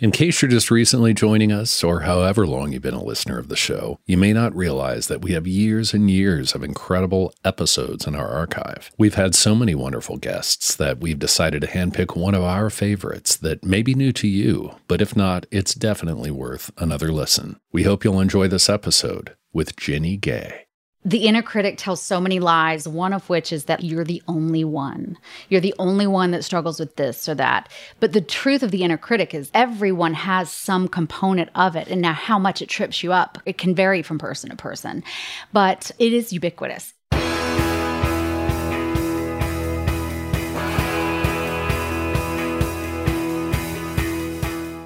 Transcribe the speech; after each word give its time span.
In 0.00 0.12
case 0.12 0.40
you're 0.40 0.48
just 0.48 0.70
recently 0.70 1.12
joining 1.12 1.50
us, 1.50 1.82
or 1.82 2.02
however 2.02 2.46
long 2.46 2.70
you've 2.70 2.82
been 2.82 2.94
a 2.94 3.02
listener 3.02 3.36
of 3.36 3.48
the 3.48 3.56
show, 3.56 3.98
you 4.06 4.16
may 4.16 4.32
not 4.32 4.54
realize 4.54 5.08
that 5.08 5.22
we 5.22 5.32
have 5.32 5.48
years 5.48 5.92
and 5.92 6.08
years 6.08 6.54
of 6.54 6.62
incredible 6.62 7.34
episodes 7.44 8.06
in 8.06 8.14
our 8.14 8.28
archive. 8.28 8.92
We've 8.96 9.16
had 9.16 9.34
so 9.34 9.56
many 9.56 9.74
wonderful 9.74 10.16
guests 10.16 10.76
that 10.76 11.00
we've 11.00 11.18
decided 11.18 11.62
to 11.62 11.66
handpick 11.66 12.16
one 12.16 12.36
of 12.36 12.44
our 12.44 12.70
favorites 12.70 13.34
that 13.38 13.64
may 13.64 13.82
be 13.82 13.92
new 13.92 14.12
to 14.12 14.28
you, 14.28 14.76
but 14.86 15.02
if 15.02 15.16
not, 15.16 15.46
it's 15.50 15.74
definitely 15.74 16.30
worth 16.30 16.70
another 16.78 17.10
listen. 17.10 17.58
We 17.72 17.82
hope 17.82 18.04
you'll 18.04 18.20
enjoy 18.20 18.46
this 18.46 18.68
episode 18.68 19.34
with 19.52 19.74
Ginny 19.74 20.16
Gay. 20.16 20.67
The 21.08 21.26
inner 21.26 21.40
critic 21.40 21.78
tells 21.78 22.02
so 22.02 22.20
many 22.20 22.38
lies, 22.38 22.86
one 22.86 23.14
of 23.14 23.30
which 23.30 23.50
is 23.50 23.64
that 23.64 23.82
you're 23.82 24.04
the 24.04 24.22
only 24.28 24.62
one. 24.62 25.16
You're 25.48 25.62
the 25.62 25.74
only 25.78 26.06
one 26.06 26.32
that 26.32 26.44
struggles 26.44 26.78
with 26.78 26.96
this 26.96 27.26
or 27.30 27.34
that. 27.36 27.70
But 27.98 28.12
the 28.12 28.20
truth 28.20 28.62
of 28.62 28.72
the 28.72 28.82
inner 28.82 28.98
critic 28.98 29.32
is 29.32 29.50
everyone 29.54 30.12
has 30.12 30.52
some 30.52 30.86
component 30.86 31.48
of 31.54 31.76
it. 31.76 31.88
And 31.88 32.02
now, 32.02 32.12
how 32.12 32.38
much 32.38 32.60
it 32.60 32.68
trips 32.68 33.02
you 33.02 33.14
up, 33.14 33.38
it 33.46 33.56
can 33.56 33.74
vary 33.74 34.02
from 34.02 34.18
person 34.18 34.50
to 34.50 34.56
person, 34.56 35.02
but 35.50 35.90
it 35.98 36.12
is 36.12 36.30
ubiquitous. 36.30 36.92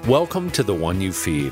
Welcome 0.07 0.51
to 0.51 0.63
The 0.63 0.73
One 0.73 1.01
You 1.01 1.11
Feed 1.11 1.51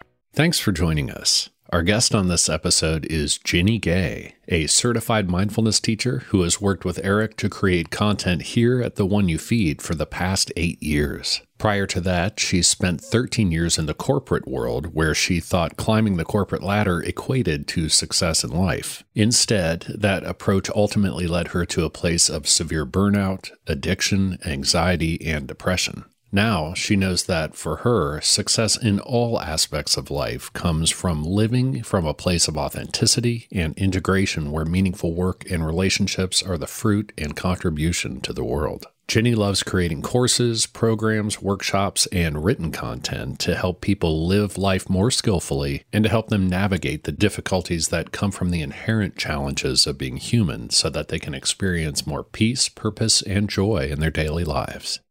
Thanks 0.33 0.59
for 0.59 0.71
joining 0.71 1.11
us. 1.11 1.49
Our 1.71 1.83
guest 1.83 2.15
on 2.15 2.29
this 2.29 2.47
episode 2.47 3.05
is 3.07 3.37
Ginny 3.37 3.79
Gay, 3.79 4.35
a 4.47 4.67
certified 4.67 5.29
mindfulness 5.29 5.81
teacher 5.81 6.19
who 6.27 6.43
has 6.43 6.61
worked 6.61 6.85
with 6.85 7.03
Eric 7.03 7.35
to 7.37 7.49
create 7.49 7.89
content 7.89 8.41
here 8.43 8.81
at 8.81 8.95
The 8.95 9.05
One 9.05 9.27
You 9.27 9.37
Feed 9.37 9.81
for 9.81 9.93
the 9.93 10.05
past 10.05 10.53
eight 10.55 10.81
years. 10.81 11.41
Prior 11.57 11.85
to 11.87 11.99
that, 12.01 12.39
she 12.39 12.61
spent 12.61 13.01
13 13.01 13.51
years 13.51 13.77
in 13.77 13.87
the 13.87 13.93
corporate 13.93 14.47
world 14.47 14.95
where 14.95 15.13
she 15.13 15.41
thought 15.41 15.75
climbing 15.75 16.15
the 16.15 16.23
corporate 16.23 16.63
ladder 16.63 17.01
equated 17.01 17.67
to 17.67 17.89
success 17.89 18.41
in 18.45 18.51
life. 18.51 19.03
Instead, 19.13 19.81
that 19.93 20.23
approach 20.23 20.69
ultimately 20.73 21.27
led 21.27 21.49
her 21.49 21.65
to 21.65 21.83
a 21.83 21.89
place 21.89 22.29
of 22.29 22.47
severe 22.47 22.85
burnout, 22.85 23.51
addiction, 23.67 24.37
anxiety, 24.45 25.21
and 25.25 25.45
depression. 25.45 26.05
Now 26.33 26.73
she 26.73 26.95
knows 26.95 27.25
that 27.25 27.55
for 27.55 27.77
her, 27.77 28.21
success 28.21 28.77
in 28.77 29.01
all 29.01 29.41
aspects 29.41 29.97
of 29.97 30.09
life 30.09 30.51
comes 30.53 30.89
from 30.89 31.25
living 31.25 31.83
from 31.83 32.05
a 32.05 32.13
place 32.13 32.47
of 32.47 32.57
authenticity 32.57 33.49
and 33.51 33.77
integration 33.77 34.51
where 34.51 34.63
meaningful 34.63 35.13
work 35.13 35.43
and 35.51 35.65
relationships 35.65 36.41
are 36.41 36.57
the 36.57 36.67
fruit 36.67 37.11
and 37.17 37.35
contribution 37.35 38.21
to 38.21 38.31
the 38.31 38.45
world. 38.45 38.85
Ginny 39.09 39.35
loves 39.35 39.61
creating 39.61 40.03
courses, 40.03 40.65
programs, 40.65 41.41
workshops, 41.41 42.07
and 42.13 42.45
written 42.45 42.71
content 42.71 43.39
to 43.39 43.55
help 43.55 43.81
people 43.81 44.25
live 44.25 44.57
life 44.57 44.89
more 44.89 45.11
skillfully 45.11 45.83
and 45.91 46.05
to 46.05 46.09
help 46.09 46.29
them 46.29 46.47
navigate 46.47 47.03
the 47.03 47.11
difficulties 47.11 47.89
that 47.89 48.13
come 48.13 48.31
from 48.31 48.51
the 48.51 48.61
inherent 48.61 49.17
challenges 49.17 49.85
of 49.85 49.97
being 49.97 50.15
human 50.15 50.69
so 50.69 50.89
that 50.89 51.09
they 51.09 51.19
can 51.19 51.33
experience 51.33 52.07
more 52.07 52.23
peace, 52.23 52.69
purpose, 52.69 53.21
and 53.23 53.49
joy 53.49 53.89
in 53.91 53.99
their 53.99 54.11
daily 54.11 54.45
lives. 54.45 55.01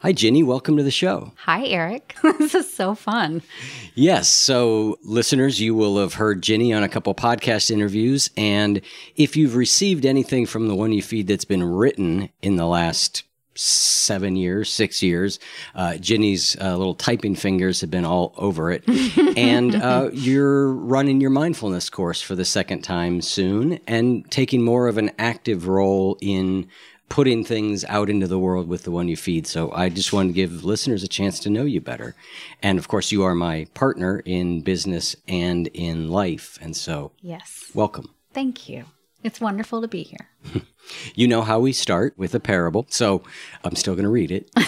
Hi, 0.00 0.12
Ginny. 0.12 0.42
Welcome 0.42 0.76
to 0.76 0.82
the 0.82 0.90
show. 0.90 1.32
Hi, 1.36 1.64
Eric. 1.64 2.16
this 2.38 2.54
is 2.54 2.70
so 2.70 2.94
fun. 2.94 3.40
Yes. 3.94 4.28
So, 4.28 4.98
listeners, 5.02 5.58
you 5.58 5.74
will 5.74 5.98
have 5.98 6.14
heard 6.14 6.42
Ginny 6.42 6.70
on 6.74 6.82
a 6.82 6.88
couple 6.88 7.14
podcast 7.14 7.70
interviews. 7.70 8.28
And 8.36 8.82
if 9.16 9.38
you've 9.38 9.56
received 9.56 10.04
anything 10.04 10.44
from 10.44 10.68
the 10.68 10.74
one 10.74 10.92
you 10.92 11.00
feed 11.00 11.28
that's 11.28 11.46
been 11.46 11.64
written 11.64 12.28
in 12.42 12.56
the 12.56 12.66
last 12.66 13.22
seven 13.54 14.36
years, 14.36 14.70
six 14.70 15.02
years, 15.02 15.38
uh, 15.74 15.96
Ginny's 15.96 16.58
uh, 16.60 16.76
little 16.76 16.94
typing 16.94 17.34
fingers 17.34 17.80
have 17.80 17.90
been 17.90 18.04
all 18.04 18.34
over 18.36 18.70
it. 18.70 18.84
and 19.38 19.74
uh, 19.76 20.10
you're 20.12 20.74
running 20.74 21.22
your 21.22 21.30
mindfulness 21.30 21.88
course 21.88 22.20
for 22.20 22.34
the 22.34 22.44
second 22.44 22.82
time 22.82 23.22
soon 23.22 23.80
and 23.86 24.30
taking 24.30 24.62
more 24.62 24.88
of 24.88 24.98
an 24.98 25.10
active 25.18 25.68
role 25.68 26.18
in 26.20 26.68
putting 27.08 27.44
things 27.44 27.84
out 27.84 28.10
into 28.10 28.26
the 28.26 28.38
world 28.38 28.68
with 28.68 28.82
the 28.82 28.90
one 28.90 29.08
you 29.08 29.16
feed. 29.16 29.46
So 29.46 29.72
I 29.72 29.88
just 29.88 30.12
want 30.12 30.28
to 30.28 30.32
give 30.32 30.64
listeners 30.64 31.02
a 31.02 31.08
chance 31.08 31.38
to 31.40 31.50
know 31.50 31.64
you 31.64 31.80
better. 31.80 32.14
And 32.62 32.78
of 32.78 32.88
course, 32.88 33.12
you 33.12 33.22
are 33.22 33.34
my 33.34 33.66
partner 33.74 34.20
in 34.24 34.62
business 34.62 35.16
and 35.28 35.68
in 35.68 36.08
life. 36.08 36.58
And 36.60 36.76
so, 36.76 37.12
yes, 37.20 37.70
welcome. 37.74 38.14
Thank 38.32 38.68
you. 38.68 38.84
It's 39.22 39.40
wonderful 39.40 39.80
to 39.80 39.88
be 39.88 40.02
here. 40.02 40.62
you 41.14 41.26
know 41.26 41.42
how 41.42 41.58
we 41.58 41.72
start 41.72 42.14
with 42.16 42.34
a 42.34 42.40
parable. 42.40 42.86
So 42.90 43.22
I'm 43.64 43.74
still 43.74 43.94
going 43.94 44.04
to 44.04 44.10
read 44.10 44.30
it. 44.30 44.50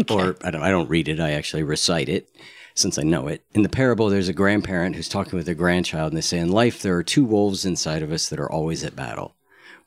okay. 0.00 0.14
Or 0.14 0.36
I 0.42 0.50
don't, 0.50 0.62
I 0.62 0.70
don't 0.70 0.88
read 0.88 1.08
it, 1.08 1.20
I 1.20 1.32
actually 1.32 1.62
recite 1.62 2.08
it 2.08 2.28
since 2.74 2.98
I 2.98 3.02
know 3.02 3.28
it. 3.28 3.44
In 3.52 3.62
the 3.62 3.68
parable, 3.68 4.08
there's 4.08 4.28
a 4.28 4.32
grandparent 4.32 4.96
who's 4.96 5.08
talking 5.08 5.36
with 5.36 5.46
their 5.46 5.54
grandchild, 5.54 6.12
and 6.12 6.16
they 6.16 6.22
say, 6.22 6.38
In 6.38 6.50
life, 6.50 6.82
there 6.82 6.96
are 6.96 7.02
two 7.02 7.24
wolves 7.24 7.64
inside 7.64 8.02
of 8.02 8.12
us 8.12 8.28
that 8.28 8.40
are 8.40 8.50
always 8.50 8.82
at 8.84 8.96
battle. 8.96 9.36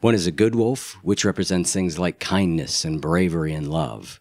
One 0.03 0.15
is 0.15 0.27
a 0.27 0.33
good 0.33 0.53
wolf, 0.53 0.97
which 1.01 1.23
represents 1.23 1.71
things 1.71 1.97
like 1.97 2.19
kindness 2.19 2.83
and 2.83 2.99
bravery 2.99 3.53
and 3.53 3.69
love. 3.69 4.19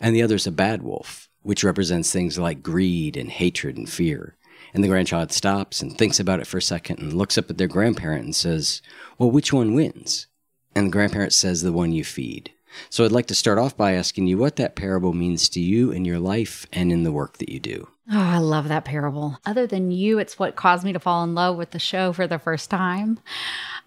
And 0.00 0.16
the 0.16 0.22
other 0.22 0.36
is 0.36 0.46
a 0.46 0.50
bad 0.50 0.82
wolf, 0.82 1.28
which 1.42 1.62
represents 1.62 2.10
things 2.10 2.38
like 2.38 2.62
greed 2.62 3.14
and 3.14 3.30
hatred 3.30 3.76
and 3.76 3.86
fear. 3.86 4.36
And 4.72 4.82
the 4.82 4.88
grandchild 4.88 5.30
stops 5.30 5.82
and 5.82 5.94
thinks 5.94 6.18
about 6.18 6.40
it 6.40 6.46
for 6.46 6.56
a 6.56 6.62
second 6.62 7.00
and 7.00 7.12
looks 7.12 7.36
up 7.36 7.50
at 7.50 7.58
their 7.58 7.68
grandparent 7.68 8.24
and 8.24 8.34
says, 8.34 8.80
Well, 9.18 9.30
which 9.30 9.52
one 9.52 9.74
wins? 9.74 10.28
And 10.74 10.86
the 10.86 10.92
grandparent 10.92 11.34
says, 11.34 11.60
The 11.60 11.74
one 11.74 11.92
you 11.92 12.04
feed. 12.04 12.50
So 12.88 13.04
I'd 13.04 13.12
like 13.12 13.26
to 13.26 13.34
start 13.34 13.58
off 13.58 13.76
by 13.76 13.92
asking 13.92 14.28
you 14.28 14.38
what 14.38 14.56
that 14.56 14.76
parable 14.76 15.12
means 15.12 15.50
to 15.50 15.60
you 15.60 15.90
in 15.90 16.06
your 16.06 16.18
life 16.18 16.66
and 16.72 16.90
in 16.90 17.02
the 17.02 17.12
work 17.12 17.36
that 17.36 17.50
you 17.50 17.60
do. 17.60 17.86
Oh, 18.10 18.18
I 18.18 18.38
love 18.38 18.68
that 18.68 18.86
parable. 18.86 19.38
Other 19.44 19.66
than 19.66 19.90
you, 19.90 20.18
it's 20.18 20.38
what 20.38 20.56
caused 20.56 20.84
me 20.84 20.94
to 20.94 20.98
fall 20.98 21.22
in 21.24 21.34
love 21.34 21.58
with 21.58 21.72
the 21.72 21.78
show 21.78 22.14
for 22.14 22.26
the 22.26 22.38
first 22.38 22.70
time. 22.70 23.20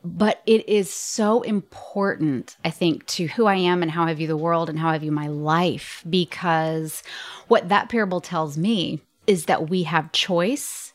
But 0.04 0.42
it 0.48 0.68
is 0.68 0.92
so 0.92 1.44
important, 1.44 2.58
I 2.66 2.72
think, 2.72 3.06
to 3.08 3.28
who 3.28 3.46
I 3.46 3.56
am 3.56 3.84
and 3.84 3.92
how 3.92 4.06
I 4.06 4.14
view 4.16 4.28
the 4.28 4.36
world 4.36 4.68
and 4.68 4.80
how 4.80 4.90
I 4.90 4.98
view 4.98 5.12
my 5.12 5.28
life, 5.28 6.04
because 6.10 7.04
what 7.48 7.70
that 7.70 7.90
parable 7.90 8.20
tells 8.20 8.58
me 8.58 9.02
is 9.28 9.46
that 9.46 9.70
we 9.70 9.84
have 9.84 10.12
choice 10.12 10.94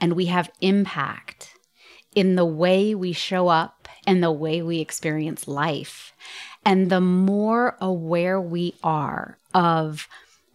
and 0.00 0.12
we 0.12 0.26
have 0.26 0.52
impact 0.60 1.54
in 2.14 2.36
the 2.36 2.44
way 2.44 2.94
we 2.94 3.12
show 3.12 3.48
up 3.48 3.88
and 4.06 4.22
the 4.22 4.30
way 4.30 4.62
we 4.62 4.78
experience 4.78 5.48
life. 5.48 6.12
And 6.64 6.90
the 6.90 7.00
more 7.00 7.76
aware 7.80 8.40
we 8.40 8.74
are 8.84 9.36
of 9.52 10.06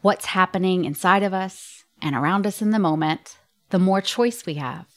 what's 0.01 0.27
happening 0.27 0.85
inside 0.85 1.23
of 1.23 1.33
us 1.33 1.83
and 2.01 2.15
around 2.15 2.47
us 2.47 2.61
in 2.61 2.71
the 2.71 2.79
moment, 2.79 3.37
the 3.71 3.79
more 3.79 3.99
choice 3.99 4.45
we 4.45 4.53
have 4.53 4.87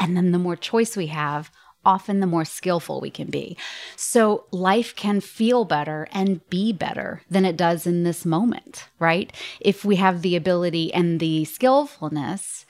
And 0.00 0.16
then 0.16 0.32
the 0.32 0.38
more 0.38 0.56
choice 0.56 0.96
we 0.96 1.08
have, 1.08 1.50
often 1.84 2.20
the 2.20 2.26
more 2.26 2.44
skillful 2.44 3.00
we 3.00 3.10
can 3.10 3.30
be. 3.30 3.56
So 3.96 4.44
life 4.50 4.94
can 4.94 5.20
feel 5.20 5.64
better 5.64 6.08
and 6.12 6.46
be 6.50 6.72
better 6.72 7.22
than 7.30 7.44
it 7.44 7.56
does 7.56 7.86
in 7.86 8.04
this 8.04 8.24
moment, 8.24 8.86
right? 8.98 9.32
If 9.60 9.84
we 9.84 9.96
have 9.96 10.22
the 10.22 10.36
ability 10.36 10.92
and 10.92 11.20
the 11.20 11.44
skillfulness 11.44 12.66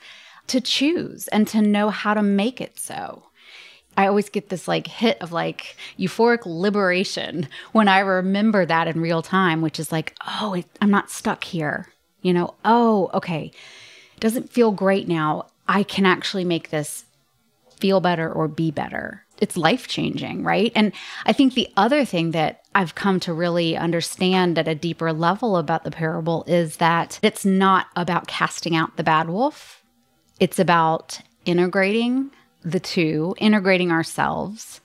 to 0.47 0.61
choose 0.61 1.27
and 1.29 1.47
to 1.47 1.61
know 1.61 1.89
how 1.89 2.13
to 2.13 2.21
make 2.21 2.59
it 2.61 2.79
so. 2.79 3.23
I 3.97 4.07
always 4.07 4.29
get 4.29 4.49
this 4.49 4.67
like 4.67 4.87
hit 4.87 5.21
of 5.21 5.31
like 5.31 5.75
euphoric 5.99 6.45
liberation 6.45 7.47
when 7.73 7.87
I 7.87 7.99
remember 7.99 8.65
that 8.65 8.87
in 8.87 9.01
real 9.01 9.21
time, 9.21 9.61
which 9.61 9.79
is 9.79 9.91
like, 9.91 10.15
oh, 10.25 10.53
it, 10.53 10.65
I'm 10.79 10.91
not 10.91 11.11
stuck 11.11 11.43
here. 11.43 11.87
You 12.21 12.33
know, 12.33 12.55
oh, 12.63 13.09
okay. 13.13 13.51
It 14.15 14.19
doesn't 14.19 14.49
feel 14.49 14.71
great 14.71 15.07
now. 15.07 15.47
I 15.67 15.83
can 15.83 16.05
actually 16.05 16.45
make 16.45 16.69
this 16.69 17.05
feel 17.81 17.99
better 17.99 18.31
or 18.31 18.47
be 18.47 18.71
better. 18.71 19.25
It's 19.39 19.57
life 19.57 19.87
changing, 19.87 20.43
right? 20.43 20.71
And 20.75 20.93
I 21.25 21.33
think 21.33 21.55
the 21.55 21.67
other 21.75 22.05
thing 22.05 22.31
that 22.31 22.61
I've 22.75 22.93
come 22.93 23.19
to 23.21 23.33
really 23.33 23.75
understand 23.75 24.59
at 24.59 24.67
a 24.67 24.75
deeper 24.75 25.11
level 25.11 25.57
about 25.57 25.83
the 25.83 25.91
parable 25.91 26.45
is 26.47 26.77
that 26.77 27.19
it's 27.23 27.43
not 27.43 27.87
about 27.95 28.27
casting 28.27 28.75
out 28.75 28.95
the 28.95 29.03
bad 29.03 29.29
wolf, 29.29 29.83
it's 30.39 30.59
about 30.59 31.19
integrating 31.43 32.29
the 32.63 32.79
two, 32.79 33.35
integrating 33.39 33.91
ourselves 33.91 34.79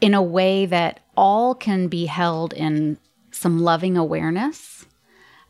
in 0.00 0.14
a 0.14 0.22
way 0.22 0.66
that 0.66 1.00
all 1.16 1.54
can 1.54 1.86
be 1.86 2.06
held 2.06 2.52
in 2.52 2.98
some 3.30 3.60
loving 3.60 3.96
awareness. 3.96 4.84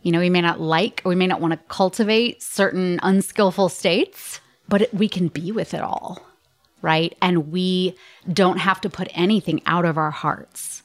You 0.03 0.13
know, 0.13 0.21
we 0.21 0.31
may 0.31 0.43
not 0.43 0.61
like 0.61 1.01
or 1.05 1.11
we 1.11 1.15
may 1.15 1.27
not 1.27 1.41
want 1.41 1.53
to 1.53 1.61
cultivate 1.69 2.43
certain 2.43 3.01
unskillful 3.03 3.71
states, 3.71 4.41
but 4.69 4.83
it, 4.83 4.95
we 4.95 5.09
can 5.09 5.29
be 5.29 5.53
with 5.53 5.73
it 5.73 5.81
all 5.81 6.30
right? 6.83 7.17
And 7.21 7.51
we 7.51 7.97
don't 8.33 8.59
have 8.59 8.81
to 8.83 8.91
put 8.91 9.09
anything 9.13 9.63
out 9.67 9.85
of 9.85 9.99
our 9.99 10.11
hearts. 10.11 10.83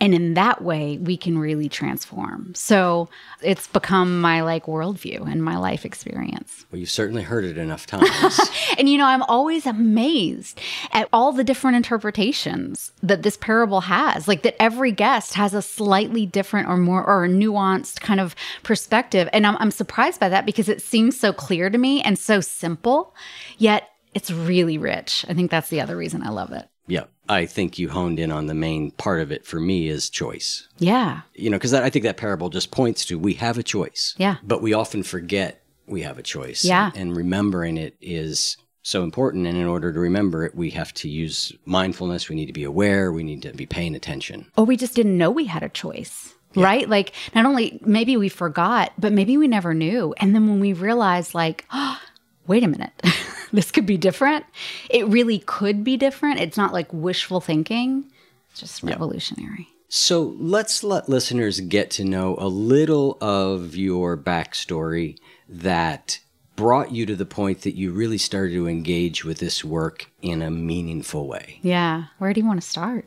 And 0.00 0.14
in 0.14 0.32
that 0.34 0.62
way, 0.62 0.96
we 0.96 1.18
can 1.18 1.36
really 1.36 1.68
transform. 1.68 2.54
So 2.54 3.10
it's 3.42 3.66
become 3.66 4.20
my 4.20 4.40
like 4.40 4.64
worldview 4.64 5.30
and 5.30 5.44
my 5.44 5.58
life 5.58 5.84
experience. 5.84 6.64
Well, 6.72 6.78
you've 6.78 6.90
certainly 6.90 7.22
heard 7.22 7.44
it 7.44 7.58
enough 7.58 7.86
times. 7.86 8.40
and 8.78 8.88
you 8.88 8.96
know, 8.96 9.04
I'm 9.04 9.22
always 9.24 9.66
amazed 9.66 10.58
at 10.92 11.06
all 11.12 11.32
the 11.32 11.44
different 11.44 11.76
interpretations 11.76 12.92
that 13.02 13.22
this 13.22 13.36
parable 13.36 13.82
has. 13.82 14.26
Like 14.26 14.42
that 14.42 14.60
every 14.60 14.90
guest 14.90 15.34
has 15.34 15.52
a 15.52 15.60
slightly 15.60 16.24
different 16.24 16.68
or 16.68 16.78
more 16.78 17.04
or 17.04 17.26
a 17.26 17.28
nuanced 17.28 18.00
kind 18.00 18.20
of 18.20 18.34
perspective. 18.62 19.28
And 19.34 19.46
I'm, 19.46 19.56
I'm 19.58 19.70
surprised 19.70 20.18
by 20.18 20.30
that 20.30 20.46
because 20.46 20.70
it 20.70 20.80
seems 20.80 21.20
so 21.20 21.34
clear 21.34 21.68
to 21.68 21.76
me 21.76 22.00
and 22.00 22.18
so 22.18 22.40
simple. 22.40 23.14
Yet 23.58 23.89
it's 24.14 24.30
really 24.30 24.78
rich. 24.78 25.24
I 25.28 25.34
think 25.34 25.50
that's 25.50 25.68
the 25.68 25.80
other 25.80 25.96
reason 25.96 26.22
I 26.22 26.30
love 26.30 26.52
it. 26.52 26.68
Yeah. 26.86 27.04
I 27.28 27.46
think 27.46 27.78
you 27.78 27.88
honed 27.88 28.18
in 28.18 28.32
on 28.32 28.46
the 28.46 28.54
main 28.54 28.90
part 28.90 29.20
of 29.20 29.30
it 29.30 29.46
for 29.46 29.60
me 29.60 29.88
is 29.88 30.10
choice. 30.10 30.66
Yeah. 30.78 31.20
You 31.34 31.50
know, 31.50 31.56
because 31.56 31.72
I 31.72 31.88
think 31.88 32.02
that 32.02 32.16
parable 32.16 32.50
just 32.50 32.72
points 32.72 33.04
to 33.06 33.18
we 33.18 33.34
have 33.34 33.58
a 33.58 33.62
choice. 33.62 34.14
Yeah. 34.18 34.36
But 34.42 34.62
we 34.62 34.72
often 34.72 35.04
forget 35.04 35.62
we 35.86 36.02
have 36.02 36.18
a 36.18 36.22
choice. 36.22 36.64
Yeah. 36.64 36.90
And 36.94 37.16
remembering 37.16 37.76
it 37.76 37.96
is 38.00 38.56
so 38.82 39.04
important. 39.04 39.46
And 39.46 39.56
in 39.56 39.66
order 39.66 39.92
to 39.92 40.00
remember 40.00 40.44
it, 40.44 40.54
we 40.54 40.70
have 40.70 40.92
to 40.94 41.08
use 41.08 41.52
mindfulness. 41.64 42.28
We 42.28 42.36
need 42.36 42.46
to 42.46 42.52
be 42.52 42.64
aware. 42.64 43.12
We 43.12 43.22
need 43.22 43.42
to 43.42 43.52
be 43.52 43.66
paying 43.66 43.94
attention. 43.94 44.50
Or 44.56 44.64
we 44.64 44.76
just 44.76 44.94
didn't 44.94 45.16
know 45.16 45.30
we 45.30 45.44
had 45.44 45.62
a 45.62 45.68
choice. 45.68 46.34
Yeah. 46.54 46.64
Right? 46.64 46.88
Like, 46.88 47.12
not 47.32 47.46
only 47.46 47.80
maybe 47.84 48.16
we 48.16 48.28
forgot, 48.28 48.92
but 48.98 49.12
maybe 49.12 49.36
we 49.36 49.46
never 49.46 49.72
knew. 49.72 50.14
And 50.18 50.34
then 50.34 50.48
when 50.48 50.58
we 50.58 50.72
realized, 50.72 51.32
like, 51.32 51.64
oh, 51.72 52.00
wait 52.48 52.64
a 52.64 52.68
minute, 52.68 52.92
this 53.52 53.70
could 53.70 53.86
be 53.86 53.96
different. 53.96 54.44
It 54.88 55.06
really 55.06 55.40
could 55.40 55.84
be 55.84 55.96
different. 55.96 56.40
It's 56.40 56.56
not 56.56 56.72
like 56.72 56.92
wishful 56.92 57.40
thinking, 57.40 58.10
it's 58.50 58.60
just 58.60 58.82
revolutionary. 58.82 59.68
So 59.88 60.36
let's 60.38 60.84
let 60.84 61.08
listeners 61.08 61.58
get 61.60 61.90
to 61.92 62.04
know 62.04 62.36
a 62.38 62.46
little 62.46 63.18
of 63.20 63.74
your 63.74 64.16
backstory 64.16 65.18
that 65.48 66.20
brought 66.54 66.92
you 66.92 67.06
to 67.06 67.16
the 67.16 67.26
point 67.26 67.62
that 67.62 67.74
you 67.74 67.90
really 67.90 68.18
started 68.18 68.52
to 68.52 68.68
engage 68.68 69.24
with 69.24 69.38
this 69.38 69.64
work 69.64 70.10
in 70.22 70.42
a 70.42 70.50
meaningful 70.50 71.26
way. 71.26 71.58
Yeah. 71.62 72.04
Where 72.18 72.32
do 72.32 72.40
you 72.40 72.46
want 72.46 72.62
to 72.62 72.68
start? 72.68 73.06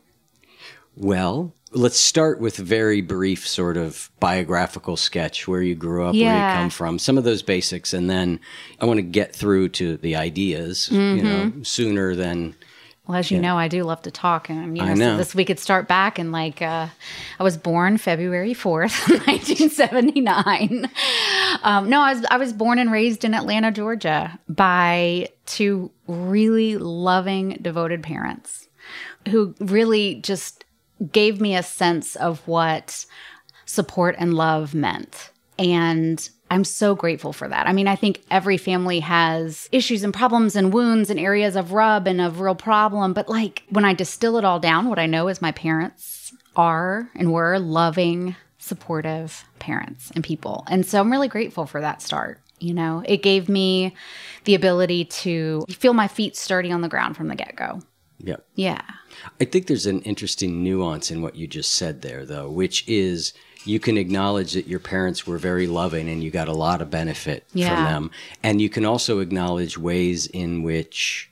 Well, 0.98 1.54
let's 1.74 1.98
start 2.00 2.40
with 2.40 2.60
a 2.60 2.64
very 2.64 3.02
brief 3.02 3.48
sort 3.48 3.78
of 3.78 4.10
biographical 4.20 4.96
sketch 4.98 5.48
where 5.48 5.62
you 5.62 5.76
grew 5.76 6.06
up, 6.06 6.16
Yeah. 6.16 6.28
where 6.28 6.50
you 6.50 6.62
come 6.62 6.70
from, 6.70 7.00
some 7.00 7.18
of 7.18 7.24
those 7.24 7.42
basics, 7.42 7.94
and 7.94 8.10
then 8.10 8.40
I 8.80 8.86
want 8.86 8.98
to 9.00 9.02
get 9.04 9.36
through 9.36 9.70
to 9.70 9.98
the 9.98 10.16
ideas, 10.16 10.90
you 10.92 11.24
know, 11.24 11.52
sooner 11.64 12.16
than 12.16 12.56
Well, 13.08 13.18
as 13.18 13.32
you 13.32 13.40
know, 13.40 13.58
I 13.58 13.68
do 13.68 13.84
love 13.84 14.02
to 14.04 14.12
talk, 14.12 14.50
and 14.50 14.78
you 14.78 14.84
know, 14.84 14.92
I 14.92 14.94
know. 14.94 15.14
So 15.14 15.18
this 15.18 15.36
we 15.36 15.44
could 15.46 15.60
start 15.60 15.88
back 15.90 16.20
and 16.20 16.32
like 16.32 16.62
uh, 16.62 16.88
I 17.40 17.44
was 17.44 17.58
born 17.58 17.98
February 17.98 18.54
fourth, 18.54 19.10
nineteen 19.28 19.70
seventy 19.70 20.22
nine. 20.22 20.90
Um, 21.64 21.90
no, 21.90 22.00
I 22.02 22.14
was 22.14 22.26
I 22.32 22.38
was 22.38 22.54
born 22.54 22.80
and 22.80 22.92
raised 22.92 23.26
in 23.26 23.34
Atlanta, 23.34 23.72
Georgia, 23.72 24.40
by 24.48 25.30
two 25.46 25.92
really 26.08 26.78
loving, 26.78 27.58
devoted 27.62 28.04
parents 28.04 28.70
who 29.30 29.54
really 29.60 30.16
just 30.16 30.64
gave 31.12 31.42
me 31.42 31.56
a 31.56 31.64
sense 31.64 32.16
of 32.16 32.46
what 32.48 33.06
support 33.66 34.16
and 34.18 34.34
love 34.34 34.74
meant. 34.74 35.32
And 35.58 36.28
I'm 36.52 36.64
so 36.64 36.94
grateful 36.94 37.34
for 37.34 37.48
that. 37.48 37.68
I 37.68 37.74
mean, 37.74 37.88
I 37.88 37.96
think 37.96 38.22
every 38.30 38.58
family 38.58 39.00
has 39.00 39.68
issues 39.72 40.04
and 40.04 40.14
problems 40.14 40.56
and 40.56 40.72
wounds 40.74 41.10
and 41.10 41.20
areas 41.20 41.56
of 41.56 41.72
rub 41.72 42.08
and 42.08 42.22
of 42.22 42.40
real 42.42 42.56
problem. 42.56 43.14
But 43.14 43.28
like 43.28 43.64
when 43.70 43.86
I 43.86 43.94
distill 43.94 44.38
it 44.38 44.46
all 44.46 44.60
down, 44.60 44.88
what 44.88 45.00
I 45.00 45.08
know 45.08 45.30
is 45.30 45.42
my 45.42 45.52
parents 45.52 46.34
are 46.56 47.10
and 47.16 47.32
were 47.32 47.58
loving, 47.58 48.36
supportive 48.60 49.46
parents 49.58 50.12
and 50.14 50.24
people. 50.24 50.64
And 50.70 50.86
so 50.86 51.00
I'm 51.00 51.12
really 51.12 51.28
grateful 51.28 51.66
for 51.66 51.82
that 51.82 52.02
start. 52.02 52.40
You 52.60 52.74
know, 52.74 53.04
it 53.06 53.24
gave 53.24 53.50
me 53.50 53.96
the 54.44 54.56
ability 54.56 55.06
to 55.06 55.66
feel 55.70 55.94
my 55.94 56.08
feet 56.08 56.38
sturdy 56.38 56.72
on 56.72 56.82
the 56.82 56.88
ground 56.88 57.18
from 57.18 57.28
the 57.28 57.36
get 57.36 57.56
go. 57.56 57.82
yeah. 58.20 58.38
Yeah. 58.56 58.82
I 59.42 59.46
think 59.46 59.68
there's 59.68 59.86
an 59.86 60.02
interesting 60.02 60.64
nuance 60.64 61.12
in 61.12 61.22
what 61.22 61.36
you 61.36 61.48
just 61.48 61.72
said 61.72 62.02
there, 62.02 62.26
though, 62.26 62.50
which 62.50 62.88
is 62.88 63.34
you 63.66 63.80
can 63.80 63.98
acknowledge 63.98 64.54
that 64.54 64.68
your 64.68 64.80
parents 64.80 65.26
were 65.26 65.38
very 65.38 65.68
loving 65.68 66.10
and 66.10 66.24
you 66.24 66.30
got 66.32 66.48
a 66.50 66.54
lot 66.54 66.82
of 66.82 66.90
benefit 66.90 67.46
from 67.52 67.60
them. 67.62 68.12
And 68.44 68.60
you 68.62 68.70
can 68.70 68.84
also 68.86 69.20
acknowledge 69.20 69.78
ways 69.78 70.28
in 70.28 70.64
which 70.64 71.30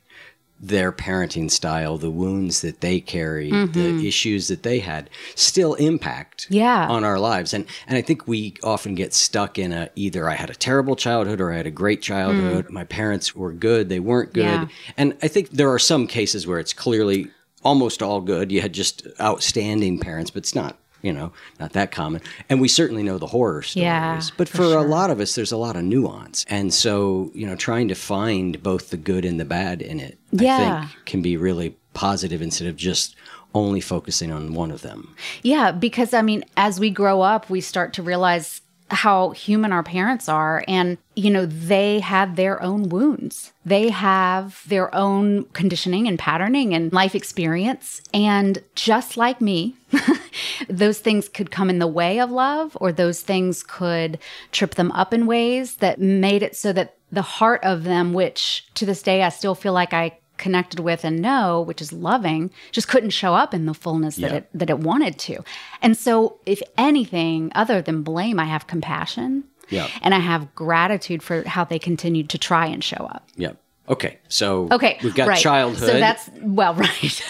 their 0.64 0.92
parenting 0.92 1.50
style, 1.50 1.98
the 1.98 2.12
wounds 2.12 2.62
that 2.62 2.82
they 2.82 3.00
carried, 3.00 3.52
the 3.74 4.08
issues 4.08 4.48
that 4.48 4.62
they 4.62 4.80
had, 4.80 5.10
still 5.36 5.74
impact 5.74 6.44
Mm-hmm. 6.46 6.54
Yeah. 6.54 6.88
on 6.88 7.04
our 7.04 7.20
lives. 7.20 7.54
And 7.54 7.66
and 7.88 7.98
I 7.98 8.02
think 8.02 8.28
we 8.28 8.54
often 8.64 8.94
get 8.96 9.14
stuck 9.14 9.58
in 9.60 9.72
a 9.74 9.90
either 9.96 10.30
I 10.30 10.36
had 10.36 10.50
a 10.50 10.56
terrible 10.56 10.96
childhood 10.96 11.42
or 11.42 11.52
I 11.52 11.58
had 11.58 11.68
a 11.68 11.72
great 11.72 12.02
childhood. 12.02 12.70
My 12.70 12.84
parents 12.84 13.36
were 13.36 13.52
good, 13.52 13.90
they 13.90 14.00
weren't 14.00 14.34
good. 14.34 14.46
Mm. 14.46 14.70
Yeah. 14.70 14.94
And 14.98 15.18
I 15.22 15.28
think 15.28 15.50
there 15.50 15.72
are 15.74 15.80
some 15.80 16.06
cases 16.08 16.46
where 16.48 16.60
it's 16.60 16.74
clearly 16.74 17.30
almost 17.64 18.02
all 18.02 18.22
good. 18.22 18.52
You 18.52 18.62
had 18.62 18.74
just 18.74 19.08
outstanding 19.20 20.00
parents, 20.00 20.32
but 20.32 20.40
it's 20.40 20.56
not, 20.56 20.78
you 21.02 21.14
know, 21.14 21.32
not 21.60 21.74
that 21.74 21.92
common. 21.92 22.22
And 22.50 22.62
we 22.62 22.68
certainly 22.68 23.04
know 23.04 23.18
the 23.18 23.28
horror 23.28 23.62
stories. 23.62 23.84
Yeah, 23.84 24.22
but 24.38 24.48
for 24.50 24.58
for, 24.58 24.78
a 24.78 24.82
lot 24.82 25.10
of 25.10 25.20
us, 25.20 25.36
there's 25.36 25.52
a 25.52 25.58
lot 25.58 25.76
of 25.76 25.84
nuance. 25.84 26.46
And 26.50 26.74
so, 26.74 27.32
you 27.34 27.46
know, 27.48 27.56
trying 27.56 27.88
to 27.90 27.96
find 27.96 28.62
both 28.62 28.90
the 28.90 28.98
good 28.98 29.26
and 29.26 29.40
the 29.40 29.46
bad 29.46 29.82
in 29.82 30.00
it, 30.00 30.18
Yeah. 30.32 30.58
I 30.58 30.86
think 30.88 31.06
can 31.06 31.22
be 31.22 31.38
really 31.38 31.76
positive 31.94 32.42
instead 32.42 32.68
of 32.68 32.76
just 32.76 33.16
only 33.54 33.82
focusing 33.82 34.32
on 34.32 34.54
one 34.54 34.72
of 34.72 34.82
them. 34.82 35.14
Yeah, 35.44 35.72
because 35.72 36.14
I 36.14 36.22
mean, 36.22 36.44
as 36.56 36.80
we 36.80 36.90
grow 36.90 37.22
up, 37.22 37.50
we 37.50 37.60
start 37.62 37.94
to 37.94 38.04
realize 38.04 38.62
how 38.92 39.32
human 39.32 39.72
our 39.72 39.84
parents 39.84 40.28
are. 40.28 40.64
And, 40.68 40.98
you 41.16 41.30
know, 41.30 41.46
they 41.46 42.00
have 42.00 42.36
their 42.36 42.62
own 42.62 42.90
wounds, 42.90 43.54
they 43.66 43.90
have 43.90 44.62
their 44.68 44.94
own 44.94 45.46
conditioning 45.54 46.08
and 46.08 46.20
patterning 46.20 46.74
and 46.74 46.92
life 46.92 47.16
experience. 47.16 48.02
And 48.14 48.62
just 48.76 49.18
like 49.18 49.42
me, 49.42 49.76
those 50.70 51.00
things 51.00 51.30
could 51.30 51.52
come 51.52 51.70
in 51.70 51.80
the 51.80 51.88
way 51.88 52.20
of 52.20 52.32
love, 52.32 52.78
or 52.80 52.92
those 52.92 53.22
things 53.22 53.64
could 53.64 54.20
trip 54.52 54.76
them 54.76 54.92
up 54.92 55.14
in 55.14 55.26
ways 55.26 55.76
that 55.78 56.00
made 56.00 56.44
it 56.44 56.56
so 56.56 56.74
that 56.74 56.96
the 57.12 57.22
heart 57.22 57.64
of 57.64 57.84
them, 57.84 58.14
which 58.14 58.66
to 58.76 58.86
this 58.86 59.02
day 59.02 59.24
I 59.24 59.30
still 59.30 59.56
feel 59.56 59.74
like 59.74 59.94
I 59.94 60.18
connected 60.42 60.82
with 60.82 61.06
and 61.06 61.22
know, 61.22 61.62
which 61.62 61.82
is 61.82 61.94
loving, 61.94 62.52
just 62.72 62.90
couldn't 62.90 63.12
show 63.12 63.34
up 63.34 63.54
in 63.54 63.66
the 63.66 63.74
fullness 63.74 64.18
that 64.18 64.34
it 64.34 64.50
that 64.54 64.70
it 64.70 64.80
wanted 64.80 65.18
to. 65.20 65.44
And 65.82 65.96
so 65.96 66.40
if 66.46 66.62
anything 66.78 67.52
other 67.56 67.82
than 67.82 68.04
blame, 68.04 68.40
I 68.40 68.46
have 68.46 68.68
compassion. 68.68 69.46
Yeah. 69.70 69.88
And 70.02 70.14
I 70.14 70.20
have 70.20 70.54
gratitude 70.54 71.24
for 71.24 71.48
how 71.48 71.64
they 71.64 71.80
continued 71.80 72.30
to 72.32 72.38
try 72.38 72.66
and 72.66 72.84
show 72.84 73.06
up. 73.06 73.30
Yeah. 73.38 73.54
Okay, 73.92 74.18
so 74.30 74.70
Okay. 74.72 74.98
we've 75.04 75.14
got 75.14 75.28
right. 75.28 75.38
childhood, 75.40 75.90
So 75.90 76.00
that's 76.00 76.30
well, 76.42 76.74
right. 76.76 77.22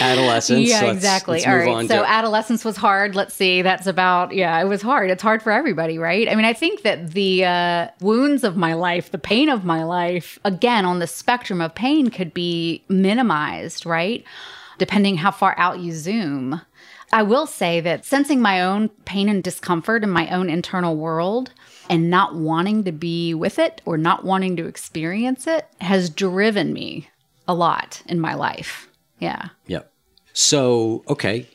adolescence. 0.00 0.68
yeah, 0.68 0.82
Let's- 0.82 0.96
exactly. 0.96 1.34
let's 1.38 1.46
All 1.46 1.56
right. 1.56 1.88
So 1.88 2.02
to- 2.02 2.08
adolescence 2.10 2.64
was 2.64 2.76
hard. 2.76 3.14
Let's 3.14 3.32
see. 3.34 3.62
That's 3.62 3.86
about 3.86 4.34
yeah. 4.34 4.60
It 4.60 4.64
was 4.64 4.82
hard. 4.82 5.10
It's 5.10 5.22
hard 5.22 5.42
for 5.42 5.52
everybody, 5.52 5.98
right? 5.98 6.28
I 6.28 6.34
mean, 6.34 6.44
I 6.44 6.52
think 6.52 6.82
that 6.82 7.12
the 7.12 7.44
uh, 7.44 7.88
wounds 8.00 8.44
of 8.44 8.56
my 8.56 8.74
life, 8.74 9.10
the 9.10 9.18
pain 9.18 9.48
of 9.48 9.64
my 9.64 9.84
life, 9.84 10.38
again 10.44 10.84
on 10.84 10.98
the 10.98 11.06
spectrum 11.06 11.60
of 11.60 11.74
pain, 11.74 12.08
could 12.10 12.34
be 12.34 12.82
minimized, 12.88 13.86
right? 13.86 14.24
Depending 14.78 15.16
how 15.18 15.30
far 15.30 15.54
out 15.58 15.78
you 15.78 15.92
zoom. 15.92 16.60
I 17.14 17.22
will 17.22 17.46
say 17.46 17.78
that 17.80 18.04
sensing 18.06 18.40
my 18.40 18.62
own 18.62 18.88
pain 19.04 19.28
and 19.28 19.44
discomfort 19.44 20.02
in 20.02 20.10
my 20.10 20.28
own 20.30 20.48
internal 20.48 20.96
world 20.96 21.52
and 21.92 22.08
not 22.08 22.34
wanting 22.34 22.84
to 22.84 22.92
be 22.92 23.34
with 23.34 23.58
it 23.58 23.82
or 23.84 23.98
not 23.98 24.24
wanting 24.24 24.56
to 24.56 24.66
experience 24.66 25.46
it 25.46 25.66
has 25.80 26.08
driven 26.08 26.72
me 26.72 27.08
a 27.46 27.54
lot 27.54 28.02
in 28.06 28.18
my 28.18 28.34
life. 28.34 28.88
Yeah. 29.18 29.50
Yep. 29.66 29.92
So, 30.32 31.04
okay, 31.06 31.46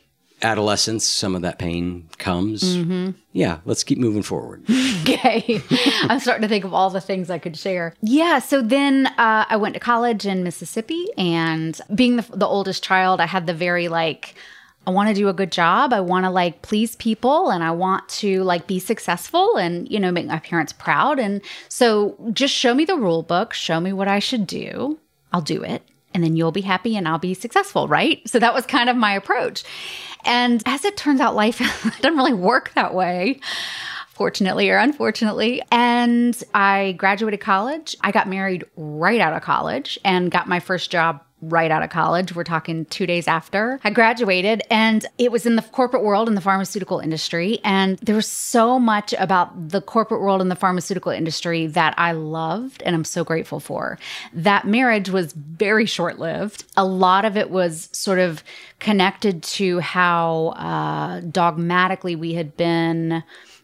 adolescence, 0.43 1.07
some 1.07 1.35
of 1.35 1.41
that 1.41 1.57
pain 1.57 2.07
comes. 2.19 2.61
Mm-hmm. 2.63 3.11
Yeah, 3.33 3.59
let's 3.65 3.83
keep 3.83 3.97
moving 3.97 4.23
forward. 4.23 4.63
Okay. 5.07 5.61
I'm 6.03 6.19
starting 6.19 6.41
to 6.41 6.49
think 6.49 6.65
of 6.65 6.73
all 6.73 6.89
the 6.89 6.99
things 6.99 7.29
I 7.29 7.39
could 7.39 7.55
share. 7.55 7.95
Yeah. 8.01 8.39
So 8.39 8.61
then 8.61 9.07
uh, 9.07 9.45
I 9.49 9.55
went 9.55 9.73
to 9.75 9.79
college 9.79 10.25
in 10.25 10.43
Mississippi, 10.43 11.07
and 11.17 11.79
being 11.95 12.17
the, 12.17 12.25
the 12.33 12.45
oldest 12.45 12.83
child, 12.83 13.21
I 13.21 13.25
had 13.25 13.47
the 13.47 13.53
very 13.53 13.87
like, 13.87 14.35
I 14.87 14.89
want 14.89 15.09
to 15.09 15.13
do 15.13 15.27
a 15.27 15.33
good 15.33 15.51
job. 15.51 15.91
I 15.91 15.99
want 15.99 16.23
to 16.23 16.29
like 16.29 16.61
please 16.61 16.95
people 16.95 17.49
and 17.49 17.61
I 17.61 17.71
want 17.71 18.07
to 18.09 18.41
like 18.43 18.67
be 18.67 18.79
successful 18.79 19.57
and, 19.57 19.91
you 19.91 19.99
know, 19.99 20.13
make 20.13 20.27
my 20.27 20.39
parents 20.39 20.71
proud. 20.71 21.19
And 21.19 21.41
so 21.67 22.15
just 22.31 22.53
show 22.53 22.73
me 22.73 22.85
the 22.85 22.95
rule 22.95 23.21
book, 23.21 23.53
show 23.53 23.81
me 23.81 23.91
what 23.91 24.07
I 24.07 24.19
should 24.19 24.47
do. 24.47 24.97
I'll 25.33 25.41
do 25.41 25.61
it. 25.61 25.83
And 26.13 26.23
then 26.23 26.37
you'll 26.37 26.53
be 26.53 26.61
happy 26.61 26.95
and 26.95 27.05
I'll 27.05 27.19
be 27.19 27.33
successful, 27.33 27.89
right? 27.89 28.27
So 28.29 28.39
that 28.39 28.53
was 28.53 28.65
kind 28.65 28.89
of 28.89 28.95
my 28.95 29.11
approach. 29.11 29.65
And 30.23 30.63
as 30.65 30.85
it 30.85 30.95
turns 30.95 31.19
out, 31.19 31.35
life 31.35 31.59
doesn't 32.01 32.17
really 32.17 32.33
work 32.33 32.71
that 32.75 32.93
way 32.93 33.41
fortunately 34.13 34.69
or 34.69 34.77
unfortunately. 34.77 35.61
And 35.69 36.41
I 36.53 36.93
graduated 36.93 37.39
college. 37.39 37.95
I 38.01 38.11
got 38.11 38.27
married 38.27 38.65
right 38.75 39.19
out 39.19 39.33
of 39.33 39.43
college 39.43 39.99
and 40.03 40.31
got 40.31 40.47
my 40.47 40.59
first 40.59 40.89
job 40.89 41.21
right 41.41 41.69
out 41.69 41.83
of 41.83 41.89
college. 41.89 42.33
We're 42.33 42.43
talking 42.43 42.85
two 42.85 43.05
days 43.05 43.27
after 43.27 43.79
I 43.83 43.91
graduated. 43.91 44.63
And 44.71 45.05
it 45.17 45.31
was 45.31 45.45
in 45.45 45.55
the 45.55 45.61
corporate 45.61 46.03
world 46.03 46.27
in 46.27 46.35
the 46.35 46.41
pharmaceutical 46.41 46.99
industry. 46.99 47.59
And 47.63 47.97
there 47.99 48.15
was 48.15 48.27
so 48.27 48.79
much 48.79 49.13
about 49.13 49.69
the 49.69 49.81
corporate 49.81 50.21
world 50.21 50.41
and 50.41 50.49
the 50.49 50.55
pharmaceutical 50.55 51.11
industry 51.11 51.67
that 51.67 51.93
I 51.97 52.13
loved 52.13 52.81
and 52.83 52.95
I'm 52.95 53.05
so 53.05 53.23
grateful 53.23 53.59
for. 53.59 53.99
That 54.33 54.65
marriage 54.65 55.09
was 55.09 55.33
very 55.33 55.85
short 55.85 56.17
lived. 56.17 56.65
A 56.75 56.85
lot 56.85 57.25
of 57.25 57.37
it 57.37 57.51
was 57.51 57.89
sort 57.91 58.19
of 58.19 58.43
connected 58.79 59.43
to 59.43 59.79
how 59.79 60.47
uh, 60.57 61.21
dogmatically 61.21 62.15
we 62.15 62.33
had 62.33 62.57
been 62.57 63.23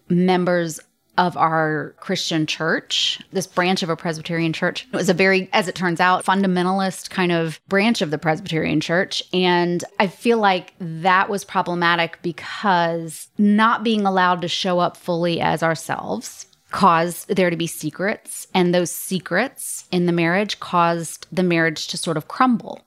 members 0.09 0.79
of 1.17 1.37
our 1.37 1.93
Christian 1.99 2.47
church, 2.47 3.19
this 3.31 3.45
branch 3.45 3.83
of 3.83 3.89
a 3.89 3.95
Presbyterian 3.95 4.51
church. 4.51 4.87
It 4.91 4.95
was 4.95 5.09
a 5.09 5.13
very, 5.13 5.49
as 5.53 5.67
it 5.67 5.75
turns 5.75 5.99
out, 5.99 6.25
fundamentalist 6.25 7.09
kind 7.09 7.31
of 7.31 7.59
branch 7.67 8.01
of 8.01 8.09
the 8.09 8.17
Presbyterian 8.17 8.81
church. 8.81 9.21
And 9.31 9.83
I 9.99 10.07
feel 10.07 10.39
like 10.39 10.73
that 10.79 11.29
was 11.29 11.45
problematic 11.45 12.19
because 12.23 13.27
not 13.37 13.83
being 13.83 14.05
allowed 14.05 14.41
to 14.41 14.47
show 14.47 14.79
up 14.79 14.97
fully 14.97 15.39
as 15.39 15.61
ourselves 15.61 16.47
caused 16.71 17.27
there 17.27 17.51
to 17.51 17.57
be 17.57 17.67
secrets. 17.67 18.47
And 18.55 18.73
those 18.73 18.89
secrets 18.89 19.87
in 19.91 20.07
the 20.07 20.11
marriage 20.11 20.59
caused 20.59 21.27
the 21.31 21.43
marriage 21.43 21.87
to 21.89 21.97
sort 21.97 22.17
of 22.17 22.27
crumble. 22.27 22.81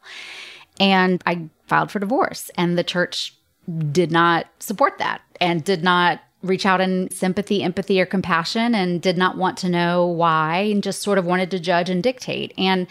And 0.81 1.23
I 1.25 1.49
filed 1.69 1.91
for 1.91 2.01
divorce, 2.01 2.51
and 2.57 2.77
the 2.77 2.85
church 2.85 3.35
did 3.93 4.11
not 4.11 4.47
support 4.59 4.99
that 4.99 5.23
and 5.41 5.65
did 5.65 5.83
not 5.83 6.21
reach 6.47 6.67
out 6.67 6.81
in 6.81 7.11
sympathy, 7.11 7.63
empathy, 7.63 8.01
or 8.01 8.07
compassion 8.07 8.75
and 8.75 9.03
did 9.03 9.19
not 9.19 9.37
want 9.37 9.59
to 9.59 9.69
know 9.69 10.07
why 10.07 10.59
and 10.59 10.83
just 10.83 11.03
sort 11.03 11.19
of 11.19 11.27
wanted 11.27 11.51
to 11.51 11.59
judge 11.59 11.91
and 11.91 12.03
dictate. 12.03 12.55
And 12.57 12.87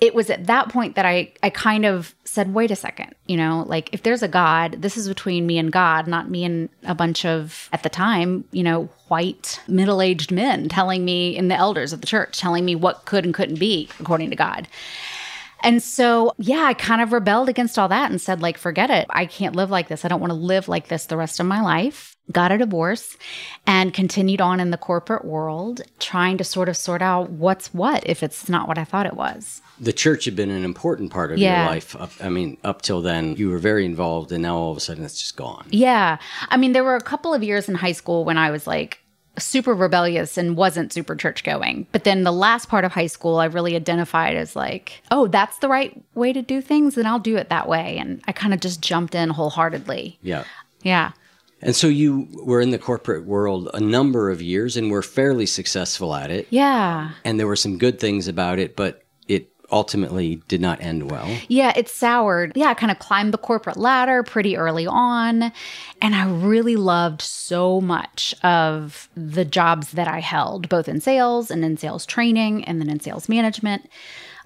it 0.00 0.14
was 0.14 0.28
at 0.28 0.46
that 0.46 0.68
point 0.68 0.94
that 0.94 1.06
I, 1.06 1.32
I 1.42 1.48
kind 1.48 1.86
of 1.86 2.14
said, 2.24 2.52
wait 2.52 2.70
a 2.70 2.76
second, 2.76 3.14
you 3.26 3.36
know, 3.36 3.64
like 3.66 3.88
if 3.92 4.02
there's 4.02 4.22
a 4.22 4.28
God, 4.28 4.82
this 4.82 4.96
is 4.96 5.08
between 5.08 5.46
me 5.46 5.56
and 5.56 5.72
God, 5.72 6.06
not 6.06 6.28
me 6.28 6.44
and 6.44 6.68
a 6.84 6.94
bunch 6.94 7.24
of, 7.24 7.70
at 7.72 7.82
the 7.82 7.88
time, 7.88 8.44
you 8.52 8.62
know, 8.62 8.90
white 9.08 9.58
middle 9.66 10.02
aged 10.02 10.30
men 10.30 10.68
telling 10.68 11.04
me, 11.04 11.36
and 11.38 11.50
the 11.50 11.54
elders 11.54 11.94
of 11.94 12.02
the 12.02 12.06
church 12.06 12.38
telling 12.38 12.64
me 12.64 12.74
what 12.74 13.06
could 13.06 13.24
and 13.24 13.32
couldn't 13.32 13.58
be 13.58 13.88
according 13.98 14.28
to 14.28 14.36
God. 14.36 14.68
And 15.62 15.82
so, 15.82 16.34
yeah, 16.36 16.64
I 16.64 16.74
kind 16.74 17.00
of 17.00 17.12
rebelled 17.12 17.48
against 17.48 17.78
all 17.78 17.88
that 17.88 18.10
and 18.10 18.20
said, 18.20 18.42
like, 18.42 18.58
forget 18.58 18.90
it. 18.90 19.06
I 19.08 19.24
can't 19.24 19.56
live 19.56 19.70
like 19.70 19.88
this. 19.88 20.04
I 20.04 20.08
don't 20.08 20.20
want 20.20 20.30
to 20.30 20.38
live 20.38 20.68
like 20.68 20.88
this 20.88 21.06
the 21.06 21.16
rest 21.16 21.40
of 21.40 21.46
my 21.46 21.62
life. 21.62 22.15
Got 22.32 22.50
a 22.52 22.58
divorce 22.58 23.16
and 23.66 23.94
continued 23.94 24.40
on 24.40 24.58
in 24.58 24.70
the 24.70 24.76
corporate 24.76 25.24
world, 25.24 25.82
trying 26.00 26.38
to 26.38 26.44
sort 26.44 26.68
of 26.68 26.76
sort 26.76 27.00
out 27.00 27.30
what's 27.30 27.72
what 27.72 28.02
if 28.04 28.22
it's 28.22 28.48
not 28.48 28.66
what 28.66 28.78
I 28.78 28.84
thought 28.84 29.06
it 29.06 29.14
was. 29.14 29.60
the 29.78 29.92
church 29.92 30.24
had 30.24 30.34
been 30.34 30.48
an 30.50 30.64
important 30.64 31.10
part 31.12 31.30
of 31.30 31.36
Yeah. 31.38 31.64
your 31.64 31.70
life. 31.74 31.94
Up, 31.96 32.10
I 32.22 32.30
mean, 32.30 32.56
up 32.64 32.80
till 32.80 33.02
then, 33.02 33.36
you 33.36 33.50
were 33.50 33.58
very 33.58 33.84
involved, 33.84 34.32
and 34.32 34.42
now 34.42 34.56
all 34.56 34.70
of 34.70 34.76
a 34.78 34.80
sudden 34.80 35.04
it's 35.04 35.20
just 35.20 35.36
gone. 35.36 35.66
Yeah. 35.70 36.16
I 36.48 36.56
mean, 36.56 36.72
there 36.72 36.82
were 36.82 36.96
a 36.96 37.00
couple 37.02 37.34
of 37.34 37.42
years 37.44 37.68
in 37.68 37.74
high 37.74 37.92
school 37.92 38.24
when 38.24 38.38
I 38.38 38.50
was 38.50 38.66
like, 38.66 39.00
super 39.38 39.74
rebellious 39.74 40.38
and 40.38 40.56
wasn't 40.56 40.94
super 40.94 41.14
church 41.14 41.44
going. 41.44 41.86
But 41.92 42.04
then 42.04 42.24
the 42.24 42.32
last 42.32 42.70
part 42.70 42.86
of 42.86 42.92
high 42.92 43.06
school, 43.06 43.36
I 43.38 43.44
really 43.44 43.76
identified 43.76 44.34
as 44.34 44.56
like, 44.56 45.02
oh, 45.10 45.26
that's 45.26 45.58
the 45.58 45.68
right 45.68 46.02
way 46.14 46.32
to 46.32 46.40
do 46.40 46.62
things, 46.62 46.96
and 46.96 47.06
I'll 47.06 47.18
do 47.18 47.36
it 47.36 47.50
that 47.50 47.68
way. 47.68 47.98
And 47.98 48.22
I 48.26 48.32
kind 48.32 48.54
of 48.54 48.60
just 48.60 48.80
jumped 48.80 49.14
in 49.14 49.28
wholeheartedly. 49.28 50.18
Yeah. 50.22 50.44
Yeah. 50.82 51.12
And 51.62 51.74
so 51.74 51.86
you 51.86 52.28
were 52.44 52.60
in 52.60 52.70
the 52.70 52.78
corporate 52.78 53.24
world 53.24 53.70
a 53.72 53.80
number 53.80 54.30
of 54.30 54.42
years 54.42 54.76
and 54.76 54.90
were 54.90 55.02
fairly 55.02 55.46
successful 55.46 56.14
at 56.14 56.30
it. 56.30 56.46
Yeah. 56.50 57.12
And 57.24 57.40
there 57.40 57.46
were 57.46 57.56
some 57.56 57.78
good 57.78 57.98
things 57.98 58.28
about 58.28 58.58
it, 58.58 58.76
but 58.76 59.02
it 59.26 59.50
ultimately 59.72 60.42
did 60.48 60.60
not 60.60 60.80
end 60.80 61.10
well. 61.10 61.26
Yeah, 61.48 61.72
it 61.76 61.88
soured. 61.88 62.52
Yeah, 62.54 62.68
I 62.68 62.74
kind 62.74 62.92
of 62.92 62.98
climbed 62.98 63.32
the 63.32 63.38
corporate 63.38 63.78
ladder 63.78 64.22
pretty 64.22 64.56
early 64.56 64.86
on. 64.86 65.50
And 66.02 66.14
I 66.14 66.30
really 66.30 66.76
loved 66.76 67.22
so 67.22 67.80
much 67.80 68.34
of 68.42 69.08
the 69.16 69.44
jobs 69.44 69.92
that 69.92 70.08
I 70.08 70.20
held, 70.20 70.68
both 70.68 70.88
in 70.88 71.00
sales 71.00 71.50
and 71.50 71.64
in 71.64 71.76
sales 71.78 72.04
training 72.04 72.64
and 72.64 72.80
then 72.80 72.90
in 72.90 73.00
sales 73.00 73.28
management. 73.28 73.88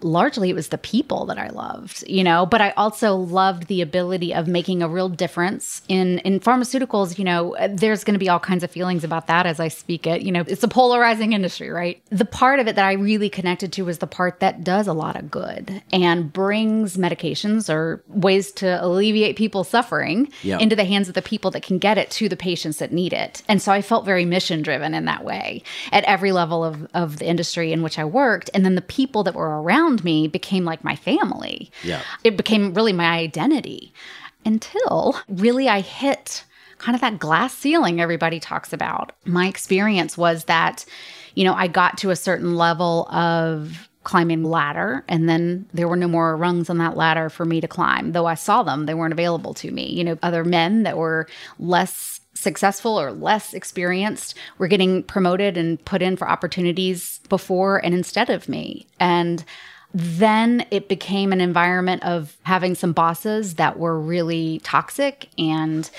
Largely, 0.02 0.50
it 0.50 0.54
was 0.54 0.68
the 0.68 0.78
people 0.78 1.26
that 1.26 1.38
I 1.38 1.48
loved, 1.48 2.04
you 2.06 2.24
know, 2.24 2.46
but 2.46 2.60
I 2.60 2.70
also 2.76 3.14
loved 3.16 3.66
the 3.66 3.82
ability 3.82 4.34
of 4.34 4.48
making 4.48 4.82
a 4.82 4.88
real 4.88 5.08
difference 5.08 5.82
in 5.88 6.18
in 6.20 6.40
pharmaceuticals. 6.40 7.18
You 7.18 7.24
know, 7.24 7.56
there's 7.70 8.04
going 8.04 8.14
to 8.14 8.18
be 8.18 8.28
all 8.28 8.40
kinds 8.40 8.64
of 8.64 8.70
feelings 8.70 9.04
about 9.04 9.26
that 9.26 9.46
as 9.46 9.60
I 9.60 9.68
speak 9.68 10.06
it. 10.06 10.22
You 10.22 10.32
know, 10.32 10.44
it's 10.46 10.62
a 10.62 10.68
polarizing 10.68 11.32
industry, 11.32 11.70
right? 11.70 12.00
The 12.10 12.24
part 12.24 12.60
of 12.60 12.66
it 12.68 12.76
that 12.76 12.84
I 12.84 12.92
really 12.92 13.28
connected 13.28 13.72
to 13.74 13.84
was 13.84 13.98
the 13.98 14.06
part 14.06 14.40
that 14.40 14.64
does 14.64 14.86
a 14.86 14.92
lot 14.92 15.16
of 15.16 15.30
good 15.30 15.82
and 15.92 16.32
brings 16.32 16.96
medications 16.96 17.72
or 17.72 18.02
ways 18.08 18.52
to 18.52 18.82
alleviate 18.84 19.36
people's 19.36 19.68
suffering 19.68 20.28
Yeah. 20.42 20.58
into 20.58 20.76
the 20.76 20.84
hands 20.84 21.08
of 21.08 21.14
the 21.14 21.22
people 21.22 21.50
that 21.52 21.62
can 21.62 21.78
get 21.78 21.98
it 21.98 22.10
to 22.12 22.28
the 22.28 22.36
patients 22.36 22.78
that 22.78 22.92
need 22.92 23.12
it. 23.12 23.42
And 23.48 23.60
so 23.60 23.72
I 23.72 23.82
felt 23.82 24.04
very 24.04 24.24
mission 24.24 24.62
driven 24.62 24.94
in 24.94 25.04
that 25.06 25.24
way 25.24 25.62
at 25.92 26.04
every 26.04 26.32
level 26.32 26.64
of, 26.64 26.86
of 26.94 27.18
the 27.18 27.26
industry 27.26 27.72
in 27.72 27.82
which 27.82 27.98
I 27.98 28.04
worked. 28.04 28.50
And 28.54 28.64
then 28.64 28.74
the 28.76 28.82
people 28.82 29.22
that 29.24 29.34
were 29.34 29.60
around 29.62 29.89
me 29.98 30.28
became 30.28 30.64
like 30.64 30.84
my 30.84 30.96
family. 30.96 31.70
Yeah. 31.82 32.02
It 32.24 32.36
became 32.36 32.74
really 32.74 32.92
my 32.92 33.18
identity 33.18 33.92
until 34.44 35.16
really 35.28 35.68
I 35.68 35.80
hit 35.80 36.44
kind 36.78 36.94
of 36.94 37.00
that 37.02 37.18
glass 37.18 37.54
ceiling 37.54 38.00
everybody 38.00 38.40
talks 38.40 38.72
about. 38.72 39.12
My 39.24 39.46
experience 39.46 40.16
was 40.16 40.44
that, 40.44 40.84
you 41.34 41.44
know, 41.44 41.54
I 41.54 41.68
got 41.68 41.98
to 41.98 42.10
a 42.10 42.16
certain 42.16 42.56
level 42.56 43.06
of 43.10 43.88
climbing 44.02 44.44
ladder 44.44 45.04
and 45.08 45.28
then 45.28 45.66
there 45.74 45.86
were 45.86 45.96
no 45.96 46.08
more 46.08 46.34
rungs 46.34 46.70
on 46.70 46.78
that 46.78 46.96
ladder 46.96 47.28
for 47.28 47.44
me 47.44 47.60
to 47.60 47.68
climb 47.68 48.12
though 48.12 48.24
i 48.24 48.34
saw 48.34 48.62
them 48.62 48.86
they 48.86 48.94
weren't 48.94 49.12
available 49.12 49.52
to 49.52 49.70
me 49.70 49.86
you 49.92 50.02
know 50.02 50.18
other 50.22 50.42
men 50.42 50.84
that 50.84 50.96
were 50.96 51.28
less 51.58 52.18
successful 52.32 52.98
or 52.98 53.12
less 53.12 53.52
experienced 53.52 54.34
were 54.56 54.68
getting 54.68 55.02
promoted 55.02 55.58
and 55.58 55.84
put 55.84 56.00
in 56.00 56.16
for 56.16 56.28
opportunities 56.28 57.20
before 57.28 57.76
and 57.84 57.94
instead 57.94 58.30
of 58.30 58.48
me 58.48 58.86
and 58.98 59.44
then 59.92 60.64
it 60.70 60.88
became 60.88 61.32
an 61.32 61.40
environment 61.40 62.04
of 62.04 62.36
having 62.44 62.74
some 62.74 62.92
bosses 62.92 63.54
that 63.54 63.78
were 63.78 63.98
really 63.98 64.60
toxic 64.62 65.28
and 65.38 65.90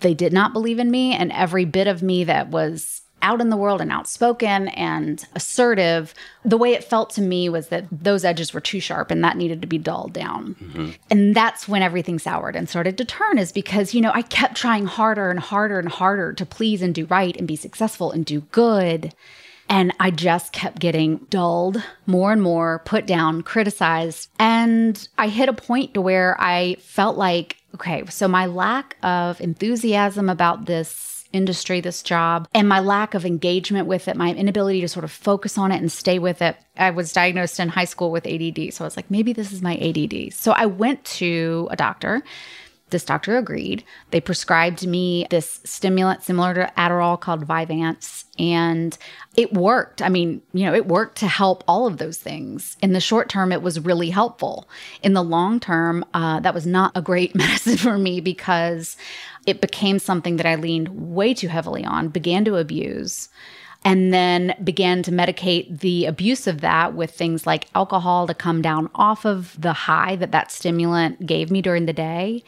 they 0.00 0.14
did 0.14 0.32
not 0.32 0.52
believe 0.52 0.78
in 0.78 0.90
me. 0.90 1.14
And 1.14 1.32
every 1.32 1.64
bit 1.64 1.86
of 1.86 2.02
me 2.02 2.24
that 2.24 2.48
was 2.48 3.02
out 3.22 3.40
in 3.40 3.50
the 3.50 3.56
world 3.56 3.80
and 3.80 3.92
outspoken 3.92 4.68
and 4.68 5.24
assertive 5.34 6.12
the 6.44 6.56
way 6.56 6.72
it 6.72 6.82
felt 6.82 7.10
to 7.10 7.22
me 7.22 7.48
was 7.48 7.68
that 7.68 7.84
those 7.90 8.24
edges 8.24 8.52
were 8.52 8.60
too 8.60 8.80
sharp 8.80 9.12
and 9.12 9.22
that 9.22 9.36
needed 9.36 9.62
to 9.62 9.68
be 9.68 9.78
dulled 9.78 10.12
down. 10.12 10.56
Mm-hmm. 10.56 10.90
And 11.08 11.34
that's 11.34 11.68
when 11.68 11.82
everything 11.82 12.18
soured 12.18 12.56
and 12.56 12.68
started 12.68 12.98
to 12.98 13.04
turn 13.04 13.38
is 13.38 13.52
because 13.52 13.94
you 13.94 14.00
know 14.00 14.10
i 14.12 14.22
kept 14.22 14.56
trying 14.56 14.86
harder 14.86 15.30
and 15.30 15.38
harder 15.38 15.78
and 15.78 15.88
harder 15.88 16.32
to 16.32 16.44
please 16.44 16.82
and 16.82 16.94
do 16.94 17.06
right 17.06 17.36
and 17.36 17.46
be 17.46 17.56
successful 17.56 18.10
and 18.10 18.26
do 18.26 18.40
good 18.40 19.14
And 19.72 19.94
I 19.98 20.10
just 20.10 20.52
kept 20.52 20.80
getting 20.80 21.16
dulled 21.30 21.82
more 22.04 22.30
and 22.30 22.42
more, 22.42 22.82
put 22.84 23.06
down, 23.06 23.40
criticized. 23.40 24.28
And 24.38 25.08
I 25.16 25.28
hit 25.28 25.48
a 25.48 25.54
point 25.54 25.94
to 25.94 26.02
where 26.02 26.36
I 26.38 26.76
felt 26.80 27.16
like, 27.16 27.56
okay, 27.76 28.04
so 28.10 28.28
my 28.28 28.44
lack 28.44 28.98
of 29.02 29.40
enthusiasm 29.40 30.28
about 30.28 30.66
this 30.66 31.24
industry, 31.32 31.80
this 31.80 32.02
job, 32.02 32.46
and 32.52 32.68
my 32.68 32.80
lack 32.80 33.14
of 33.14 33.24
engagement 33.24 33.86
with 33.86 34.08
it, 34.08 34.16
my 34.16 34.34
inability 34.34 34.82
to 34.82 34.88
sort 34.88 35.04
of 35.04 35.10
focus 35.10 35.56
on 35.56 35.72
it 35.72 35.80
and 35.80 35.90
stay 35.90 36.18
with 36.18 36.42
it. 36.42 36.54
I 36.76 36.90
was 36.90 37.14
diagnosed 37.14 37.58
in 37.58 37.70
high 37.70 37.86
school 37.86 38.10
with 38.10 38.26
ADD. 38.26 38.74
So 38.74 38.84
I 38.84 38.86
was 38.86 38.96
like, 38.96 39.10
maybe 39.10 39.32
this 39.32 39.52
is 39.52 39.62
my 39.62 39.78
ADD. 39.78 40.34
So 40.34 40.52
I 40.52 40.66
went 40.66 41.02
to 41.06 41.68
a 41.70 41.76
doctor 41.76 42.22
this 42.92 43.04
doctor 43.04 43.36
agreed. 43.36 43.84
They 44.12 44.20
prescribed 44.20 44.86
me 44.86 45.26
this 45.30 45.60
stimulant 45.64 46.22
similar 46.22 46.54
to 46.54 46.72
Adderall 46.78 47.20
called 47.20 47.46
Vyvanse, 47.46 48.24
and 48.38 48.96
it 49.36 49.52
worked. 49.52 50.00
I 50.00 50.08
mean, 50.08 50.42
you 50.52 50.64
know, 50.64 50.74
it 50.74 50.86
worked 50.86 51.18
to 51.18 51.26
help 51.26 51.64
all 51.66 51.86
of 51.86 51.98
those 51.98 52.18
things. 52.18 52.76
In 52.80 52.92
the 52.92 53.00
short 53.00 53.28
term, 53.28 53.50
it 53.50 53.62
was 53.62 53.80
really 53.80 54.10
helpful. 54.10 54.68
In 55.02 55.14
the 55.14 55.24
long 55.24 55.58
term, 55.58 56.04
uh, 56.14 56.38
that 56.40 56.54
was 56.54 56.66
not 56.66 56.92
a 56.94 57.02
great 57.02 57.34
medicine 57.34 57.76
for 57.76 57.98
me 57.98 58.20
because 58.20 58.96
it 59.46 59.60
became 59.60 59.98
something 59.98 60.36
that 60.36 60.46
I 60.46 60.54
leaned 60.54 60.88
way 60.88 61.34
too 61.34 61.48
heavily 61.48 61.84
on, 61.84 62.08
began 62.08 62.44
to 62.44 62.56
abuse 62.56 63.28
and 63.84 64.12
then 64.14 64.54
began 64.62 65.02
to 65.02 65.10
medicate 65.10 65.80
the 65.80 66.06
abuse 66.06 66.46
of 66.46 66.60
that 66.60 66.94
with 66.94 67.10
things 67.10 67.46
like 67.46 67.66
alcohol 67.74 68.26
to 68.26 68.34
come 68.34 68.62
down 68.62 68.90
off 68.94 69.24
of 69.24 69.60
the 69.60 69.72
high 69.72 70.16
that 70.16 70.32
that 70.32 70.52
stimulant 70.52 71.26
gave 71.26 71.50
me 71.50 71.62
during 71.62 71.86
the 71.86 71.92
day. 71.92 72.44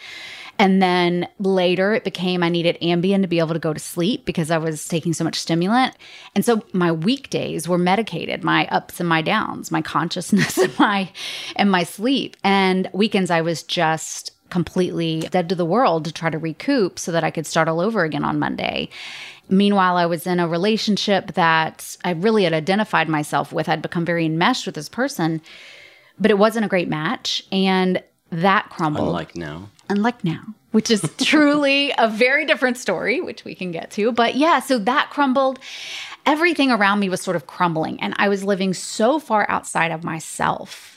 And 0.58 0.80
then 0.80 1.28
later 1.40 1.94
it 1.94 2.04
became 2.04 2.42
I 2.42 2.48
needed 2.48 2.78
Ambien 2.80 3.22
to 3.22 3.28
be 3.28 3.40
able 3.40 3.54
to 3.54 3.58
go 3.58 3.72
to 3.72 3.80
sleep 3.80 4.24
because 4.24 4.50
I 4.52 4.58
was 4.58 4.86
taking 4.86 5.12
so 5.12 5.24
much 5.24 5.38
stimulant. 5.38 5.96
And 6.34 6.44
so 6.44 6.62
my 6.72 6.92
weekdays 6.92 7.68
were 7.68 7.78
medicated, 7.78 8.44
my 8.44 8.66
ups 8.68 9.00
and 9.00 9.08
my 9.08 9.20
downs, 9.20 9.72
my 9.72 9.82
consciousness 9.82 10.56
and 10.58 10.78
my 10.78 11.10
and 11.56 11.70
my 11.70 11.82
sleep. 11.82 12.36
And 12.44 12.88
weekends 12.92 13.30
I 13.32 13.40
was 13.40 13.64
just 13.64 14.30
completely 14.54 15.18
dead 15.32 15.48
to 15.48 15.56
the 15.56 15.64
world 15.64 16.04
to 16.04 16.12
try 16.12 16.30
to 16.30 16.38
recoup 16.38 16.96
so 16.96 17.10
that 17.10 17.24
I 17.24 17.32
could 17.32 17.44
start 17.44 17.66
all 17.66 17.80
over 17.80 18.04
again 18.04 18.24
on 18.24 18.38
Monday. 18.38 18.88
Meanwhile, 19.48 19.96
I 19.96 20.06
was 20.06 20.28
in 20.28 20.38
a 20.38 20.46
relationship 20.46 21.32
that 21.32 21.96
I 22.04 22.10
really 22.12 22.44
had 22.44 22.52
identified 22.52 23.08
myself 23.08 23.52
with. 23.52 23.68
I'd 23.68 23.82
become 23.82 24.04
very 24.04 24.24
enmeshed 24.24 24.64
with 24.64 24.76
this 24.76 24.88
person, 24.88 25.42
but 26.20 26.30
it 26.30 26.38
wasn't 26.38 26.66
a 26.66 26.68
great 26.68 26.88
match. 26.88 27.42
And 27.50 28.00
that 28.30 28.70
crumbled. 28.70 29.08
Unlike 29.08 29.34
now. 29.34 29.70
Unlike 29.88 30.22
now, 30.22 30.44
which 30.70 30.88
is 30.88 31.02
truly 31.18 31.92
a 31.98 32.08
very 32.08 32.46
different 32.46 32.76
story, 32.76 33.20
which 33.20 33.44
we 33.44 33.56
can 33.56 33.72
get 33.72 33.90
to. 33.90 34.12
But 34.12 34.36
yeah, 34.36 34.60
so 34.60 34.78
that 34.78 35.10
crumbled. 35.10 35.58
Everything 36.26 36.70
around 36.70 37.00
me 37.00 37.08
was 37.08 37.20
sort 37.20 37.34
of 37.34 37.48
crumbling. 37.48 38.00
And 38.00 38.14
I 38.18 38.28
was 38.28 38.44
living 38.44 38.72
so 38.72 39.18
far 39.18 39.46
outside 39.50 39.90
of 39.90 40.04
myself 40.04 40.93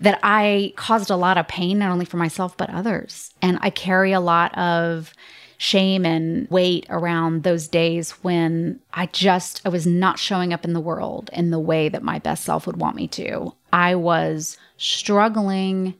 that 0.00 0.20
I 0.22 0.72
caused 0.76 1.10
a 1.10 1.16
lot 1.16 1.38
of 1.38 1.48
pain, 1.48 1.78
not 1.78 1.90
only 1.90 2.04
for 2.04 2.16
myself, 2.16 2.56
but 2.56 2.70
others. 2.70 3.32
And 3.42 3.58
I 3.60 3.70
carry 3.70 4.12
a 4.12 4.20
lot 4.20 4.56
of 4.56 5.12
shame 5.58 6.06
and 6.06 6.48
weight 6.50 6.86
around 6.88 7.42
those 7.42 7.66
days 7.66 8.12
when 8.22 8.78
I 8.94 9.06
just 9.06 9.60
I 9.64 9.70
was 9.70 9.86
not 9.86 10.18
showing 10.18 10.52
up 10.52 10.64
in 10.64 10.72
the 10.72 10.80
world 10.80 11.30
in 11.32 11.50
the 11.50 11.58
way 11.58 11.88
that 11.88 12.02
my 12.02 12.20
best 12.20 12.44
self 12.44 12.66
would 12.66 12.76
want 12.76 12.94
me 12.94 13.08
to. 13.08 13.52
I 13.72 13.96
was 13.96 14.56
struggling 14.76 15.94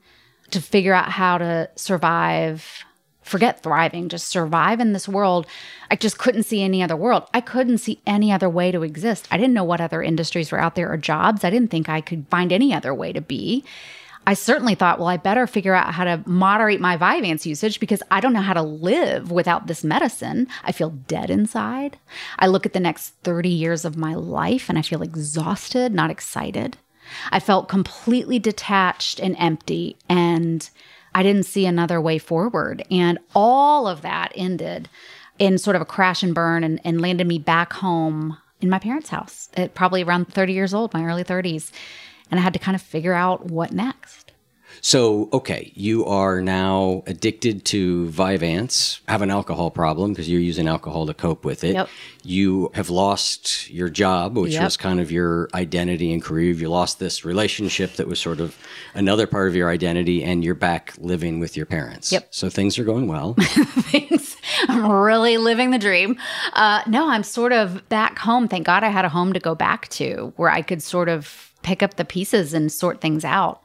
to 0.51 0.61
figure 0.61 0.93
out 0.93 1.11
how 1.11 1.37
to 1.37 1.69
survive 1.75 2.85
forget 3.29 3.63
thriving, 3.63 4.09
just 4.09 4.27
survive 4.27 4.79
in 4.79 4.93
this 4.93 5.07
world. 5.07 5.47
I 5.89 5.95
just 5.95 6.17
couldn't 6.17 6.43
see 6.43 6.61
any 6.61 6.83
other 6.83 6.95
world. 6.95 7.27
I 7.33 7.41
couldn't 7.41 7.77
see 7.77 8.01
any 8.05 8.31
other 8.31 8.49
way 8.49 8.71
to 8.71 8.83
exist. 8.83 9.27
I 9.31 9.37
didn't 9.37 9.53
know 9.53 9.63
what 9.63 9.81
other 9.81 10.03
industries 10.03 10.51
were 10.51 10.59
out 10.59 10.75
there 10.75 10.91
or 10.91 10.97
jobs. 10.97 11.43
I 11.43 11.49
didn't 11.49 11.71
think 11.71 11.87
I 11.87 12.01
could 12.01 12.25
find 12.29 12.51
any 12.51 12.73
other 12.73 12.93
way 12.93 13.13
to 13.13 13.21
be. 13.21 13.63
I 14.27 14.33
certainly 14.33 14.75
thought, 14.75 14.99
well, 14.99 15.07
I 15.07 15.17
better 15.17 15.47
figure 15.47 15.73
out 15.73 15.93
how 15.93 16.03
to 16.03 16.21
moderate 16.25 16.81
my 16.81 16.97
Vyvanse 16.97 17.45
usage 17.45 17.79
because 17.79 18.03
I 18.11 18.19
don't 18.19 18.33
know 18.33 18.41
how 18.41 18.53
to 18.53 18.61
live 18.61 19.31
without 19.31 19.67
this 19.67 19.83
medicine. 19.83 20.47
I 20.63 20.71
feel 20.71 20.91
dead 20.91 21.29
inside. 21.31 21.97
I 22.37 22.47
look 22.47 22.65
at 22.65 22.73
the 22.73 22.79
next 22.79 23.15
30 23.23 23.49
years 23.49 23.85
of 23.85 23.97
my 23.97 24.13
life 24.13 24.69
and 24.69 24.77
I 24.77 24.83
feel 24.83 25.01
exhausted, 25.01 25.93
not 25.93 26.11
excited. 26.11 26.77
I 27.31 27.39
felt 27.39 27.69
completely 27.69 28.37
detached 28.37 29.19
and 29.19 29.35
empty, 29.39 29.97
and 30.07 30.69
I 31.19 31.23
didn't 31.23 31.43
see 31.43 31.65
another 31.65 31.99
way 31.99 32.17
forward. 32.17 32.85
And 32.89 33.19
all 33.35 33.87
of 33.87 34.03
that 34.03 34.31
ended 34.35 34.87
in 35.37 35.57
sort 35.57 35.75
of 35.75 35.81
a 35.81 35.85
crash 35.85 36.23
and 36.23 36.33
burn 36.33 36.63
and, 36.63 36.79
and 36.85 37.01
landed 37.01 37.27
me 37.27 37.39
back 37.39 37.73
home 37.73 38.37
in 38.61 38.69
my 38.69 38.79
parents' 38.79 39.09
house 39.09 39.49
at 39.57 39.75
probably 39.75 40.01
around 40.01 40.33
30 40.33 40.53
years 40.53 40.73
old, 40.73 40.93
my 40.93 41.03
early 41.03 41.25
30s 41.25 41.71
and 42.31 42.39
I 42.39 42.43
had 42.43 42.53
to 42.53 42.59
kind 42.59 42.75
of 42.75 42.81
figure 42.81 43.13
out 43.13 43.45
what 43.47 43.71
next. 43.71 44.18
So, 44.81 45.29
okay, 45.33 45.71
you 45.75 46.05
are 46.05 46.41
now 46.41 47.03
addicted 47.07 47.65
to 47.65 48.07
Vyvanse, 48.07 48.99
have 49.07 49.21
an 49.21 49.29
alcohol 49.29 49.71
problem 49.71 50.11
because 50.13 50.29
you're 50.29 50.39
using 50.41 50.67
alcohol 50.67 51.05
to 51.07 51.13
cope 51.13 51.43
with 51.45 51.63
it. 51.63 51.73
Yep. 51.73 51.89
You 52.23 52.71
have 52.73 52.89
lost 52.89 53.69
your 53.69 53.89
job, 53.89 54.37
which 54.37 54.53
Yep. 54.53 54.63
was 54.63 54.77
kind 54.77 54.99
of 54.99 55.11
your 55.11 55.49
identity 55.53 56.11
and 56.13 56.21
career. 56.21 56.53
You 56.53 56.69
lost 56.69 56.99
this 56.99 57.23
relationship 57.25 57.93
that 57.93 58.07
was 58.07 58.19
sort 58.19 58.39
of 58.39 58.57
another 58.93 59.27
part 59.27 59.47
of 59.47 59.55
your 59.55 59.69
identity, 59.69 60.23
and 60.23 60.43
you're 60.43 60.55
back 60.55 60.93
living 60.97 61.39
with 61.39 61.55
your 61.57 61.65
parents. 61.65 62.11
Yep. 62.11 62.27
So 62.31 62.49
things 62.49 62.77
are 62.79 62.83
going 62.83 63.07
well. 63.07 63.33
things. 63.39 64.35
I'm 64.67 64.89
really 64.91 65.37
living 65.37 65.71
the 65.71 65.77
dream. 65.79 66.17
Uh, 66.53 66.81
no, 66.87 67.09
I'm 67.09 67.23
sort 67.23 67.53
of 67.53 67.87
back 67.89 68.17
home. 68.19 68.47
Thank 68.47 68.65
God 68.65 68.83
I 68.83 68.89
had 68.89 69.05
a 69.05 69.09
home 69.09 69.33
to 69.33 69.39
go 69.39 69.55
back 69.55 69.87
to 69.89 70.33
where 70.35 70.49
I 70.49 70.61
could 70.61 70.81
sort 70.83 71.09
of 71.09 71.53
pick 71.61 71.83
up 71.83 71.95
the 71.95 72.05
pieces 72.05 72.53
and 72.53 72.71
sort 72.71 73.01
things 73.01 73.25
out, 73.25 73.61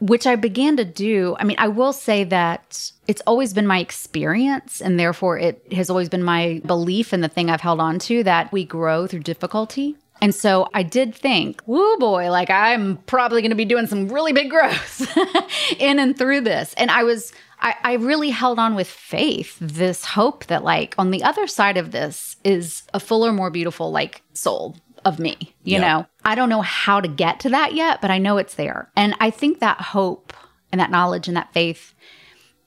which 0.00 0.26
I 0.26 0.36
began 0.36 0.76
to 0.76 0.84
do. 0.84 1.36
I 1.38 1.44
mean, 1.44 1.56
I 1.58 1.68
will 1.68 1.92
say 1.92 2.24
that 2.24 2.90
it's 3.08 3.22
always 3.26 3.54
been 3.54 3.66
my 3.66 3.78
experience, 3.78 4.80
and 4.80 4.98
therefore 4.98 5.38
it 5.38 5.62
has 5.72 5.88
always 5.90 6.08
been 6.08 6.22
my 6.22 6.60
belief 6.66 7.12
and 7.12 7.22
the 7.24 7.28
thing 7.28 7.50
I've 7.50 7.60
held 7.60 7.80
on 7.80 7.98
to 8.00 8.22
that 8.24 8.52
we 8.52 8.64
grow 8.64 9.06
through 9.06 9.20
difficulty. 9.20 9.96
And 10.22 10.34
so 10.34 10.68
I 10.72 10.82
did 10.82 11.14
think, 11.14 11.60
woo 11.66 11.96
boy, 11.98 12.30
like 12.30 12.48
I'm 12.48 12.96
probably 13.06 13.42
going 13.42 13.50
to 13.50 13.56
be 13.56 13.66
doing 13.66 13.86
some 13.86 14.08
really 14.08 14.32
big 14.32 14.48
growth 14.50 15.06
in 15.78 15.98
and 15.98 16.16
through 16.16 16.40
this. 16.40 16.72
And 16.78 16.90
I 16.90 17.02
was, 17.02 17.32
I, 17.60 17.74
I 17.82 17.92
really 17.94 18.30
held 18.30 18.58
on 18.58 18.74
with 18.74 18.88
faith, 18.88 19.58
this 19.60 20.04
hope 20.06 20.46
that, 20.46 20.64
like, 20.64 20.94
on 20.96 21.10
the 21.10 21.22
other 21.22 21.46
side 21.46 21.76
of 21.76 21.90
this 21.92 22.36
is 22.44 22.82
a 22.94 23.00
fuller, 23.00 23.30
more 23.32 23.50
beautiful, 23.50 23.90
like, 23.90 24.22
soul 24.32 24.76
of 25.04 25.18
me. 25.18 25.54
You 25.64 25.74
Yeah. 25.74 25.80
know, 25.80 26.06
I 26.26 26.34
don't 26.34 26.48
know 26.48 26.60
how 26.60 27.00
to 27.00 27.06
get 27.06 27.40
to 27.40 27.50
that 27.50 27.74
yet, 27.74 28.02
but 28.02 28.10
I 28.10 28.18
know 28.18 28.36
it's 28.36 28.54
there. 28.54 28.90
And 28.96 29.14
I 29.20 29.30
think 29.30 29.60
that 29.60 29.80
hope 29.80 30.32
and 30.72 30.80
that 30.80 30.90
knowledge 30.90 31.28
and 31.28 31.36
that 31.36 31.52
faith 31.52 31.94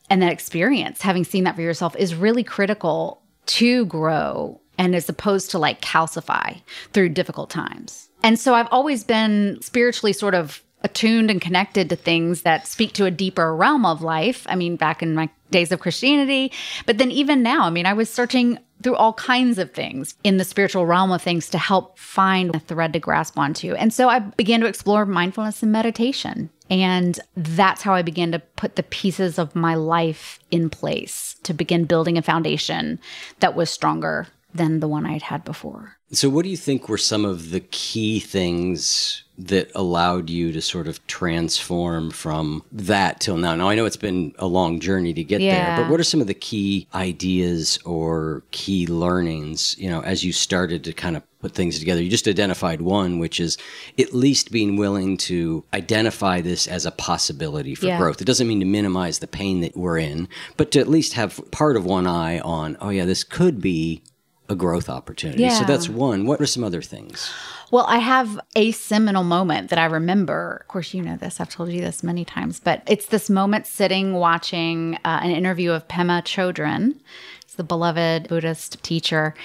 and 0.10 0.22
that 0.22 0.32
experience, 0.32 1.02
having 1.02 1.26
seen 1.26 1.44
that 1.44 1.56
for 1.56 1.62
yourself, 1.62 1.94
is 1.98 2.16
really 2.16 2.44
critical 2.44 3.22
to 3.48 3.86
grow 3.86 4.62
and 4.78 4.96
as 4.96 5.10
opposed 5.10 5.52
to 5.52 5.60
like 5.60 5.82
calcify 5.82 6.62
through 6.94 7.10
difficult 7.10 7.50
times. 7.50 8.10
And 8.24 8.40
so 8.40 8.54
I've 8.54 8.70
always 8.72 9.04
been 9.04 9.62
spiritually 9.62 10.14
sort 10.14 10.36
of 10.36 10.64
attuned 10.82 11.30
and 11.30 11.42
connected 11.42 11.90
to 11.90 11.98
things 11.98 12.44
that 12.44 12.66
speak 12.66 12.94
to 12.94 13.06
a 13.06 13.12
deeper 13.12 13.54
realm 13.54 13.86
of 13.86 14.02
life. 14.02 14.46
I 14.50 14.56
mean, 14.56 14.78
back 14.78 15.04
in 15.04 15.16
my 15.16 15.30
days 15.52 15.74
of 15.74 15.82
Christianity, 15.82 16.54
but 16.86 16.98
then 16.98 17.12
even 17.12 17.44
now, 17.44 17.64
I 17.64 17.70
mean, 17.70 17.86
I 17.86 17.92
was 17.92 18.10
searching 18.10 18.58
through 18.82 18.96
all 18.96 19.14
kinds 19.14 19.58
of 19.58 19.72
things 19.72 20.16
in 20.24 20.38
the 20.38 20.46
spiritual 20.46 20.86
realm 20.86 21.12
of 21.12 21.22
things 21.22 21.50
to 21.50 21.58
help 21.58 21.98
find 21.98 22.56
a 22.56 22.60
thread 22.60 22.94
to 22.94 23.00
grasp 23.00 23.38
onto. 23.38 23.74
And 23.74 23.94
so 23.94 24.10
I 24.10 24.20
began 24.20 24.62
to 24.62 24.68
explore 24.68 25.06
mindfulness 25.06 25.62
and 25.64 25.72
meditation. 25.72 26.50
And 26.70 27.20
that's 27.36 27.82
how 27.82 27.94
I 27.94 28.02
began 28.02 28.32
to 28.32 28.40
put 28.40 28.76
the 28.76 28.84
pieces 28.84 29.40
of 29.40 29.56
my 29.56 29.76
life 29.76 30.40
in 30.52 30.70
place 30.70 31.36
to 31.44 31.54
begin 31.54 31.86
building 31.86 32.18
a 32.18 32.22
foundation 32.22 33.00
that 33.40 33.56
was 33.56 33.70
stronger 33.70 34.28
than 34.54 34.80
the 34.80 34.88
one 34.88 35.06
I 35.06 35.14
had 35.14 35.22
had 35.22 35.44
before. 35.44 35.98
So, 36.12 36.30
what 36.30 36.44
do 36.44 36.50
you 36.50 36.58
think 36.58 36.90
were 36.90 36.98
some 36.98 37.26
of 37.26 37.52
the 37.52 37.60
key 37.60 38.20
things 38.20 39.24
that 39.42 39.72
allowed 39.74 40.30
you 40.30 40.52
to 40.52 40.62
sort 40.62 40.86
of 40.88 41.06
transform 41.08 42.12
from 42.12 42.62
that 42.72 43.20
till 43.22 43.38
now? 43.38 43.56
Now, 43.56 43.70
I 43.70 43.76
know 43.76 43.86
it's 43.86 43.96
been 43.96 44.34
a 44.38 44.46
long 44.48 44.80
journey 44.82 45.14
to 45.14 45.24
get 45.24 45.40
Yeah. 45.40 45.76
there, 45.78 45.84
but 45.86 45.90
what 45.92 46.00
are 46.00 46.04
some 46.04 46.20
of 46.22 46.28
the 46.28 46.34
key 46.34 46.88
ideas 46.94 47.80
or 47.86 48.44
key 48.52 48.86
learnings, 48.86 49.76
you 49.80 49.90
know, 49.90 50.02
as 50.02 50.24
you 50.24 50.32
started 50.34 50.84
to 50.84 50.94
kind 50.94 51.16
of 51.16 51.24
put 51.42 51.54
things 51.56 51.80
together? 51.80 52.02
You 52.04 52.10
just 52.10 52.28
identified 52.28 52.82
one, 52.82 53.18
which 53.18 53.40
is 53.40 53.58
at 53.98 54.14
least 54.14 54.52
being 54.52 54.76
willing 54.76 55.16
to 55.18 55.64
identify 55.74 56.42
this 56.42 56.68
as 56.68 56.86
a 56.86 56.92
possibility 56.92 57.76
for 57.76 57.88
Yeah. 57.88 57.98
growth. 57.98 58.22
It 58.22 58.26
doesn't 58.26 58.48
mean 58.48 58.60
to 58.60 58.66
minimize 58.66 59.20
the 59.20 59.28
pain 59.28 59.62
that 59.62 59.78
we're 59.78 60.00
in, 60.00 60.28
but 60.58 60.72
to 60.72 60.80
at 60.82 60.90
least 60.90 61.14
have 61.14 61.40
part 61.52 61.78
of 61.78 61.86
one 61.86 62.06
eye 62.08 62.40
on, 62.40 62.76
oh, 62.82 62.90
yeah, 62.90 63.06
this 63.06 63.24
could 63.24 63.62
be 63.62 64.02
a 64.50 64.56
growth 64.56 64.90
opportunity. 64.90 65.44
Yeah. 65.44 65.60
So 65.60 65.64
that's 65.64 65.88
one. 65.88 66.26
What 66.26 66.42
are 66.42 66.48
some 66.48 66.64
other 66.64 66.82
things? 66.82 67.30
Well, 67.72 67.86
I 67.88 68.00
have 68.00 68.40
a 68.56 68.72
seminal 68.72 69.24
moment 69.24 69.70
that 69.70 69.78
I 69.78 69.86
remember. 69.86 70.58
Of 70.62 70.68
course, 70.68 70.94
you 70.94 71.04
know 71.04 71.18
this. 71.18 71.40
I've 71.40 71.50
told 71.50 71.72
you 71.72 71.82
this 71.82 72.04
many 72.04 72.26
times, 72.26 72.60
but 72.60 72.82
it's 72.88 73.08
this 73.08 73.30
moment 73.30 73.68
sitting 73.68 74.14
watching 74.14 74.96
uh, 75.06 75.20
an 75.22 75.30
interview 75.30 75.72
of 75.72 75.88
Pema 75.88 76.24
Chodron. 76.24 76.96
It's 77.44 77.56
the 77.56 77.64
beloved 77.64 78.28
Buddhist 78.28 78.82
teacher. 78.82 79.36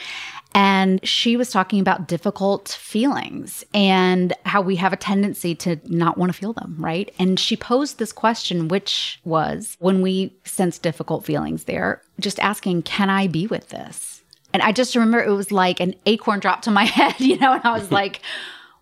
And 0.54 1.06
she 1.06 1.36
was 1.36 1.50
talking 1.50 1.80
about 1.80 2.06
difficult 2.06 2.68
feelings 2.68 3.64
and 3.74 4.32
how 4.46 4.60
we 4.60 4.76
have 4.76 4.92
a 4.92 4.96
tendency 4.96 5.54
to 5.56 5.80
not 5.86 6.16
want 6.16 6.32
to 6.32 6.38
feel 6.38 6.52
them, 6.52 6.76
right? 6.78 7.12
And 7.18 7.38
she 7.40 7.56
posed 7.56 7.98
this 7.98 8.12
question, 8.12 8.68
which 8.68 9.20
was 9.24 9.76
when 9.80 10.00
we 10.00 10.32
sense 10.44 10.78
difficult 10.78 11.24
feelings 11.26 11.64
there, 11.64 12.00
just 12.20 12.38
asking, 12.38 12.82
Can 12.82 13.10
I 13.10 13.26
be 13.26 13.48
with 13.48 13.70
this? 13.70 14.13
And 14.54 14.62
I 14.62 14.72
just 14.72 14.94
remember 14.94 15.22
it 15.22 15.30
was 15.30 15.52
like 15.52 15.80
an 15.80 15.94
acorn 16.06 16.40
dropped 16.40 16.64
to 16.64 16.70
my 16.70 16.84
head, 16.98 17.20
you 17.20 17.36
know, 17.38 17.52
and 17.52 17.64
I 17.64 17.72
was 17.72 17.90
like, 18.00 18.22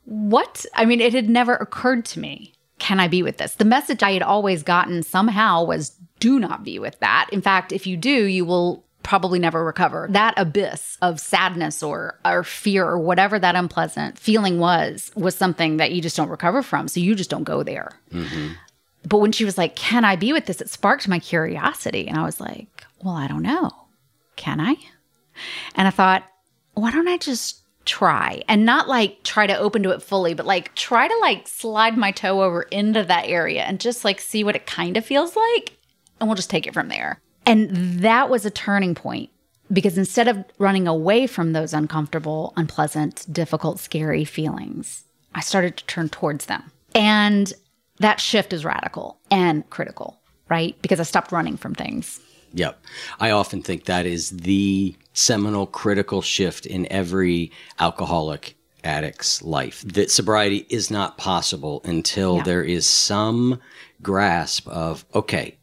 What? 0.05 0.65
I 0.75 0.85
mean, 0.85 1.01
it 1.01 1.15
had 1.15 1.29
never 1.29 1.57
occurred 1.57 2.05
to 2.07 2.21
me. 2.21 2.53
Can 2.79 3.01
I 3.01 3.09
be 3.09 3.23
with 3.23 3.39
this? 3.39 3.55
The 3.57 3.65
message 3.65 4.03
I 4.03 4.13
had 4.13 4.23
always 4.23 4.63
gotten 4.63 5.03
somehow 5.03 5.65
was 5.65 5.91
do 6.21 6.39
not 6.39 6.63
be 6.63 6.79
with 6.79 6.99
that. 7.01 7.29
In 7.33 7.41
fact, 7.41 7.73
if 7.73 7.87
you 7.87 7.97
do, 7.97 8.25
you 8.25 8.45
will 8.45 8.85
probably 9.03 9.39
never 9.39 9.65
recover. 9.65 10.07
That 10.11 10.35
abyss 10.37 10.99
of 11.03 11.19
sadness 11.19 11.83
or 11.83 12.19
or 12.25 12.45
fear 12.45 12.87
or 12.87 12.99
whatever 12.99 13.39
that 13.39 13.57
unpleasant 13.57 14.19
feeling 14.19 14.59
was 14.59 15.11
was 15.15 15.35
something 15.35 15.79
that 15.79 15.93
you 15.93 16.03
just 16.03 16.17
don't 16.17 16.29
recover 16.29 16.63
from. 16.63 16.87
So 16.89 17.01
you 17.01 17.15
just 17.15 17.31
don't 17.31 17.45
go 17.45 17.63
there. 17.63 17.91
Mm-hmm. 18.13 18.53
But 19.09 19.19
when 19.19 19.33
she 19.33 19.45
was 19.45 19.59
like, 19.59 19.75
"Can 19.75 20.05
I 20.05 20.17
be 20.17 20.33
with 20.33 20.47
this?" 20.47 20.61
it 20.61 20.71
sparked 20.71 21.09
my 21.09 21.19
curiosity, 21.19 22.07
and 22.07 22.19
I 22.19 22.25
was 22.25 22.41
like, 22.41 22.85
"Well, 23.03 23.15
I 23.15 23.27
don't 23.27 23.43
know. 23.43 23.71
Can 24.37 24.61
I?" 24.61 24.77
And 25.75 25.87
I 25.87 25.91
thought, 25.91 26.25
"Why 26.75 26.91
don't 26.91 27.09
I 27.09 27.17
just 27.17 27.63
try 27.85 28.43
and 28.49 28.65
not 28.65 28.89
like 28.89 29.23
try 29.23 29.47
to 29.47 29.59
open 29.59 29.83
to 29.83 29.91
it 29.91 30.03
fully, 30.03 30.35
but 30.35 30.47
like 30.47 30.75
try 30.75 31.09
to 31.09 31.19
like 31.21 31.49
slide 31.49 31.97
my 31.97 32.11
toe 32.11 32.43
over 32.43 32.63
into 32.63 33.03
that 33.05 33.27
area 33.27 33.63
and 33.63 33.81
just 33.81 34.05
like 34.05 34.21
see 34.21 34.45
what 34.45 34.57
it 34.57 34.67
kind 34.67 34.97
of 34.97 35.05
feels 35.05 35.37
like. 35.37 35.77
And 36.21 36.29
we'll 36.29 36.37
just 36.37 36.51
take 36.51 36.67
it 36.67 36.75
from 36.75 36.89
there. 36.89 37.21
And 37.45 37.71
that 38.01 38.31
was 38.31 38.47
a 38.47 38.51
turning 38.51 38.95
point 38.95 39.31
because 39.73 39.99
instead 39.99 40.29
of 40.29 40.45
running 40.59 40.87
away 40.87 41.27
from 41.27 41.53
those 41.53 41.75
uncomfortable, 41.75 42.53
unpleasant, 42.57 43.27
difficult, 43.33 43.81
scary 43.81 44.25
feelings, 44.25 45.05
I 45.35 45.41
started 45.41 45.77
to 45.79 45.87
turn 45.87 46.09
towards 46.09 46.47
them. 46.47 46.71
And 46.95 47.53
that 47.99 48.21
shift 48.21 48.53
is 48.53 48.65
radical 48.65 49.19
and 49.31 49.69
critical, 49.71 50.21
right? 50.49 50.81
Because 50.83 51.01
I 51.01 51.05
stopped 51.05 51.33
running 51.33 51.57
from 51.57 51.75
things. 51.75 52.21
Yep. 52.53 52.85
I 53.19 53.31
often 53.31 53.63
think 53.63 53.87
that 53.87 54.05
is 54.07 54.31
the 54.31 54.95
seminal 55.13 55.67
critical 55.67 56.23
shift 56.23 56.67
in 56.67 56.91
every 56.91 57.51
alcoholic 57.79 58.57
addict's 58.85 59.43
life 59.43 59.83
that 59.83 60.11
sobriety 60.11 60.67
is 60.69 60.91
not 60.91 61.17
possible 61.17 61.81
until 61.85 62.39
yeah. 62.39 62.43
there 62.43 62.65
is 62.65 62.87
some 62.87 63.61
grasp 64.03 64.67
of, 64.69 65.05
okay, 65.15 65.57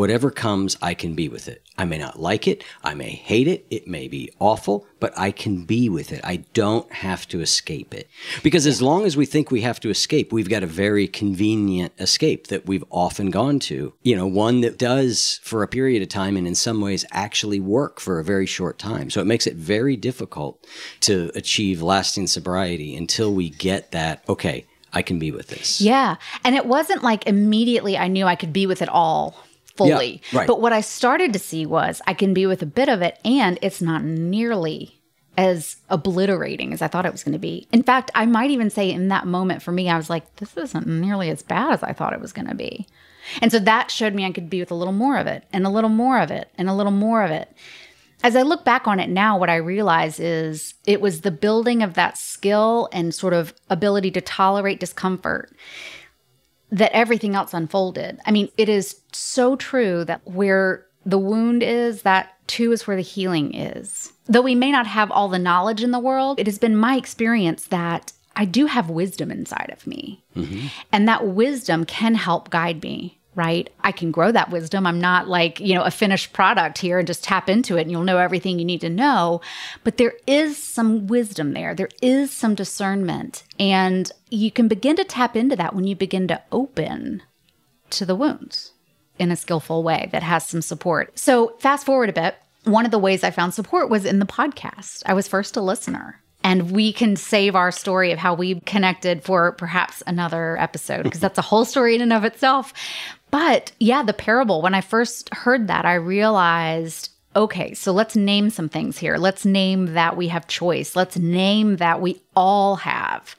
Whatever 0.00 0.30
comes, 0.30 0.78
I 0.80 0.94
can 0.94 1.14
be 1.14 1.28
with 1.28 1.46
it. 1.46 1.62
I 1.76 1.84
may 1.84 1.98
not 1.98 2.18
like 2.18 2.48
it. 2.48 2.64
I 2.82 2.94
may 2.94 3.10
hate 3.10 3.46
it. 3.46 3.66
It 3.68 3.86
may 3.86 4.08
be 4.08 4.32
awful, 4.38 4.86
but 4.98 5.12
I 5.14 5.30
can 5.30 5.66
be 5.66 5.90
with 5.90 6.10
it. 6.10 6.22
I 6.24 6.36
don't 6.54 6.90
have 6.90 7.28
to 7.28 7.42
escape 7.42 7.92
it. 7.92 8.08
Because 8.42 8.66
as 8.66 8.80
long 8.80 9.04
as 9.04 9.14
we 9.14 9.26
think 9.26 9.50
we 9.50 9.60
have 9.60 9.78
to 9.80 9.90
escape, 9.90 10.32
we've 10.32 10.48
got 10.48 10.62
a 10.62 10.66
very 10.66 11.06
convenient 11.06 11.92
escape 11.98 12.46
that 12.46 12.64
we've 12.64 12.84
often 12.88 13.28
gone 13.28 13.58
to. 13.58 13.92
You 14.02 14.16
know, 14.16 14.26
one 14.26 14.62
that 14.62 14.78
does 14.78 15.38
for 15.42 15.62
a 15.62 15.68
period 15.68 16.00
of 16.00 16.08
time 16.08 16.34
and 16.34 16.46
in 16.46 16.54
some 16.54 16.80
ways 16.80 17.04
actually 17.10 17.60
work 17.60 18.00
for 18.00 18.18
a 18.18 18.24
very 18.24 18.46
short 18.46 18.78
time. 18.78 19.10
So 19.10 19.20
it 19.20 19.26
makes 19.26 19.46
it 19.46 19.56
very 19.56 19.96
difficult 19.96 20.66
to 21.00 21.30
achieve 21.34 21.82
lasting 21.82 22.28
sobriety 22.28 22.96
until 22.96 23.34
we 23.34 23.50
get 23.50 23.90
that, 23.90 24.24
okay, 24.30 24.64
I 24.94 25.02
can 25.02 25.18
be 25.18 25.30
with 25.30 25.48
this. 25.48 25.78
Yeah. 25.78 26.16
And 26.42 26.56
it 26.56 26.64
wasn't 26.64 27.02
like 27.02 27.26
immediately 27.26 27.98
I 27.98 28.08
knew 28.08 28.24
I 28.24 28.34
could 28.34 28.54
be 28.54 28.66
with 28.66 28.80
it 28.80 28.88
all 28.88 29.36
fully. 29.88 30.22
Yeah, 30.32 30.38
right. 30.38 30.46
But 30.46 30.60
what 30.60 30.72
I 30.72 30.80
started 30.80 31.32
to 31.32 31.38
see 31.38 31.66
was 31.66 32.00
I 32.06 32.14
can 32.14 32.34
be 32.34 32.46
with 32.46 32.62
a 32.62 32.66
bit 32.66 32.88
of 32.88 33.02
it 33.02 33.18
and 33.24 33.58
it's 33.62 33.82
not 33.82 34.02
nearly 34.04 35.00
as 35.36 35.76
obliterating 35.88 36.72
as 36.72 36.82
I 36.82 36.88
thought 36.88 37.06
it 37.06 37.12
was 37.12 37.24
going 37.24 37.32
to 37.32 37.38
be. 37.38 37.66
In 37.72 37.82
fact, 37.82 38.10
I 38.14 38.26
might 38.26 38.50
even 38.50 38.68
say 38.68 38.90
in 38.90 39.08
that 39.08 39.26
moment 39.26 39.62
for 39.62 39.72
me, 39.72 39.88
I 39.88 39.96
was 39.96 40.10
like, 40.10 40.36
this 40.36 40.56
isn't 40.56 40.86
nearly 40.86 41.30
as 41.30 41.42
bad 41.42 41.72
as 41.72 41.82
I 41.82 41.92
thought 41.92 42.12
it 42.12 42.20
was 42.20 42.32
going 42.32 42.48
to 42.48 42.54
be. 42.54 42.86
And 43.40 43.52
so 43.52 43.58
that 43.60 43.90
showed 43.90 44.14
me 44.14 44.24
I 44.24 44.32
could 44.32 44.50
be 44.50 44.60
with 44.60 44.70
a 44.70 44.74
little 44.74 44.92
more 44.92 45.16
of 45.16 45.26
it 45.26 45.44
and 45.52 45.66
a 45.66 45.70
little 45.70 45.90
more 45.90 46.20
of 46.20 46.30
it 46.30 46.50
and 46.58 46.68
a 46.68 46.74
little 46.74 46.92
more 46.92 47.22
of 47.22 47.30
it. 47.30 47.52
As 48.22 48.36
I 48.36 48.42
look 48.42 48.64
back 48.64 48.86
on 48.86 49.00
it 49.00 49.08
now, 49.08 49.38
what 49.38 49.48
I 49.48 49.56
realize 49.56 50.20
is 50.20 50.74
it 50.86 51.00
was 51.00 51.22
the 51.22 51.30
building 51.30 51.82
of 51.82 51.94
that 51.94 52.18
skill 52.18 52.88
and 52.92 53.14
sort 53.14 53.32
of 53.32 53.54
ability 53.70 54.10
to 54.12 54.20
tolerate 54.20 54.80
discomfort 54.80 55.56
that 56.70 56.92
everything 56.92 57.34
else 57.34 57.54
unfolded. 57.54 58.20
I 58.24 58.30
mean, 58.30 58.48
it 58.56 58.68
is 58.68 59.00
so 59.12 59.56
true 59.56 60.04
that 60.04 60.20
where 60.24 60.86
the 61.04 61.18
wound 61.18 61.62
is, 61.62 62.02
that 62.02 62.34
too 62.46 62.72
is 62.72 62.86
where 62.86 62.96
the 62.96 63.02
healing 63.02 63.54
is. 63.54 64.12
Though 64.26 64.42
we 64.42 64.54
may 64.54 64.70
not 64.70 64.86
have 64.86 65.10
all 65.10 65.28
the 65.28 65.38
knowledge 65.38 65.82
in 65.82 65.90
the 65.90 65.98
world, 65.98 66.38
it 66.38 66.46
has 66.46 66.58
been 66.58 66.76
my 66.76 66.96
experience 66.96 67.66
that 67.68 68.12
I 68.36 68.44
do 68.44 68.66
have 68.66 68.90
wisdom 68.90 69.30
inside 69.30 69.70
of 69.72 69.86
me. 69.86 70.24
Mm-hmm. 70.36 70.66
And 70.92 71.08
that 71.08 71.26
wisdom 71.26 71.84
can 71.84 72.14
help 72.14 72.50
guide 72.50 72.82
me 72.82 73.19
right? 73.34 73.70
I 73.80 73.92
can 73.92 74.10
grow 74.10 74.32
that 74.32 74.50
wisdom. 74.50 74.86
I'm 74.86 75.00
not 75.00 75.28
like, 75.28 75.60
you 75.60 75.74
know, 75.74 75.82
a 75.82 75.90
finished 75.90 76.32
product 76.32 76.78
here 76.78 76.98
and 76.98 77.06
just 77.06 77.22
tap 77.22 77.48
into 77.48 77.76
it 77.76 77.82
and 77.82 77.90
you'll 77.90 78.02
know 78.02 78.18
everything 78.18 78.58
you 78.58 78.64
need 78.64 78.80
to 78.80 78.90
know. 78.90 79.40
But 79.84 79.98
there 79.98 80.14
is 80.26 80.56
some 80.56 81.06
wisdom 81.06 81.52
there, 81.52 81.74
there 81.74 81.88
is 82.02 82.30
some 82.30 82.54
discernment. 82.54 83.44
And 83.58 84.10
you 84.30 84.50
can 84.50 84.68
begin 84.68 84.96
to 84.96 85.04
tap 85.04 85.36
into 85.36 85.56
that 85.56 85.74
when 85.74 85.84
you 85.84 85.94
begin 85.94 86.26
to 86.28 86.42
open 86.50 87.22
to 87.90 88.04
the 88.04 88.16
wounds 88.16 88.72
in 89.18 89.30
a 89.30 89.36
skillful 89.36 89.82
way 89.82 90.08
that 90.12 90.22
has 90.22 90.46
some 90.46 90.62
support. 90.62 91.18
So, 91.18 91.54
fast 91.58 91.86
forward 91.86 92.08
a 92.08 92.14
bit. 92.14 92.36
One 92.64 92.84
of 92.84 92.90
the 92.90 92.98
ways 92.98 93.24
I 93.24 93.30
found 93.30 93.54
support 93.54 93.88
was 93.88 94.04
in 94.04 94.18
the 94.18 94.26
podcast. 94.26 95.02
I 95.06 95.14
was 95.14 95.28
first 95.28 95.56
a 95.56 95.62
listener 95.62 96.20
and 96.42 96.70
we 96.70 96.92
can 96.92 97.16
save 97.16 97.54
our 97.54 97.70
story 97.70 98.12
of 98.12 98.18
how 98.18 98.34
we 98.34 98.60
connected 98.60 99.22
for 99.22 99.52
perhaps 99.52 100.02
another 100.06 100.56
episode 100.58 101.02
because 101.02 101.20
that's 101.20 101.38
a 101.38 101.42
whole 101.42 101.64
story 101.64 101.94
in 101.94 102.00
and 102.00 102.12
of 102.12 102.24
itself. 102.24 102.72
But 103.30 103.72
yeah, 103.78 104.02
the 104.02 104.12
parable, 104.12 104.62
when 104.62 104.74
I 104.74 104.80
first 104.80 105.32
heard 105.34 105.68
that, 105.68 105.84
I 105.84 105.94
realized 105.94 107.10
okay, 107.36 107.74
so 107.74 107.92
let's 107.92 108.16
name 108.16 108.50
some 108.50 108.68
things 108.68 108.98
here. 108.98 109.16
Let's 109.16 109.44
name 109.44 109.94
that 109.94 110.16
we 110.16 110.28
have 110.28 110.48
choice. 110.48 110.96
Let's 110.96 111.16
name 111.16 111.76
that 111.76 112.00
we 112.00 112.20
all 112.34 112.76
have 112.76 113.36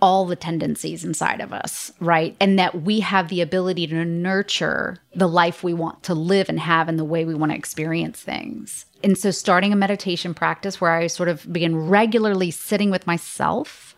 all 0.00 0.26
the 0.26 0.36
tendencies 0.36 1.04
inside 1.04 1.40
of 1.40 1.52
us, 1.52 1.92
right? 2.00 2.36
And 2.40 2.58
that 2.58 2.82
we 2.82 3.00
have 3.00 3.28
the 3.28 3.40
ability 3.40 3.86
to 3.86 4.04
nurture 4.04 4.98
the 5.14 5.28
life 5.28 5.62
we 5.62 5.72
want 5.72 6.02
to 6.04 6.14
live 6.14 6.48
and 6.48 6.58
have 6.58 6.88
and 6.88 6.98
the 6.98 7.04
way 7.04 7.24
we 7.24 7.34
want 7.34 7.52
to 7.52 7.58
experience 7.58 8.20
things. 8.20 8.84
And 9.04 9.16
so, 9.16 9.30
starting 9.30 9.72
a 9.72 9.76
meditation 9.76 10.34
practice 10.34 10.80
where 10.80 10.92
I 10.92 11.06
sort 11.06 11.28
of 11.28 11.50
begin 11.52 11.88
regularly 11.88 12.50
sitting 12.50 12.90
with 12.90 13.06
myself 13.06 13.91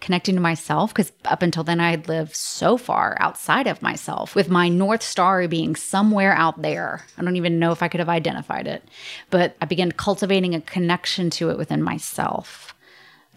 connecting 0.00 0.34
to 0.34 0.40
myself 0.40 0.92
because 0.92 1.12
up 1.24 1.42
until 1.42 1.64
then 1.64 1.80
I 1.80 1.90
had 1.90 2.08
lived 2.08 2.34
so 2.34 2.76
far 2.76 3.16
outside 3.20 3.66
of 3.66 3.82
myself 3.82 4.34
with 4.34 4.48
my 4.48 4.68
North 4.68 5.02
Star 5.02 5.46
being 5.48 5.76
somewhere 5.76 6.32
out 6.32 6.62
there. 6.62 7.04
I 7.18 7.22
don't 7.22 7.36
even 7.36 7.58
know 7.58 7.72
if 7.72 7.82
I 7.82 7.88
could 7.88 8.00
have 8.00 8.08
identified 8.08 8.66
it, 8.66 8.82
but 9.30 9.56
I 9.60 9.66
began 9.66 9.92
cultivating 9.92 10.54
a 10.54 10.60
connection 10.60 11.30
to 11.30 11.50
it 11.50 11.58
within 11.58 11.82
myself. 11.82 12.74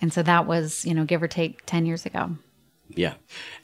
And 0.01 0.13
so 0.13 0.23
that 0.23 0.47
was, 0.47 0.85
you 0.85 0.93
know, 0.93 1.05
give 1.05 1.21
or 1.21 1.27
take 1.27 1.65
10 1.65 1.85
years 1.85 2.05
ago. 2.05 2.31
Yeah. 2.89 3.15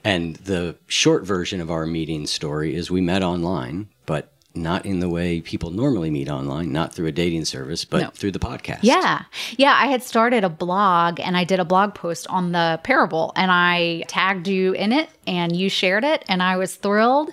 And 0.03 0.35
the 0.37 0.75
short 0.87 1.25
version 1.25 1.61
of 1.61 1.71
our 1.71 1.85
meeting 1.85 2.27
story 2.27 2.75
is 2.75 2.91
we 2.91 3.01
met 3.01 3.23
online, 3.23 3.89
but 4.05 4.31
not 4.55 4.85
in 4.85 4.99
the 4.99 5.09
way 5.09 5.41
people 5.41 5.71
normally 5.71 6.09
meet 6.09 6.29
online, 6.29 6.71
not 6.71 6.93
through 6.93 7.07
a 7.07 7.11
dating 7.11 7.45
service, 7.45 7.85
but 7.85 8.01
no. 8.01 8.09
through 8.09 8.31
the 8.31 8.39
podcast. 8.39 8.79
Yeah. 8.81 9.23
Yeah. 9.57 9.73
I 9.77 9.87
had 9.87 10.03
started 10.03 10.43
a 10.43 10.49
blog 10.49 11.19
and 11.19 11.35
I 11.37 11.43
did 11.43 11.59
a 11.59 11.65
blog 11.65 11.93
post 11.93 12.27
on 12.27 12.51
the 12.51 12.79
parable 12.83 13.33
and 13.35 13.51
I 13.51 14.03
tagged 14.07 14.47
you 14.47 14.73
in 14.73 14.91
it 14.91 15.09
and 15.27 15.55
you 15.55 15.69
shared 15.69 16.03
it 16.03 16.23
and 16.27 16.41
I 16.41 16.57
was 16.57 16.75
thrilled. 16.75 17.31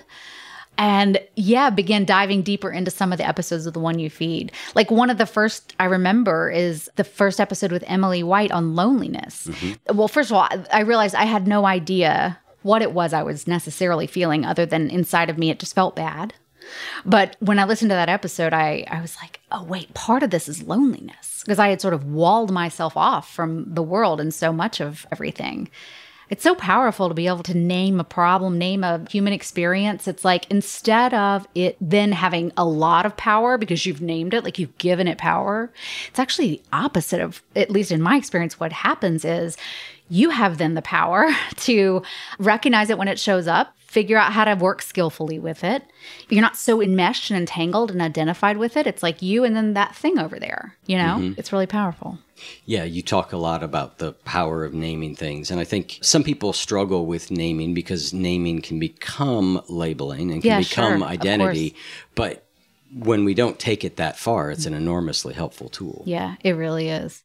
And 0.78 1.20
yeah, 1.36 1.68
began 1.70 2.06
diving 2.06 2.42
deeper 2.42 2.70
into 2.70 2.90
some 2.90 3.12
of 3.12 3.18
the 3.18 3.26
episodes 3.26 3.66
of 3.66 3.74
the 3.74 3.80
one 3.80 3.98
you 3.98 4.08
feed. 4.08 4.52
Like 4.74 4.90
one 4.90 5.10
of 5.10 5.18
the 5.18 5.26
first 5.26 5.74
I 5.78 5.84
remember 5.84 6.50
is 6.50 6.90
the 6.96 7.04
first 7.04 7.40
episode 7.40 7.72
with 7.72 7.84
Emily 7.86 8.22
White 8.22 8.50
on 8.50 8.74
loneliness. 8.74 9.46
Mm-hmm. 9.46 9.96
Well, 9.96 10.08
first 10.08 10.30
of 10.30 10.36
all, 10.36 10.48
I 10.72 10.80
realized 10.80 11.14
I 11.14 11.24
had 11.24 11.46
no 11.46 11.66
idea 11.66 12.38
what 12.62 12.82
it 12.82 12.92
was 12.92 13.12
I 13.12 13.22
was 13.22 13.46
necessarily 13.46 14.06
feeling, 14.06 14.44
other 14.44 14.64
than 14.64 14.88
inside 14.90 15.30
of 15.30 15.38
me, 15.38 15.50
it 15.50 15.58
just 15.58 15.74
felt 15.74 15.96
bad. 15.96 16.34
But 17.04 17.36
when 17.40 17.58
I 17.58 17.64
listened 17.64 17.90
to 17.90 17.94
that 17.94 18.08
episode, 18.08 18.52
I, 18.52 18.84
I 18.90 19.00
was 19.00 19.16
like, 19.22 19.40
oh, 19.50 19.64
wait, 19.64 19.92
part 19.94 20.22
of 20.22 20.30
this 20.30 20.48
is 20.48 20.62
loneliness 20.62 21.42
because 21.44 21.58
I 21.58 21.68
had 21.68 21.80
sort 21.80 21.94
of 21.94 22.04
walled 22.04 22.52
myself 22.52 22.96
off 22.96 23.32
from 23.32 23.72
the 23.72 23.82
world 23.82 24.20
and 24.20 24.32
so 24.32 24.52
much 24.52 24.80
of 24.80 25.06
everything. 25.10 25.68
It's 26.32 26.42
so 26.42 26.54
powerful 26.54 27.08
to 27.08 27.14
be 27.14 27.26
able 27.26 27.42
to 27.42 27.54
name 27.54 28.00
a 28.00 28.04
problem, 28.04 28.56
name 28.56 28.84
a 28.84 29.04
human 29.10 29.34
experience. 29.34 30.08
It's 30.08 30.24
like 30.24 30.50
instead 30.50 31.12
of 31.12 31.46
it 31.54 31.76
then 31.78 32.12
having 32.12 32.52
a 32.56 32.64
lot 32.64 33.04
of 33.04 33.18
power 33.18 33.58
because 33.58 33.84
you've 33.84 34.00
named 34.00 34.32
it, 34.32 34.42
like 34.42 34.58
you've 34.58 34.78
given 34.78 35.06
it 35.08 35.18
power, 35.18 35.70
it's 36.08 36.18
actually 36.18 36.48
the 36.48 36.62
opposite 36.72 37.20
of, 37.20 37.42
at 37.54 37.70
least 37.70 37.92
in 37.92 38.00
my 38.00 38.16
experience, 38.16 38.58
what 38.58 38.72
happens 38.72 39.26
is 39.26 39.58
you 40.08 40.30
have 40.30 40.56
then 40.56 40.72
the 40.72 40.80
power 40.80 41.28
to 41.56 42.02
recognize 42.38 42.88
it 42.88 42.96
when 42.96 43.08
it 43.08 43.18
shows 43.18 43.46
up, 43.46 43.76
figure 43.92 44.16
out 44.16 44.32
how 44.32 44.42
to 44.42 44.54
work 44.54 44.80
skillfully 44.80 45.38
with 45.38 45.62
it. 45.62 45.82
You're 46.30 46.40
not 46.40 46.56
so 46.56 46.80
enmeshed 46.80 47.30
and 47.30 47.38
entangled 47.38 47.90
and 47.90 48.00
identified 48.00 48.56
with 48.56 48.74
it. 48.78 48.86
It's 48.86 49.02
like 49.02 49.20
you 49.20 49.44
and 49.44 49.54
then 49.54 49.74
that 49.74 49.94
thing 49.94 50.18
over 50.18 50.40
there, 50.40 50.74
you 50.86 50.96
know? 50.96 51.18
Mm-hmm. 51.18 51.34
It's 51.36 51.52
really 51.52 51.66
powerful. 51.66 52.18
Yeah, 52.64 52.84
you 52.84 53.02
talk 53.02 53.34
a 53.34 53.36
lot 53.36 53.62
about 53.62 53.98
the 53.98 54.12
power 54.12 54.64
of 54.64 54.72
naming 54.72 55.14
things. 55.14 55.50
And 55.50 55.60
I 55.60 55.64
think 55.64 55.98
some 56.00 56.24
people 56.24 56.54
struggle 56.54 57.04
with 57.04 57.30
naming 57.30 57.74
because 57.74 58.14
naming 58.14 58.62
can 58.62 58.80
become 58.80 59.60
labeling 59.68 60.32
and 60.32 60.40
can 60.40 60.52
yeah, 60.52 60.58
become 60.60 61.00
sure, 61.00 61.08
identity. 61.08 61.74
But 62.14 62.46
when 62.94 63.26
we 63.26 63.34
don't 63.34 63.58
take 63.58 63.84
it 63.84 63.96
that 63.96 64.18
far, 64.18 64.50
it's 64.50 64.64
an 64.64 64.72
enormously 64.72 65.34
helpful 65.34 65.68
tool. 65.68 66.02
Yeah, 66.06 66.36
it 66.42 66.52
really 66.52 66.88
is. 66.88 67.24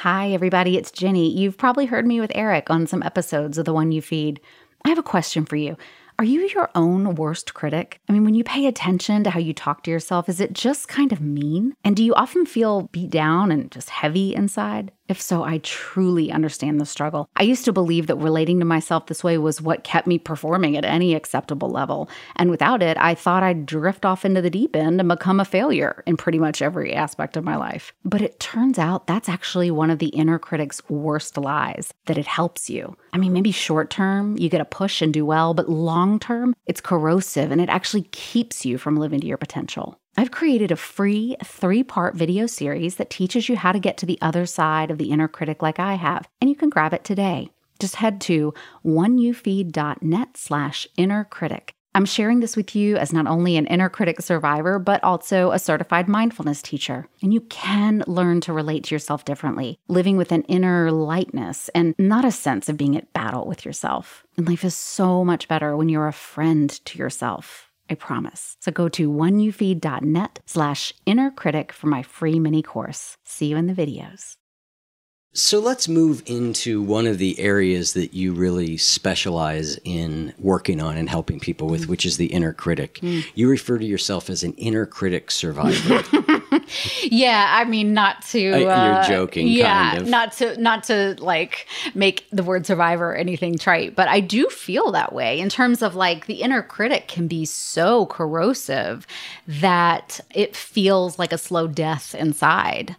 Hi, 0.00 0.30
everybody, 0.30 0.78
it's 0.78 0.90
Ginny. 0.90 1.30
You've 1.30 1.58
probably 1.58 1.84
heard 1.84 2.06
me 2.06 2.20
with 2.20 2.32
Eric 2.34 2.70
on 2.70 2.86
some 2.86 3.02
episodes 3.02 3.58
of 3.58 3.66
The 3.66 3.74
One 3.74 3.92
You 3.92 4.00
Feed. 4.00 4.40
I 4.82 4.88
have 4.88 4.96
a 4.96 5.02
question 5.02 5.44
for 5.44 5.56
you. 5.56 5.76
Are 6.18 6.24
you 6.24 6.40
your 6.48 6.70
own 6.74 7.16
worst 7.16 7.52
critic? 7.52 8.00
I 8.08 8.14
mean, 8.14 8.24
when 8.24 8.32
you 8.32 8.42
pay 8.42 8.64
attention 8.64 9.24
to 9.24 9.30
how 9.30 9.40
you 9.40 9.52
talk 9.52 9.82
to 9.82 9.90
yourself, 9.90 10.26
is 10.30 10.40
it 10.40 10.54
just 10.54 10.88
kind 10.88 11.12
of 11.12 11.20
mean? 11.20 11.74
And 11.84 11.94
do 11.94 12.02
you 12.02 12.14
often 12.14 12.46
feel 12.46 12.88
beat 12.92 13.10
down 13.10 13.52
and 13.52 13.70
just 13.70 13.90
heavy 13.90 14.34
inside? 14.34 14.90
If 15.10 15.20
so, 15.20 15.42
I 15.42 15.58
truly 15.58 16.30
understand 16.30 16.80
the 16.80 16.86
struggle. 16.86 17.28
I 17.34 17.42
used 17.42 17.64
to 17.64 17.72
believe 17.72 18.06
that 18.06 18.14
relating 18.14 18.60
to 18.60 18.64
myself 18.64 19.06
this 19.06 19.24
way 19.24 19.38
was 19.38 19.60
what 19.60 19.82
kept 19.82 20.06
me 20.06 20.18
performing 20.18 20.76
at 20.76 20.84
any 20.84 21.16
acceptable 21.16 21.68
level. 21.68 22.08
And 22.36 22.48
without 22.48 22.80
it, 22.80 22.96
I 22.96 23.16
thought 23.16 23.42
I'd 23.42 23.66
drift 23.66 24.04
off 24.04 24.24
into 24.24 24.40
the 24.40 24.50
deep 24.50 24.76
end 24.76 25.00
and 25.00 25.08
become 25.08 25.40
a 25.40 25.44
failure 25.44 26.04
in 26.06 26.16
pretty 26.16 26.38
much 26.38 26.62
every 26.62 26.94
aspect 26.94 27.36
of 27.36 27.42
my 27.42 27.56
life. 27.56 27.92
But 28.04 28.22
it 28.22 28.38
turns 28.38 28.78
out 28.78 29.08
that's 29.08 29.28
actually 29.28 29.72
one 29.72 29.90
of 29.90 29.98
the 29.98 30.10
inner 30.10 30.38
critic's 30.38 30.80
worst 30.88 31.36
lies 31.36 31.92
that 32.06 32.16
it 32.16 32.26
helps 32.26 32.70
you. 32.70 32.96
I 33.12 33.18
mean, 33.18 33.32
maybe 33.32 33.50
short 33.50 33.90
term, 33.90 34.38
you 34.38 34.48
get 34.48 34.60
a 34.60 34.64
push 34.64 35.02
and 35.02 35.12
do 35.12 35.26
well, 35.26 35.54
but 35.54 35.68
long 35.68 36.20
term, 36.20 36.54
it's 36.66 36.80
corrosive 36.80 37.50
and 37.50 37.60
it 37.60 37.68
actually 37.68 38.02
keeps 38.12 38.64
you 38.64 38.78
from 38.78 38.96
living 38.96 39.18
to 39.18 39.26
your 39.26 39.38
potential. 39.38 39.99
I've 40.20 40.30
created 40.30 40.70
a 40.70 40.76
free 40.76 41.34
three 41.42 41.82
part 41.82 42.14
video 42.14 42.44
series 42.44 42.96
that 42.96 43.08
teaches 43.08 43.48
you 43.48 43.56
how 43.56 43.72
to 43.72 43.78
get 43.78 43.96
to 43.96 44.04
the 44.04 44.18
other 44.20 44.44
side 44.44 44.90
of 44.90 44.98
the 44.98 45.12
inner 45.12 45.28
critic 45.28 45.62
like 45.62 45.78
I 45.78 45.94
have, 45.94 46.28
and 46.42 46.50
you 46.50 46.54
can 46.54 46.68
grab 46.68 46.92
it 46.92 47.04
today. 47.04 47.48
Just 47.78 47.94
head 47.96 48.20
to 48.22 48.52
oneyoufeed.net 48.84 50.36
slash 50.36 50.86
inner 50.98 51.24
critic. 51.24 51.72
I'm 51.94 52.04
sharing 52.04 52.40
this 52.40 52.54
with 52.54 52.76
you 52.76 52.98
as 52.98 53.14
not 53.14 53.26
only 53.26 53.56
an 53.56 53.66
inner 53.68 53.88
critic 53.88 54.20
survivor, 54.20 54.78
but 54.78 55.02
also 55.02 55.52
a 55.52 55.58
certified 55.58 56.06
mindfulness 56.06 56.60
teacher. 56.60 57.08
And 57.22 57.32
you 57.32 57.40
can 57.40 58.04
learn 58.06 58.42
to 58.42 58.52
relate 58.52 58.84
to 58.84 58.94
yourself 58.94 59.24
differently, 59.24 59.78
living 59.88 60.18
with 60.18 60.32
an 60.32 60.42
inner 60.42 60.92
lightness 60.92 61.70
and 61.70 61.94
not 61.98 62.26
a 62.26 62.30
sense 62.30 62.68
of 62.68 62.76
being 62.76 62.94
at 62.94 63.10
battle 63.14 63.46
with 63.46 63.64
yourself. 63.64 64.26
And 64.36 64.46
life 64.46 64.66
is 64.66 64.76
so 64.76 65.24
much 65.24 65.48
better 65.48 65.78
when 65.78 65.88
you're 65.88 66.08
a 66.08 66.12
friend 66.12 66.68
to 66.84 66.98
yourself. 66.98 67.69
I 67.90 67.94
promise. 67.94 68.56
So 68.60 68.70
go 68.70 68.88
to 68.90 69.10
oneyoufeed.net 69.10 70.40
slash 70.46 70.94
inner 71.04 71.30
critic 71.30 71.72
for 71.72 71.88
my 71.88 72.02
free 72.02 72.38
mini 72.38 72.62
course. 72.62 73.16
See 73.24 73.46
you 73.46 73.56
in 73.56 73.66
the 73.66 73.74
videos. 73.74 74.36
So 75.32 75.60
let's 75.60 75.86
move 75.86 76.24
into 76.26 76.82
one 76.82 77.06
of 77.06 77.18
the 77.18 77.38
areas 77.38 77.92
that 77.92 78.12
you 78.12 78.32
really 78.32 78.76
specialize 78.76 79.78
in 79.84 80.34
working 80.40 80.80
on 80.80 80.96
and 80.96 81.08
helping 81.08 81.38
people 81.38 81.68
with, 81.68 81.86
which 81.86 82.04
is 82.04 82.16
the 82.16 82.26
inner 82.26 82.52
critic. 82.52 82.94
Mm. 83.00 83.24
You 83.36 83.48
refer 83.48 83.78
to 83.78 83.84
yourself 83.84 84.28
as 84.28 84.42
an 84.42 84.54
inner 84.54 84.86
critic 84.86 85.30
survivor. 85.30 86.02
yeah, 87.02 87.46
I 87.56 87.64
mean, 87.64 87.92
not 87.92 88.22
to. 88.28 88.52
Uh, 88.52 88.94
you're 88.94 89.02
joking, 89.04 89.46
yeah, 89.48 89.90
kind 89.90 90.02
of. 90.02 90.08
not 90.08 90.32
to 90.34 90.60
not 90.60 90.84
to 90.84 91.16
like 91.18 91.66
make 91.94 92.26
the 92.30 92.42
word 92.42 92.66
survivor 92.66 93.14
anything 93.14 93.58
trite, 93.58 93.94
but 93.96 94.08
I 94.08 94.20
do 94.20 94.48
feel 94.48 94.92
that 94.92 95.12
way 95.12 95.40
in 95.40 95.48
terms 95.48 95.82
of 95.82 95.94
like 95.94 96.26
the 96.26 96.42
inner 96.42 96.62
critic 96.62 97.08
can 97.08 97.26
be 97.28 97.44
so 97.44 98.06
corrosive 98.06 99.06
that 99.46 100.20
it 100.34 100.56
feels 100.56 101.18
like 101.18 101.32
a 101.32 101.38
slow 101.38 101.66
death 101.66 102.14
inside 102.14 102.96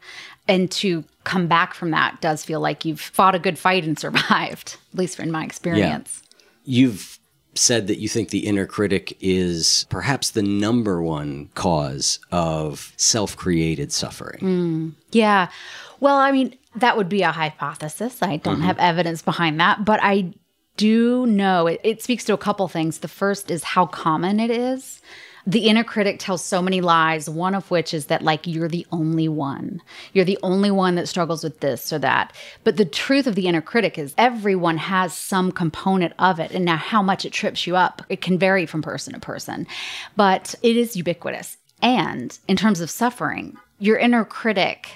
and 0.47 0.69
to 0.71 1.03
come 1.23 1.47
back 1.47 1.73
from 1.73 1.91
that 1.91 2.19
does 2.19 2.43
feel 2.43 2.59
like 2.59 2.83
you've 2.83 2.99
fought 2.99 3.35
a 3.35 3.39
good 3.39 3.57
fight 3.57 3.83
and 3.83 3.97
survived, 3.99 4.77
at 4.91 4.99
least 4.99 5.19
in 5.19 5.31
my 5.31 5.45
experience. 5.45 6.21
Yeah. 6.23 6.37
You've 6.63 7.19
said 7.53 7.87
that 7.87 7.99
you 7.99 8.07
think 8.07 8.29
the 8.29 8.47
inner 8.47 8.65
critic 8.65 9.17
is 9.19 9.85
perhaps 9.89 10.31
the 10.31 10.41
number 10.41 11.01
one 11.01 11.49
cause 11.53 12.19
of 12.31 12.93
self 12.97 13.35
created 13.35 13.91
suffering. 13.91 14.39
Hmm. 14.39 14.89
Yeah. 15.11 15.49
Well, 15.99 16.15
I 16.15 16.31
mean, 16.31 16.57
that 16.75 16.97
would 16.97 17.09
be 17.09 17.21
a 17.21 17.31
hypothesis. 17.31 18.21
I 18.21 18.37
don't 18.37 18.55
mm-hmm. 18.55 18.63
have 18.63 18.79
evidence 18.79 19.21
behind 19.21 19.59
that, 19.59 19.83
but 19.85 19.99
I 20.01 20.33
do 20.77 21.25
know 21.25 21.67
it, 21.67 21.81
it 21.83 22.01
speaks 22.01 22.23
to 22.25 22.33
a 22.33 22.37
couple 22.37 22.67
things. 22.67 22.99
The 22.99 23.07
first 23.07 23.51
is 23.51 23.63
how 23.63 23.85
common 23.85 24.39
it 24.39 24.49
is. 24.49 25.01
The 25.47 25.67
inner 25.67 25.83
critic 25.83 26.19
tells 26.19 26.43
so 26.43 26.61
many 26.61 26.81
lies, 26.81 27.29
one 27.29 27.55
of 27.55 27.71
which 27.71 27.93
is 27.93 28.07
that, 28.07 28.21
like, 28.21 28.45
you're 28.45 28.67
the 28.67 28.85
only 28.91 29.27
one. 29.27 29.81
You're 30.13 30.25
the 30.25 30.39
only 30.43 30.71
one 30.71 30.95
that 30.95 31.07
struggles 31.07 31.43
with 31.43 31.59
this 31.61 31.91
or 31.91 31.99
that. 31.99 32.33
But 32.63 32.77
the 32.77 32.85
truth 32.85 33.27
of 33.27 33.35
the 33.35 33.47
inner 33.47 33.61
critic 33.61 33.97
is 33.97 34.13
everyone 34.17 34.77
has 34.77 35.15
some 35.15 35.51
component 35.51 36.13
of 36.19 36.39
it. 36.39 36.51
And 36.51 36.65
now, 36.65 36.77
how 36.77 37.01
much 37.01 37.25
it 37.25 37.33
trips 37.33 37.65
you 37.65 37.75
up, 37.75 38.03
it 38.09 38.21
can 38.21 38.37
vary 38.37 38.65
from 38.65 38.81
person 38.81 39.13
to 39.13 39.19
person, 39.19 39.67
but 40.15 40.53
it 40.61 40.77
is 40.77 40.95
ubiquitous. 40.95 41.57
And 41.81 42.37
in 42.47 42.55
terms 42.55 42.79
of 42.79 42.91
suffering, 42.91 43.57
your 43.79 43.97
inner 43.97 44.23
critic 44.23 44.87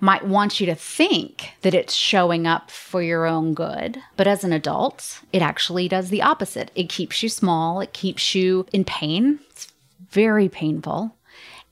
might 0.00 0.26
want 0.26 0.60
you 0.60 0.66
to 0.66 0.74
think 0.74 1.50
that 1.62 1.74
it's 1.74 1.92
showing 1.92 2.46
up 2.46 2.70
for 2.70 3.02
your 3.02 3.26
own 3.26 3.52
good. 3.52 4.00
But 4.16 4.26
as 4.26 4.44
an 4.44 4.52
adult, 4.52 5.20
it 5.32 5.42
actually 5.42 5.88
does 5.88 6.08
the 6.08 6.22
opposite. 6.22 6.70
It 6.74 6.88
keeps 6.88 7.22
you 7.22 7.28
small, 7.28 7.80
it 7.80 7.92
keeps 7.92 8.34
you 8.34 8.66
in 8.72 8.84
pain. 8.84 9.40
It's 9.50 9.69
very 10.10 10.48
painful. 10.48 11.16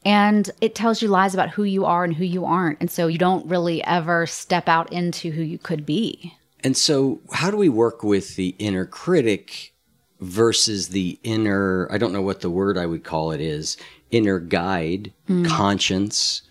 And 0.05 0.51
it 0.61 0.74
tells 0.74 1.03
you 1.03 1.09
lies 1.09 1.35
about 1.35 1.51
who 1.51 1.64
you 1.64 1.85
are 1.85 2.05
and 2.05 2.14
who 2.14 2.24
you 2.24 2.44
aren't. 2.44 2.81
And 2.81 2.90
so 2.90 3.09
you 3.09 3.18
don't 3.18 3.46
really 3.46 3.83
ever 3.85 4.27
step 4.27 4.68
out 4.68 4.92
into 4.92 5.31
who 5.31 5.42
you 5.42 5.59
could 5.59 5.85
be. 5.85 6.35
And 6.64 6.77
so, 6.77 7.20
how 7.33 7.51
do 7.51 7.57
we 7.57 7.68
work 7.68 8.03
with 8.03 8.37
the 8.37 8.55
inner 8.59 8.85
critic 8.85 9.72
versus 10.20 10.88
the 10.88 11.18
inner, 11.22 11.88
I 11.90 11.98
don't 11.98 12.12
know 12.12 12.22
what 12.22 12.40
the 12.40 12.51
word 12.51 12.77
I 12.77 12.87
would 12.87 13.05
call 13.05 13.31
it 13.31 13.40
is, 13.40 13.77
inner 14.11 14.40
guide, 14.40 15.12
hmm. 15.27 15.44
conscience? 15.44 16.42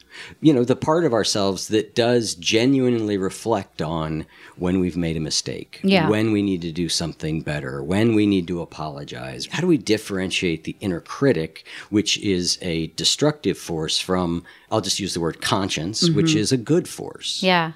You 0.42 0.54
know, 0.54 0.64
the 0.64 0.76
part 0.76 1.06
of 1.06 1.14
ourselves 1.14 1.68
that 1.70 1.96
does 1.96 2.36
genuinely 2.36 3.18
reflect 3.18 3.82
on 3.82 4.26
when 4.58 4.80
we've 4.80 4.98
made 4.98 5.18
a 5.18 5.20
mistake, 5.20 5.80
Yeah. 5.84 6.10
when 6.10 6.32
we 6.32 6.42
need 6.42 6.62
to 6.64 6.72
do 6.72 6.90
something 6.90 7.42
better, 7.42 7.84
when 7.84 8.16
we 8.16 8.26
need 8.26 8.48
to 8.48 8.62
apologize. 8.62 9.48
How 9.52 9.62
do 9.62 9.68
we 9.68 9.78
differentiate 9.78 10.64
the 10.64 10.76
inner 10.80 11.00
critic, 11.00 11.66
which 11.90 12.18
is 12.20 12.58
a 12.62 12.88
destructive 12.88 13.58
force, 13.58 14.00
from, 14.00 14.44
I'll 14.72 14.82
just 14.82 15.00
use 15.00 15.14
the 15.14 15.20
word 15.20 15.42
conscience, 15.42 16.10
which 16.10 16.28
mm-hmm. 16.28 16.40
is 16.40 16.52
a 16.52 16.58
good 16.58 16.88
force? 16.88 17.42
Yeah. 17.44 17.74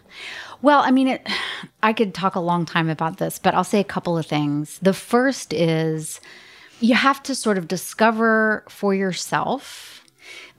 Well, 0.61 0.81
I 0.81 0.91
mean, 0.91 1.07
it, 1.07 1.27
I 1.83 1.93
could 1.93 2.13
talk 2.13 2.35
a 2.35 2.39
long 2.39 2.65
time 2.65 2.89
about 2.89 3.17
this, 3.17 3.39
but 3.39 3.53
I'll 3.53 3.63
say 3.63 3.79
a 3.79 3.85
couple 3.85 4.17
of 4.17 4.25
things. 4.25 4.79
The 4.81 4.93
first 4.93 5.53
is 5.53 6.19
you 6.79 6.95
have 6.95 7.21
to 7.23 7.35
sort 7.35 7.57
of 7.57 7.67
discover 7.67 8.63
for 8.67 8.93
yourself 8.93 10.00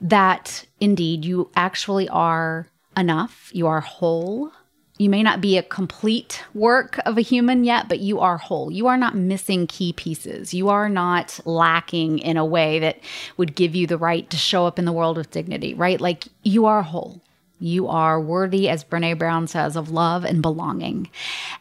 that 0.03 0.65
indeed 0.79 1.25
you 1.25 1.49
actually 1.55 2.07
are 2.09 2.67
enough, 2.95 3.49
you 3.53 3.65
are 3.65 3.79
whole. 3.79 4.51
You 4.99 5.09
may 5.09 5.23
not 5.23 5.41
be 5.41 5.57
a 5.57 5.63
complete 5.63 6.43
work 6.53 6.99
of 7.07 7.17
a 7.17 7.21
human 7.21 7.63
yet, 7.63 7.89
but 7.89 7.99
you 7.99 8.19
are 8.19 8.37
whole. 8.37 8.69
You 8.69 8.85
are 8.87 8.97
not 8.97 9.15
missing 9.15 9.65
key 9.65 9.91
pieces. 9.93 10.53
You 10.53 10.69
are 10.69 10.87
not 10.87 11.39
lacking 11.45 12.19
in 12.19 12.37
a 12.37 12.45
way 12.45 12.77
that 12.79 12.99
would 13.37 13.55
give 13.55 13.73
you 13.73 13.87
the 13.87 13.97
right 13.97 14.29
to 14.29 14.37
show 14.37 14.67
up 14.67 14.77
in 14.77 14.85
the 14.85 14.91
world 14.91 15.17
with 15.17 15.31
dignity, 15.31 15.73
right? 15.73 15.99
Like 15.99 16.25
you 16.43 16.67
are 16.67 16.83
whole. 16.83 17.21
You 17.63 17.87
are 17.87 18.19
worthy, 18.19 18.67
as 18.67 18.83
Brene 18.83 19.17
Brown 19.17 19.47
says, 19.47 19.77
of 19.77 19.89
love 19.89 20.25
and 20.25 20.41
belonging, 20.41 21.09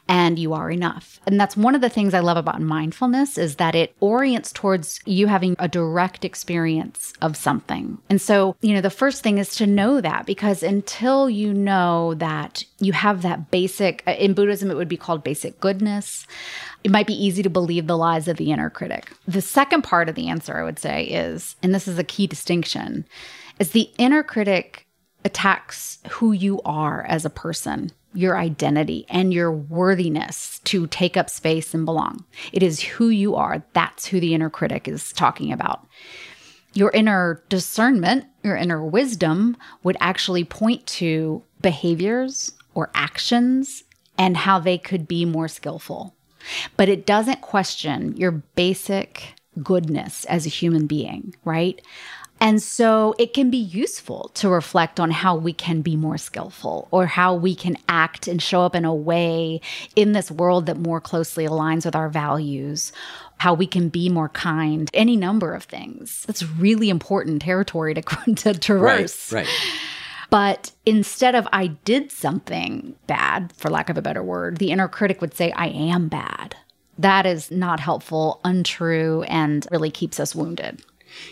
and 0.08 0.36
you 0.36 0.52
are 0.52 0.68
enough. 0.68 1.20
And 1.26 1.40
that's 1.40 1.56
one 1.56 1.76
of 1.76 1.80
the 1.80 1.88
things 1.88 2.12
I 2.12 2.18
love 2.18 2.36
about 2.36 2.60
mindfulness 2.60 3.38
is 3.38 3.56
that 3.56 3.76
it 3.76 3.94
orients 4.00 4.50
towards 4.50 4.98
you 5.06 5.28
having 5.28 5.54
a 5.60 5.68
direct 5.68 6.24
experience 6.24 7.12
of 7.22 7.36
something. 7.36 7.98
And 8.10 8.20
so, 8.20 8.56
you 8.62 8.74
know, 8.74 8.80
the 8.80 8.90
first 8.90 9.22
thing 9.22 9.38
is 9.38 9.54
to 9.54 9.66
know 9.66 10.00
that 10.00 10.26
because 10.26 10.64
until 10.64 11.30
you 11.30 11.54
know 11.54 12.14
that 12.14 12.64
you 12.80 12.92
have 12.94 13.22
that 13.22 13.52
basic, 13.52 14.02
uh, 14.04 14.10
in 14.12 14.34
Buddhism, 14.34 14.72
it 14.72 14.76
would 14.76 14.88
be 14.88 14.96
called 14.96 15.22
basic 15.22 15.60
goodness. 15.60 16.26
It 16.82 16.90
might 16.90 17.06
be 17.06 17.14
easy 17.14 17.44
to 17.44 17.50
believe 17.50 17.86
the 17.86 17.96
lies 17.96 18.26
of 18.26 18.38
the 18.38 18.50
inner 18.50 18.70
critic. 18.70 19.12
The 19.28 19.40
second 19.40 19.82
part 19.82 20.08
of 20.08 20.16
the 20.16 20.28
answer, 20.28 20.58
I 20.58 20.64
would 20.64 20.80
say, 20.80 21.04
is, 21.04 21.54
and 21.62 21.72
this 21.72 21.86
is 21.86 21.96
a 21.96 22.02
key 22.02 22.26
distinction, 22.26 23.04
is 23.60 23.70
the 23.70 23.88
inner 23.98 24.24
critic 24.24 24.88
attacks 25.24 25.98
who 26.10 26.32
you 26.32 26.60
are 26.64 27.04
as 27.08 27.24
a 27.24 27.30
person, 27.30 27.90
your 28.14 28.36
identity, 28.36 29.06
and 29.08 29.32
your 29.32 29.52
worthiness 29.52 30.60
to 30.64 30.86
take 30.88 31.16
up 31.16 31.30
space 31.30 31.74
and 31.74 31.84
belong. 31.84 32.24
It 32.52 32.62
is 32.62 32.80
who 32.80 33.08
you 33.08 33.34
are. 33.36 33.62
That's 33.72 34.06
who 34.06 34.20
the 34.20 34.34
inner 34.34 34.50
critic 34.50 34.88
is 34.88 35.12
talking 35.12 35.52
about. 35.52 35.86
Your 36.74 36.90
inner 36.92 37.42
discernment, 37.48 38.26
your 38.42 38.56
inner 38.56 38.84
wisdom 38.84 39.56
would 39.82 39.96
actually 40.00 40.44
point 40.44 40.86
to 40.86 41.42
behaviors 41.60 42.52
or 42.74 42.90
actions 42.94 43.84
and 44.16 44.36
how 44.36 44.58
they 44.58 44.78
could 44.78 45.06
be 45.06 45.24
more 45.24 45.48
skillful. 45.48 46.14
But 46.76 46.88
it 46.88 47.06
doesn't 47.06 47.40
question 47.40 48.16
your 48.16 48.30
basic 48.32 49.34
goodness 49.62 50.24
as 50.26 50.46
a 50.46 50.50
human 50.50 50.86
being, 50.86 51.34
right? 51.44 51.80
And 52.40 52.60
so 52.60 53.14
it 53.18 53.34
can 53.34 53.50
be 53.50 53.58
useful 53.58 54.30
to 54.34 54.48
reflect 54.48 54.98
on 54.98 55.12
how 55.12 55.36
we 55.36 55.52
can 55.52 55.80
be 55.80 55.94
more 55.94 56.18
skillful 56.18 56.88
or 56.90 57.06
how 57.06 57.34
we 57.34 57.54
can 57.54 57.76
act 57.88 58.26
and 58.26 58.42
show 58.42 58.62
up 58.62 58.74
in 58.74 58.84
a 58.84 58.94
way 58.94 59.60
in 59.94 60.10
this 60.10 60.28
world 60.28 60.66
that 60.66 60.76
more 60.76 61.00
closely 61.00 61.46
aligns 61.46 61.84
with 61.84 61.94
our 61.94 62.08
values, 62.08 62.92
how 63.38 63.54
we 63.54 63.66
can 63.66 63.88
be 63.88 64.08
more 64.08 64.28
kind, 64.28 64.90
any 64.92 65.16
number 65.16 65.54
of 65.54 65.64
things. 65.64 66.24
That's 66.26 66.42
really 66.42 66.90
important 66.90 67.42
territory 67.42 67.94
to, 67.94 68.02
to 68.34 68.54
traverse. 68.54 69.32
Right, 69.32 69.46
right. 69.46 69.54
But 70.32 70.72
instead 70.86 71.34
of 71.34 71.46
I 71.52 71.66
did 71.66 72.10
something 72.10 72.96
bad, 73.06 73.52
for 73.54 73.68
lack 73.68 73.90
of 73.90 73.98
a 73.98 74.02
better 74.02 74.22
word, 74.22 74.56
the 74.56 74.70
inner 74.70 74.88
critic 74.88 75.20
would 75.20 75.34
say, 75.34 75.52
I 75.52 75.66
am 75.66 76.08
bad. 76.08 76.56
That 76.98 77.26
is 77.26 77.50
not 77.50 77.80
helpful, 77.80 78.40
untrue, 78.42 79.24
and 79.24 79.66
really 79.70 79.90
keeps 79.90 80.18
us 80.18 80.34
wounded. 80.34 80.82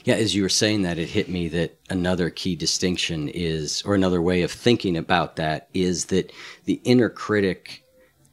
Yeah, 0.05 0.15
as 0.15 0.35
you 0.35 0.43
were 0.43 0.49
saying 0.49 0.83
that, 0.83 0.99
it 0.99 1.09
hit 1.09 1.29
me 1.29 1.49
that 1.49 1.79
another 1.89 2.31
key 2.31 2.57
distinction 2.57 3.29
is, 3.29 3.83
or 3.85 3.95
another 3.95 4.23
way 4.23 4.43
of 4.43 4.51
thinking 4.51 4.97
about 4.97 5.37
that 5.37 5.69
is 5.75 6.07
that 6.07 6.33
the 6.65 6.81
inner 6.85 7.09
critic 7.09 7.85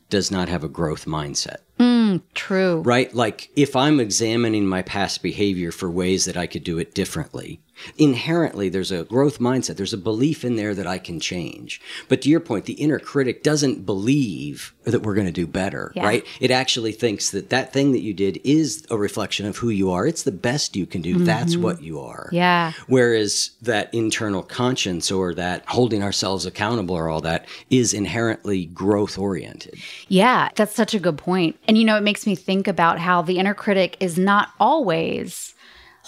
does 0.09 0.31
not 0.31 0.49
have 0.49 0.63
a 0.63 0.69
growth 0.69 1.05
mindset. 1.05 1.57
Mm, 1.79 2.21
true. 2.33 2.81
Right? 2.81 3.13
Like 3.13 3.49
if 3.55 3.75
I'm 3.75 3.99
examining 3.99 4.65
my 4.65 4.81
past 4.81 5.21
behavior 5.21 5.71
for 5.71 5.89
ways 5.91 6.25
that 6.25 6.37
I 6.37 6.47
could 6.47 6.63
do 6.63 6.79
it 6.79 6.95
differently, 6.95 7.61
inherently 7.97 8.69
there's 8.69 8.91
a 8.91 9.03
growth 9.03 9.39
mindset. 9.39 9.77
There's 9.77 9.93
a 9.93 9.97
belief 9.97 10.43
in 10.43 10.55
there 10.55 10.73
that 10.75 10.87
I 10.87 10.97
can 10.97 11.19
change. 11.19 11.81
But 12.07 12.21
to 12.21 12.29
your 12.29 12.39
point, 12.39 12.65
the 12.65 12.73
inner 12.73 12.99
critic 12.99 13.43
doesn't 13.43 13.85
believe 13.85 14.73
that 14.85 15.01
we're 15.03 15.15
going 15.15 15.27
to 15.27 15.33
do 15.33 15.47
better, 15.47 15.91
Yeah. 15.95 16.05
right? 16.05 16.25
It 16.39 16.51
actually 16.51 16.91
thinks 16.93 17.31
that 17.31 17.49
that 17.49 17.73
thing 17.73 17.91
that 17.91 18.01
you 18.01 18.13
did 18.13 18.39
is 18.43 18.85
a 18.89 18.97
reflection 18.97 19.45
of 19.45 19.57
who 19.57 19.69
you 19.69 19.91
are. 19.91 20.07
It's 20.07 20.23
the 20.23 20.31
best 20.31 20.75
you 20.75 20.85
can 20.85 21.01
do. 21.01 21.17
That's 21.17 21.57
what 21.57 21.81
you 21.81 21.99
are. 21.99 22.27
Mm-hmm. 22.27 22.35
Yeah. 22.35 22.71
Whereas 22.87 23.51
that 23.61 23.93
internal 23.93 24.43
conscience 24.43 25.11
or 25.11 25.33
that 25.35 25.63
holding 25.67 26.03
ourselves 26.03 26.45
accountable 26.45 26.95
or 26.95 27.09
all 27.09 27.21
that 27.21 27.45
is 27.69 27.93
inherently 27.93 28.65
growth 28.65 29.17
oriented. 29.17 29.75
Yeah, 30.07 30.49
that's 30.55 30.75
such 30.75 30.93
a 30.93 30.99
good 30.99 31.17
point. 31.17 31.57
And 31.67 31.77
you 31.77 31.83
know, 31.83 31.97
it 31.97 32.03
makes 32.03 32.25
me 32.25 32.35
think 32.35 32.67
about 32.67 32.99
how 32.99 33.21
the 33.21 33.39
inner 33.39 33.53
critic 33.53 33.97
is 33.99 34.17
not 34.17 34.49
always 34.59 35.53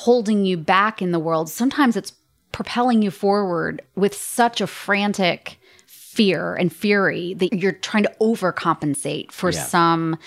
holding 0.04 0.46
you 0.46 0.56
back 0.58 1.02
in 1.02 1.12
the 1.12 1.20
world. 1.20 1.50
Sometimes 1.50 1.96
it's 1.98 2.14
propelling 2.52 3.02
you 3.02 3.12
forward 3.12 3.82
with 3.96 4.14
such 4.16 4.62
a 4.62 4.68
frantic 4.68 5.60
fear 5.88 6.56
and 6.56 6.72
fury 6.74 7.34
that 7.36 7.54
you're 7.54 7.72
trying 7.74 8.04
to 8.04 8.12
overcompensate 8.22 9.32
for 9.32 9.52
Yeah. 9.52 9.64
some 9.64 10.18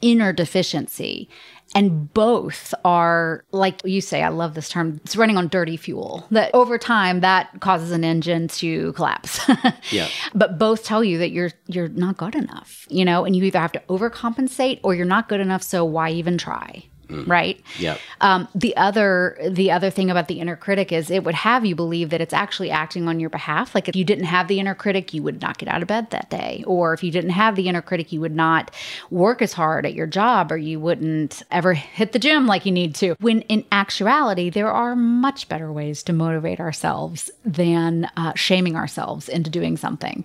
inner 0.00 0.32
deficiency. 0.32 1.28
And 1.74 2.12
both 2.12 2.74
are, 2.84 3.44
like 3.52 3.80
you 3.84 4.00
say, 4.02 4.22
I 4.22 4.28
love 4.28 4.52
this 4.54 4.68
term, 4.68 5.00
it's 5.04 5.16
running 5.16 5.38
on 5.38 5.48
dirty 5.48 5.78
fuel. 5.78 6.26
That 6.30 6.50
over 6.52 6.76
time, 6.76 7.20
that 7.20 7.60
causes 7.60 7.92
an 7.92 8.04
engine 8.04 8.48
to 8.48 8.92
collapse. 8.92 9.40
Yeah. 9.90 10.08
but 10.34 10.58
both 10.58 10.84
tell 10.84 11.02
you 11.04 11.18
that 11.18 11.30
you're 11.30 11.50
you're 11.68 11.88
not 11.88 12.16
good 12.16 12.34
enough 12.34 12.86
you 12.88 13.04
know 13.04 13.24
and 13.24 13.34
you 13.36 13.42
either 13.44 13.58
have 13.58 13.72
to 13.72 13.80
overcompensate 13.88 14.80
or 14.82 14.94
you're 14.94 15.04
not 15.06 15.28
good 15.28 15.40
enough 15.40 15.62
so 15.62 15.84
why 15.84 16.10
even 16.10 16.38
try 16.38 16.84
right? 17.26 17.60
Yep. 17.78 17.98
um, 18.20 18.48
the 18.54 18.76
other 18.76 19.36
the 19.48 19.70
other 19.70 19.90
thing 19.90 20.10
about 20.10 20.28
the 20.28 20.40
inner 20.40 20.56
critic 20.56 20.92
is 20.92 21.10
it 21.10 21.24
would 21.24 21.34
have 21.34 21.64
you 21.64 21.74
believe 21.74 22.10
that 22.10 22.20
it's 22.20 22.32
actually 22.32 22.70
acting 22.70 23.08
on 23.08 23.20
your 23.20 23.30
behalf. 23.30 23.74
Like 23.74 23.88
if 23.88 23.96
you 23.96 24.04
didn't 24.04 24.24
have 24.24 24.48
the 24.48 24.60
inner 24.60 24.74
critic 24.74 25.14
you 25.14 25.22
would 25.22 25.40
not 25.40 25.58
get 25.58 25.68
out 25.68 25.82
of 25.82 25.88
bed 25.88 26.10
that 26.10 26.30
day. 26.30 26.64
Or 26.66 26.92
if 26.94 27.02
you 27.02 27.10
didn't 27.10 27.30
have 27.30 27.56
the 27.56 27.68
inner 27.68 27.82
critic 27.82 28.12
you 28.12 28.20
would 28.20 28.34
not 28.34 28.70
work 29.10 29.42
as 29.42 29.52
hard 29.52 29.86
at 29.86 29.94
your 29.94 30.06
job 30.06 30.52
or 30.52 30.56
you 30.56 30.80
wouldn't 30.80 31.42
ever 31.50 31.74
hit 31.74 32.12
the 32.12 32.18
gym 32.18 32.46
like 32.46 32.66
you 32.66 32.72
need 32.72 32.94
to. 32.96 33.14
When 33.20 33.42
in 33.42 33.64
actuality 33.72 34.50
there 34.50 34.70
are 34.70 34.96
much 34.96 35.48
better 35.48 35.72
ways 35.72 36.02
to 36.04 36.12
motivate 36.12 36.60
ourselves 36.60 37.30
than 37.44 38.08
uh, 38.16 38.32
shaming 38.34 38.76
ourselves 38.76 39.28
into 39.28 39.50
doing 39.50 39.76
something 39.76 40.24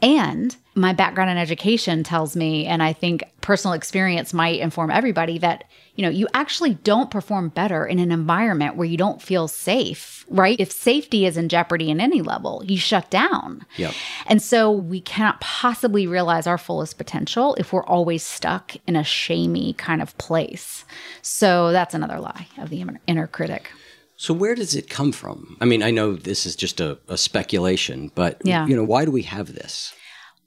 And 0.00 0.56
my 0.74 0.92
background 0.92 1.30
in 1.30 1.38
education 1.38 2.04
tells 2.04 2.36
me, 2.36 2.66
and 2.66 2.82
I 2.82 2.92
think 2.92 3.24
personal 3.40 3.74
experience 3.74 4.32
might 4.32 4.60
inform 4.60 4.92
everybody 4.92 5.38
that, 5.38 5.64
you 5.96 6.04
know, 6.04 6.08
you 6.08 6.28
actually 6.34 6.74
don't 6.74 7.10
perform 7.10 7.48
better 7.48 7.84
in 7.84 7.98
an 7.98 8.12
environment 8.12 8.76
where 8.76 8.86
you 8.86 8.96
don't 8.96 9.20
feel 9.20 9.48
safe, 9.48 10.24
right? 10.28 10.60
If 10.60 10.70
safety 10.70 11.26
is 11.26 11.36
in 11.36 11.48
jeopardy 11.48 11.90
in 11.90 12.00
any 12.00 12.22
level, 12.22 12.62
you 12.64 12.78
shut 12.78 13.10
down. 13.10 13.66
Yep. 13.76 13.92
And 14.28 14.40
so 14.40 14.70
we 14.70 15.00
cannot 15.00 15.40
possibly 15.40 16.06
realize 16.06 16.46
our 16.46 16.58
fullest 16.58 16.96
potential 16.96 17.56
if 17.56 17.72
we're 17.72 17.84
always 17.84 18.22
stuck 18.22 18.76
in 18.86 18.94
a 18.94 19.02
shamey 19.02 19.72
kind 19.72 20.00
of 20.00 20.16
place. 20.18 20.84
So 21.22 21.72
that's 21.72 21.94
another 21.94 22.20
lie 22.20 22.46
of 22.58 22.70
the 22.70 22.84
inner 23.08 23.26
critic. 23.26 23.72
So 24.18 24.34
where 24.34 24.56
does 24.56 24.74
it 24.74 24.90
come 24.90 25.12
from? 25.12 25.56
I 25.60 25.64
mean, 25.64 25.80
I 25.80 25.92
know 25.92 26.14
this 26.16 26.44
is 26.44 26.56
just 26.56 26.80
a, 26.80 26.98
a 27.08 27.16
speculation, 27.16 28.10
but 28.16 28.42
Yeah. 28.44 28.66
you 28.66 28.74
know, 28.74 28.82
why 28.84 29.04
do 29.04 29.12
we 29.12 29.22
have 29.22 29.54
this? 29.54 29.94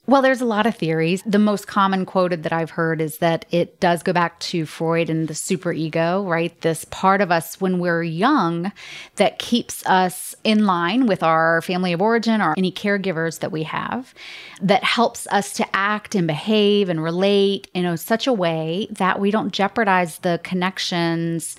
Well, 0.07 0.21
there's 0.21 0.41
a 0.41 0.45
lot 0.45 0.65
of 0.65 0.75
theories. 0.75 1.23
The 1.25 1.39
most 1.39 1.67
common 1.67 2.05
quoted 2.05 2.43
that 2.43 2.51
I've 2.51 2.71
heard 2.71 2.99
is 2.99 3.19
that 3.19 3.45
it 3.49 3.79
does 3.79 4.03
go 4.03 4.11
back 4.11 4.39
to 4.41 4.65
Freud 4.65 5.09
and 5.09 5.27
the 5.27 5.33
superego, 5.33 6.27
right? 6.27 6.59
This 6.61 6.85
part 6.85 7.21
of 7.21 7.31
us 7.31 7.61
when 7.61 7.79
we're 7.79 8.03
young 8.03 8.73
that 9.15 9.39
keeps 9.39 9.85
us 9.85 10.35
in 10.43 10.65
line 10.65 11.05
with 11.05 11.23
our 11.23 11.61
family 11.61 11.93
of 11.93 12.01
origin 12.01 12.41
or 12.41 12.53
any 12.57 12.73
caregivers 12.73 13.39
that 13.39 13.53
we 13.53 13.63
have, 13.63 14.13
that 14.61 14.83
helps 14.83 15.27
us 15.27 15.53
to 15.53 15.75
act 15.75 16.13
and 16.13 16.27
behave 16.27 16.89
and 16.89 17.01
relate 17.01 17.69
in 17.73 17.85
a, 17.85 17.95
such 17.95 18.27
a 18.27 18.33
way 18.33 18.87
that 18.91 19.19
we 19.19 19.31
don't 19.31 19.53
jeopardize 19.53 20.17
the 20.19 20.41
connections 20.43 21.55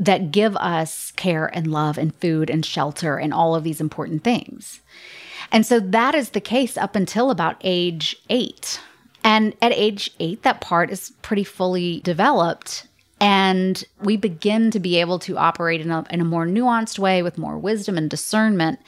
that 0.00 0.32
give 0.32 0.56
us 0.56 1.12
care 1.12 1.46
and 1.54 1.70
love 1.70 1.98
and 1.98 2.14
food 2.16 2.48
and 2.50 2.64
shelter 2.64 3.18
and 3.18 3.32
all 3.32 3.54
of 3.54 3.62
these 3.62 3.80
important 3.80 4.24
things. 4.24 4.80
And 5.52 5.66
so 5.66 5.78
that 5.78 6.14
is 6.14 6.30
the 6.30 6.40
case 6.40 6.76
up 6.76 6.96
until 6.96 7.30
about 7.30 7.56
age 7.62 8.16
eight. 8.30 8.80
And 9.22 9.54
at 9.60 9.72
age 9.72 10.10
eight, 10.18 10.42
that 10.42 10.62
part 10.62 10.90
is 10.90 11.12
pretty 11.20 11.44
fully 11.44 12.00
developed. 12.00 12.86
And 13.20 13.84
we 14.00 14.16
begin 14.16 14.70
to 14.70 14.80
be 14.80 14.98
able 14.98 15.18
to 15.20 15.36
operate 15.36 15.82
in 15.82 15.90
a, 15.90 16.04
in 16.10 16.22
a 16.22 16.24
more 16.24 16.46
nuanced 16.46 16.98
way 16.98 17.22
with 17.22 17.36
more 17.36 17.58
wisdom 17.58 17.98
and 17.98 18.08
discernment. 18.08 18.80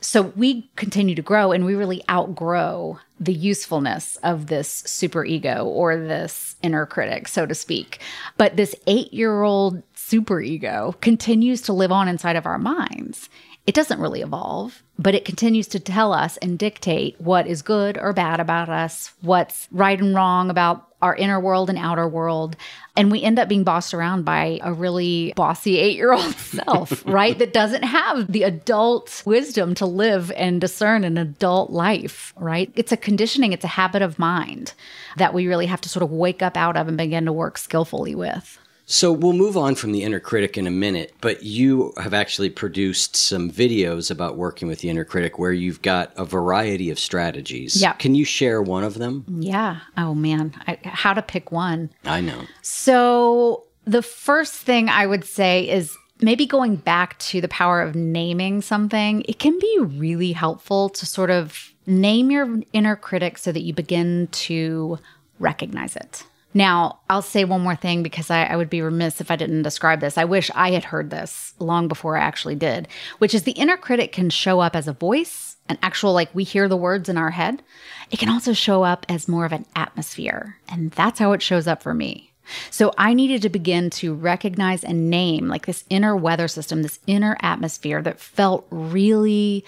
So 0.00 0.22
we 0.36 0.70
continue 0.76 1.16
to 1.16 1.22
grow 1.22 1.50
and 1.50 1.66
we 1.66 1.74
really 1.74 2.02
outgrow 2.08 3.00
the 3.18 3.34
usefulness 3.34 4.16
of 4.22 4.46
this 4.46 4.82
superego 4.82 5.64
or 5.64 5.96
this 5.96 6.56
inner 6.62 6.86
critic, 6.86 7.26
so 7.28 7.46
to 7.46 7.54
speak. 7.54 7.98
But 8.36 8.56
this 8.56 8.74
eight 8.86 9.12
year 9.12 9.42
old 9.42 9.82
superego 9.94 10.98
continues 11.00 11.60
to 11.62 11.72
live 11.72 11.92
on 11.92 12.08
inside 12.08 12.36
of 12.36 12.46
our 12.46 12.58
minds. 12.58 13.28
It 13.66 13.74
doesn't 13.74 14.00
really 14.00 14.22
evolve, 14.22 14.82
but 14.98 15.14
it 15.14 15.24
continues 15.24 15.68
to 15.68 15.80
tell 15.80 16.12
us 16.12 16.36
and 16.38 16.58
dictate 16.58 17.20
what 17.20 17.46
is 17.46 17.62
good 17.62 17.98
or 17.98 18.12
bad 18.12 18.40
about 18.40 18.68
us, 18.68 19.12
what's 19.20 19.68
right 19.70 20.00
and 20.00 20.14
wrong 20.14 20.48
about 20.48 20.89
our 21.02 21.14
inner 21.14 21.40
world 21.40 21.68
and 21.68 21.78
outer 21.78 22.06
world. 22.06 22.56
And 22.96 23.10
we 23.10 23.22
end 23.22 23.38
up 23.38 23.48
being 23.48 23.64
bossed 23.64 23.94
around 23.94 24.24
by 24.24 24.60
a 24.62 24.72
really 24.72 25.32
bossy 25.36 25.78
eight 25.78 25.96
year 25.96 26.12
old 26.12 26.34
self, 26.36 27.02
right? 27.06 27.38
That 27.38 27.52
doesn't 27.52 27.84
have 27.84 28.30
the 28.30 28.42
adult 28.42 29.22
wisdom 29.24 29.74
to 29.76 29.86
live 29.86 30.30
and 30.36 30.60
discern 30.60 31.04
an 31.04 31.18
adult 31.18 31.70
life, 31.70 32.34
right? 32.36 32.70
It's 32.76 32.92
a 32.92 32.96
conditioning, 32.96 33.52
it's 33.52 33.64
a 33.64 33.68
habit 33.68 34.02
of 34.02 34.18
mind 34.18 34.74
that 35.16 35.34
we 35.34 35.46
really 35.46 35.66
have 35.66 35.80
to 35.82 35.88
sort 35.88 36.02
of 36.02 36.12
wake 36.12 36.42
up 36.42 36.56
out 36.56 36.76
of 36.76 36.88
and 36.88 36.96
begin 36.96 37.24
to 37.24 37.32
work 37.32 37.58
skillfully 37.58 38.14
with. 38.14 38.59
So 38.90 39.12
we'll 39.12 39.34
move 39.34 39.56
on 39.56 39.76
from 39.76 39.92
the 39.92 40.02
inner 40.02 40.18
critic 40.18 40.58
in 40.58 40.66
a 40.66 40.70
minute, 40.70 41.14
but 41.20 41.44
you 41.44 41.92
have 41.96 42.12
actually 42.12 42.50
produced 42.50 43.14
some 43.14 43.48
videos 43.48 44.10
about 44.10 44.36
working 44.36 44.66
with 44.66 44.80
the 44.80 44.90
inner 44.90 45.04
critic 45.04 45.38
where 45.38 45.52
you've 45.52 45.80
got 45.80 46.12
a 46.16 46.24
variety 46.24 46.90
of 46.90 46.98
strategies. 46.98 47.80
Yeah. 47.80 47.92
Can 47.92 48.16
you 48.16 48.24
share 48.24 48.60
one 48.60 48.82
of 48.82 48.94
them? 48.94 49.24
Yeah. 49.28 49.78
Oh 49.96 50.12
man, 50.12 50.54
I, 50.66 50.76
how 50.82 51.14
to 51.14 51.22
pick 51.22 51.52
one. 51.52 51.90
I 52.04 52.20
know. 52.20 52.42
So, 52.62 53.62
the 53.84 54.02
first 54.02 54.54
thing 54.54 54.88
I 54.88 55.06
would 55.06 55.24
say 55.24 55.68
is 55.68 55.96
maybe 56.20 56.44
going 56.44 56.74
back 56.74 57.16
to 57.20 57.40
the 57.40 57.48
power 57.48 57.80
of 57.80 57.94
naming 57.94 58.60
something. 58.60 59.22
It 59.28 59.38
can 59.38 59.56
be 59.56 59.78
really 59.78 60.32
helpful 60.32 60.88
to 60.88 61.06
sort 61.06 61.30
of 61.30 61.72
name 61.86 62.32
your 62.32 62.58
inner 62.72 62.96
critic 62.96 63.38
so 63.38 63.52
that 63.52 63.62
you 63.62 63.72
begin 63.72 64.26
to 64.32 64.98
recognize 65.38 65.94
it. 65.94 66.24
Now, 66.52 67.00
I'll 67.08 67.22
say 67.22 67.44
one 67.44 67.60
more 67.60 67.76
thing 67.76 68.02
because 68.02 68.30
I, 68.30 68.44
I, 68.44 68.56
would 68.56 68.70
be 68.70 68.82
remiss 68.82 69.20
if 69.20 69.30
I 69.30 69.36
didn't 69.36 69.62
describe 69.62 70.00
this. 70.00 70.18
I 70.18 70.24
wish 70.24 70.50
I 70.54 70.72
had 70.72 70.84
heard 70.84 71.10
this 71.10 71.54
long 71.60 71.86
before 71.86 72.16
I 72.16 72.22
actually 72.22 72.56
did, 72.56 72.88
which 73.18 73.34
is 73.34 73.44
the 73.44 73.52
inner 73.52 73.76
critic 73.76 74.10
can 74.10 74.30
show 74.30 74.58
up 74.58 74.74
as 74.74 74.88
a 74.88 74.92
voice, 74.92 75.56
an 75.68 75.78
actual, 75.82 76.12
like 76.12 76.34
we 76.34 76.42
hear 76.42 76.66
the 76.66 76.76
words 76.76 77.08
in 77.08 77.16
our 77.16 77.30
head. 77.30 77.62
It 78.10 78.18
can 78.18 78.28
also 78.28 78.52
show 78.52 78.82
up 78.82 79.06
as 79.08 79.28
more 79.28 79.44
of 79.44 79.52
an 79.52 79.66
atmosphere. 79.76 80.56
And 80.68 80.90
that's 80.90 81.20
how 81.20 81.32
it 81.32 81.42
shows 81.42 81.68
up 81.68 81.82
for 81.82 81.94
me. 81.94 82.32
So 82.70 82.92
I 82.98 83.14
needed 83.14 83.42
to 83.42 83.48
begin 83.48 83.90
to 83.90 84.12
recognize 84.12 84.82
and 84.82 85.08
name 85.08 85.46
like 85.46 85.66
this 85.66 85.84
inner 85.88 86.16
weather 86.16 86.48
system, 86.48 86.82
this 86.82 86.98
inner 87.06 87.36
atmosphere 87.40 88.02
that 88.02 88.18
felt 88.18 88.66
really 88.70 89.64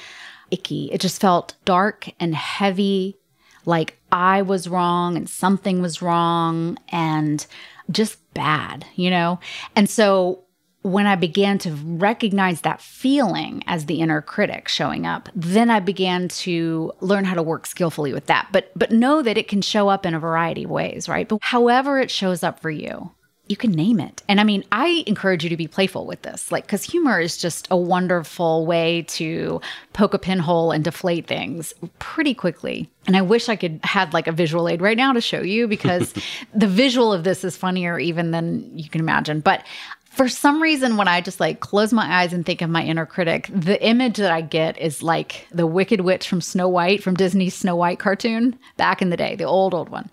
icky. 0.51 0.91
It 0.93 1.01
just 1.01 1.21
felt 1.21 1.55
dark 1.65 2.09
and 2.19 2.35
heavy, 2.35 3.19
like 3.65 3.99
I 4.11 4.43
was 4.43 4.69
wrong 4.69 5.17
and 5.17 5.29
something 5.29 5.81
was 5.81 6.03
wrong 6.03 6.79
and 6.89 7.47
just 7.91 8.19
bad, 8.35 8.85
you 8.95 9.11
know? 9.11 9.39
And 9.77 9.89
so 9.89 10.45
when 10.83 11.07
I 11.07 11.15
began 11.15 11.59
to 11.59 11.73
recognize 11.73 12.63
that 12.63 12.81
feeling 12.81 13.63
as 13.67 13.87
the 13.87 14.01
inner 14.01 14.21
critic 14.21 14.69
showing 14.69 15.07
up, 15.07 15.29
then 15.35 15.71
I 15.71 15.79
began 15.79 16.29
to 16.29 16.93
learn 17.01 17.25
how 17.25 17.35
to 17.35 17.43
work 17.43 17.67
skillfully 17.67 18.13
with 18.13 18.27
that. 18.27 18.49
But 18.53 18.73
but 18.75 18.91
know 18.91 19.23
that 19.23 19.39
it 19.39 19.49
can 19.49 19.63
show 19.63 19.89
up 19.89 20.05
in 20.05 20.15
a 20.15 20.19
variety 20.19 20.65
of 20.65 20.71
ways, 20.71 21.09
right? 21.09 21.29
But 21.29 21.39
however 21.43 21.99
it 22.01 22.11
shows 22.11 22.43
up 22.43 22.59
for 22.59 22.71
you, 22.71 23.13
you 23.49 23.57
can 23.57 23.73
name 23.73 23.99
it. 23.99 24.23
And 24.29 24.41
I 24.41 24.45
mean, 24.45 24.65
I 24.71 25.05
encourage 25.07 25.43
you 25.43 25.51
to 25.51 25.57
be 25.57 25.67
playful 25.67 26.07
with 26.07 26.23
this, 26.23 26.53
like, 26.53 26.65
because 26.65 26.85
humor 26.85 27.21
is 27.21 27.37
just 27.37 27.67
a 27.71 27.77
wonderful 27.77 28.65
way 28.65 29.03
to 29.09 29.61
poke 29.93 30.15
a 30.15 30.19
pinhole 30.19 30.71
and 30.71 30.85
deflate 30.85 31.27
things 31.27 31.75
pretty 31.99 32.35
quickly. 32.35 32.89
And 33.07 33.17
I 33.17 33.23
wish 33.23 33.49
I 33.49 33.57
could 33.57 33.81
had 33.83 34.15
like 34.15 34.29
a 34.29 34.33
visual 34.33 34.69
aid 34.69 34.81
right 34.81 34.97
now 34.97 35.13
to 35.13 35.21
show 35.21 35.43
you 35.43 35.67
because 35.67 36.15
the 36.55 36.69
visual 36.69 37.13
of 37.13 37.25
this 37.25 37.43
is 37.43 37.57
funnier 37.57 37.99
even 37.99 38.31
than 38.31 38.79
you 38.79 38.89
can 38.89 39.01
imagine. 39.01 39.41
But 39.41 39.65
for 40.13 40.29
some 40.29 40.63
reason, 40.63 40.99
when 40.99 41.09
I 41.09 41.23
just 41.23 41.41
like 41.41 41.61
close 41.61 41.93
my 41.93 42.21
eyes 42.21 42.35
and 42.35 42.45
think 42.45 42.61
of 42.61 42.69
my 42.69 42.85
inner 42.85 43.07
critic, 43.07 43.49
the 43.53 43.83
image 43.85 44.19
that 44.19 44.31
I 44.31 44.43
get 44.43 44.79
is 44.79 45.03
like 45.03 45.47
the 45.51 45.67
Wicked 45.67 46.03
Witch 46.03 46.29
from 46.29 46.43
Snow 46.43 46.69
White, 46.69 47.03
from 47.03 47.15
Disney's 47.15 47.55
Snow 47.55 47.77
White 47.77 47.99
cartoon 47.99 48.59
back 48.77 49.01
in 49.01 49.09
the 49.09 49.17
day, 49.17 49.37
the 49.37 49.45
old, 49.45 49.73
old 49.73 49.89
one. 49.89 50.11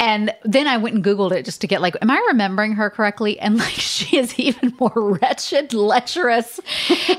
And 0.00 0.34
then 0.44 0.66
I 0.66 0.78
went 0.78 0.96
and 0.96 1.04
Googled 1.04 1.32
it 1.32 1.44
just 1.44 1.60
to 1.60 1.66
get 1.66 1.82
like, 1.82 1.94
am 2.00 2.10
I 2.10 2.18
remembering 2.28 2.72
her 2.72 2.88
correctly? 2.88 3.38
And 3.38 3.58
like, 3.58 3.68
she 3.74 4.16
is 4.16 4.36
even 4.38 4.74
more 4.80 5.18
wretched, 5.20 5.74
lecherous, 5.74 6.58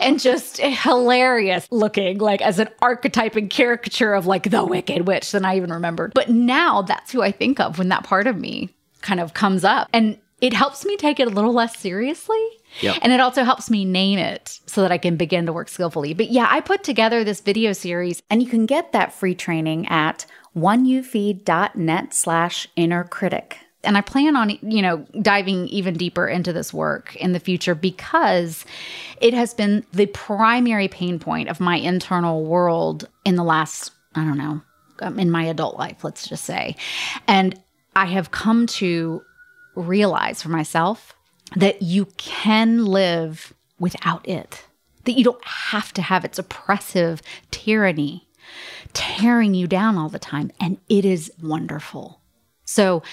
and 0.01 0.19
just 0.19 0.57
hilarious 0.57 1.67
looking, 1.71 2.17
like 2.17 2.41
as 2.41 2.57
an 2.57 2.69
archetype 2.81 3.35
and 3.35 3.49
caricature 3.49 4.15
of 4.15 4.25
like 4.25 4.49
the 4.49 4.65
Wicked 4.65 5.07
Witch 5.07 5.31
than 5.31 5.45
I 5.45 5.55
even 5.57 5.71
remembered. 5.71 6.13
But 6.15 6.29
now 6.29 6.81
that's 6.81 7.11
who 7.11 7.21
I 7.21 7.31
think 7.31 7.59
of 7.59 7.77
when 7.77 7.89
that 7.89 8.03
part 8.03 8.25
of 8.25 8.35
me 8.35 8.69
kind 9.01 9.19
of 9.19 9.35
comes 9.35 9.63
up. 9.63 9.87
And 9.93 10.17
it 10.41 10.53
helps 10.53 10.83
me 10.83 10.97
take 10.97 11.19
it 11.19 11.27
a 11.27 11.31
little 11.31 11.53
less 11.53 11.77
seriously. 11.77 12.43
Yep. 12.79 12.97
And 13.03 13.13
it 13.13 13.19
also 13.19 13.43
helps 13.43 13.69
me 13.69 13.85
name 13.85 14.17
it 14.17 14.59
so 14.65 14.81
that 14.81 14.91
I 14.91 14.97
can 14.97 15.17
begin 15.17 15.45
to 15.45 15.53
work 15.53 15.69
skillfully. 15.69 16.15
But 16.15 16.31
yeah, 16.31 16.47
I 16.49 16.61
put 16.61 16.83
together 16.83 17.23
this 17.23 17.41
video 17.41 17.73
series, 17.73 18.23
and 18.29 18.41
you 18.41 18.49
can 18.49 18.65
get 18.65 18.91
that 18.93 19.13
free 19.13 19.35
training 19.35 19.87
at 19.87 20.25
oneyoufeed.net 20.55 22.13
slash 22.13 22.67
inner 22.75 23.03
critic. 23.03 23.57
And 23.83 23.97
I 23.97 24.01
plan 24.01 24.35
on, 24.35 24.49
you 24.61 24.81
know, 24.81 25.05
diving 25.21 25.67
even 25.67 25.95
deeper 25.95 26.27
into 26.27 26.53
this 26.53 26.73
work 26.73 27.15
in 27.15 27.31
the 27.31 27.39
future 27.39 27.73
because 27.73 28.63
it 29.19 29.33
has 29.33 29.53
been 29.53 29.85
the 29.91 30.05
primary 30.07 30.87
pain 30.87 31.17
point 31.17 31.49
of 31.49 31.59
my 31.59 31.77
internal 31.77 32.45
world 32.45 33.07
in 33.25 33.35
the 33.35 33.43
last, 33.43 33.91
I 34.13 34.23
don't 34.23 34.37
know, 34.37 34.61
um, 34.99 35.19
in 35.19 35.31
my 35.31 35.45
adult 35.45 35.77
life, 35.77 36.03
let's 36.03 36.27
just 36.27 36.45
say. 36.45 36.75
And 37.27 37.59
I 37.95 38.05
have 38.05 38.31
come 38.31 38.67
to 38.67 39.23
realize 39.75 40.43
for 40.43 40.49
myself 40.49 41.13
that 41.55 41.81
you 41.81 42.05
can 42.17 42.85
live 42.85 43.53
without 43.79 44.27
it, 44.27 44.63
that 45.05 45.13
you 45.13 45.23
don't 45.23 45.43
have 45.43 45.91
to 45.93 46.01
have 46.03 46.23
its 46.23 46.37
oppressive 46.37 47.21
tyranny 47.49 48.27
tearing 48.93 49.53
you 49.53 49.67
down 49.67 49.97
all 49.97 50.09
the 50.09 50.19
time. 50.19 50.51
And 50.59 50.77
it 50.89 51.05
is 51.05 51.31
wonderful. 51.41 52.21
So, 52.65 53.03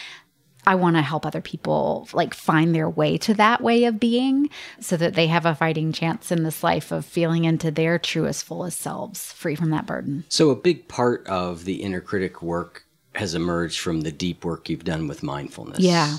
I 0.66 0.74
want 0.74 0.96
to 0.96 1.02
help 1.02 1.24
other 1.24 1.40
people 1.40 2.08
like 2.12 2.34
find 2.34 2.74
their 2.74 2.90
way 2.90 3.16
to 3.18 3.32
that 3.34 3.62
way 3.62 3.84
of 3.84 3.98
being 3.98 4.50
so 4.80 4.98
that 4.98 5.14
they 5.14 5.26
have 5.28 5.46
a 5.46 5.54
fighting 5.54 5.92
chance 5.92 6.30
in 6.30 6.42
this 6.42 6.62
life 6.62 6.92
of 6.92 7.06
feeling 7.06 7.46
into 7.46 7.70
their 7.70 7.98
truest, 7.98 8.44
fullest 8.44 8.78
selves, 8.78 9.32
free 9.32 9.54
from 9.54 9.70
that 9.70 9.86
burden. 9.86 10.24
So, 10.28 10.50
a 10.50 10.56
big 10.56 10.86
part 10.86 11.26
of 11.26 11.64
the 11.64 11.82
inner 11.82 12.02
critic 12.02 12.42
work 12.42 12.84
has 13.14 13.34
emerged 13.34 13.80
from 13.80 14.02
the 14.02 14.12
deep 14.12 14.44
work 14.44 14.68
you've 14.68 14.84
done 14.84 15.08
with 15.08 15.22
mindfulness. 15.22 15.80
Yeah. 15.80 16.18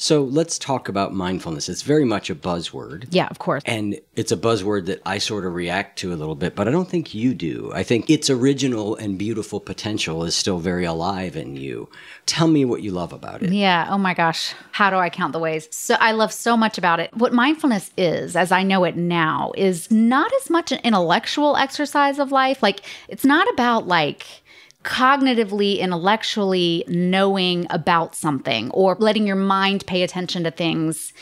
So 0.00 0.22
let's 0.22 0.58
talk 0.60 0.88
about 0.88 1.12
mindfulness. 1.12 1.68
It's 1.68 1.82
very 1.82 2.04
much 2.04 2.30
a 2.30 2.34
buzzword. 2.36 3.08
Yeah, 3.10 3.26
of 3.26 3.40
course. 3.40 3.64
And 3.66 4.00
it's 4.14 4.30
a 4.30 4.36
buzzword 4.36 4.86
that 4.86 5.02
I 5.04 5.18
sort 5.18 5.44
of 5.44 5.54
react 5.54 5.98
to 5.98 6.12
a 6.12 6.16
little 6.16 6.36
bit, 6.36 6.54
but 6.54 6.68
I 6.68 6.70
don't 6.70 6.88
think 6.88 7.14
you 7.14 7.34
do. 7.34 7.72
I 7.74 7.82
think 7.82 8.08
its 8.08 8.30
original 8.30 8.94
and 8.94 9.18
beautiful 9.18 9.58
potential 9.58 10.22
is 10.22 10.36
still 10.36 10.60
very 10.60 10.84
alive 10.84 11.36
in 11.36 11.56
you. 11.56 11.88
Tell 12.26 12.46
me 12.46 12.64
what 12.64 12.80
you 12.82 12.92
love 12.92 13.12
about 13.12 13.42
it. 13.42 13.52
Yeah. 13.52 13.88
Oh 13.90 13.98
my 13.98 14.14
gosh. 14.14 14.54
How 14.70 14.88
do 14.88 14.96
I 14.96 15.10
count 15.10 15.32
the 15.32 15.40
ways? 15.40 15.68
So 15.72 15.96
I 15.98 16.12
love 16.12 16.32
so 16.32 16.56
much 16.56 16.78
about 16.78 17.00
it. 17.00 17.12
What 17.16 17.32
mindfulness 17.32 17.90
is, 17.96 18.36
as 18.36 18.52
I 18.52 18.62
know 18.62 18.84
it 18.84 18.96
now, 18.96 19.52
is 19.56 19.90
not 19.90 20.30
as 20.40 20.48
much 20.48 20.70
an 20.70 20.78
intellectual 20.84 21.56
exercise 21.56 22.20
of 22.20 22.30
life. 22.30 22.62
Like, 22.62 22.82
it's 23.08 23.24
not 23.24 23.52
about 23.52 23.88
like, 23.88 24.44
cognitively, 24.84 25.78
intellectually 25.78 26.84
knowing 26.88 27.66
about 27.70 28.14
something 28.14 28.70
or 28.70 28.96
letting 28.98 29.26
your 29.26 29.36
mind 29.36 29.86
pay 29.86 30.02
attention 30.02 30.44
to 30.44 30.50
things 30.50 31.12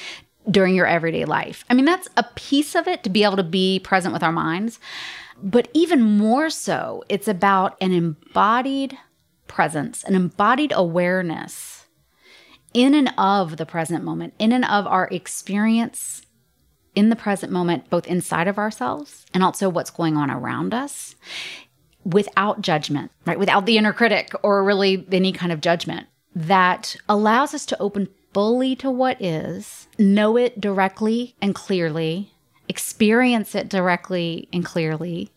during 0.51 0.75
your 0.75 0.87
everyday 0.87 1.25
life. 1.25 1.65
I 1.69 1.75
mean, 1.75 1.85
that's 1.85 2.09
a 2.17 2.25
piece 2.35 2.75
of 2.75 2.87
it 2.87 3.03
to 3.03 3.11
be 3.11 3.25
able 3.25 3.37
to 3.37 3.43
be 3.43 3.81
present 3.81 4.13
with 4.13 4.23
our 4.23 4.33
minds. 4.33 4.79
But 5.43 5.69
even 5.75 6.01
more 6.03 6.51
so, 6.51 7.03
it's 7.09 7.29
about 7.29 7.77
an 7.81 7.93
embodied 7.93 8.97
presence, 9.49 10.05
an 10.05 10.15
embodied 10.15 10.73
awareness 10.75 11.87
in 12.73 12.95
and 12.95 13.13
of 13.17 13.57
the 13.57 13.67
present 13.67 14.05
moment, 14.05 14.35
in 14.39 14.53
and 14.53 14.65
of 14.65 14.87
our 14.87 15.09
experience 15.09 16.23
in 16.95 17.11
the 17.11 17.17
present 17.17 17.53
moment, 17.53 17.91
both 17.91 18.07
inside 18.07 18.49
of 18.49 18.59
ourselves 18.59 19.27
and 19.35 19.43
also 19.43 19.69
what's 19.69 19.91
going 19.91 20.17
on 20.17 20.31
around 20.31 20.73
us 20.73 21.15
without 22.07 22.61
judgment, 22.61 23.11
right? 23.25 23.39
Without 23.39 23.67
the 23.67 23.77
inner 23.77 23.93
critic 23.93 24.33
or 24.43 24.63
really 24.63 25.05
any 25.11 25.33
kind 25.33 25.53
of 25.53 25.61
judgment 25.61 26.07
that 26.35 26.97
allows 27.09 27.53
us 27.53 27.67
to 27.67 27.79
open 27.81 28.09
fully 28.33 28.77
to 28.77 28.91
what 28.91 29.21
is, 29.21 29.89
know 29.99 30.37
it 30.37 30.61
directly 30.61 31.35
and 31.43 31.55
clearly, 31.55 32.31
experience 32.69 33.55
it 33.55 33.69
directly 33.69 34.49
and 34.53 34.65
clearly, 34.65 35.31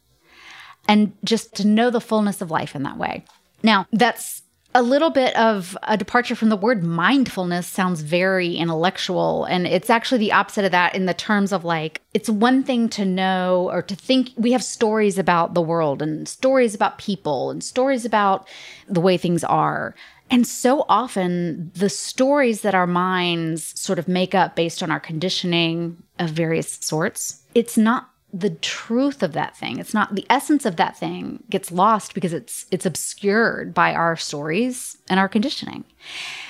and 0.88 1.14
just 1.24 1.56
to 1.56 1.66
know 1.66 1.90
the 1.90 2.02
fullness 2.02 2.42
of 2.42 2.52
life 2.52 2.76
in 2.76 2.84
that 2.84 2.98
way. 2.98 3.24
Now, 3.64 3.88
that's 3.92 4.44
a 4.76 4.84
little 4.84 5.10
bit 5.10 5.36
of 5.36 5.76
a 5.84 5.98
departure 5.98 6.36
from 6.36 6.50
the 6.50 6.56
word 6.56 6.84
mindfulness 6.84 7.66
sounds 7.66 8.02
very 8.02 8.56
intellectual 8.56 9.46
and 9.46 9.66
it's 9.66 9.90
actually 9.90 10.20
the 10.20 10.32
opposite 10.32 10.64
of 10.64 10.72
that 10.72 10.94
in 10.94 11.08
the 11.08 11.14
terms 11.14 11.52
of 11.52 11.66
like 11.66 12.02
it's 12.14 12.30
one 12.30 12.64
thing 12.64 12.88
to 12.90 13.04
know 13.04 13.70
or 13.72 13.82
to 13.82 13.96
think 13.96 14.30
we 14.36 14.52
have 14.52 14.64
stories 14.64 15.18
about 15.18 15.56
the 15.56 15.62
world 15.62 16.02
and 16.02 16.28
stories 16.28 16.76
about 16.76 17.00
people 17.00 17.50
and 17.50 17.64
stories 17.64 18.06
about 18.06 18.48
the 18.88 19.02
way 19.02 19.18
things 19.18 19.44
are. 19.44 19.96
And 20.32 20.46
so 20.46 20.86
often 20.88 21.72
the 21.74 21.90
stories 21.90 22.62
that 22.62 22.76
our 22.76 22.86
minds 22.86 23.80
sort 23.80 23.98
of 23.98 24.08
make 24.08 24.36
up 24.36 24.56
based 24.56 24.84
on 24.84 24.92
our 24.92 25.00
conditioning 25.00 25.98
of 26.20 26.30
various 26.30 26.78
sorts 26.82 27.42
it's 27.56 27.78
not 27.78 28.10
the 28.34 28.52
truth 28.52 29.24
of 29.24 29.34
that 29.34 29.58
thing. 29.58 29.80
It's 29.80 29.94
not 29.94 30.16
the 30.16 30.26
essence 30.30 30.66
of 30.66 30.76
that 30.76 30.98
thing 30.98 31.44
gets 31.50 31.72
lost 31.72 32.14
because 32.14 32.34
it's 32.34 32.66
it's 32.72 32.86
obscured 32.86 33.74
by 33.74 33.94
our 33.94 34.16
stories 34.16 34.98
and 35.10 35.20
our 35.20 35.30
conditioning. 35.30 35.84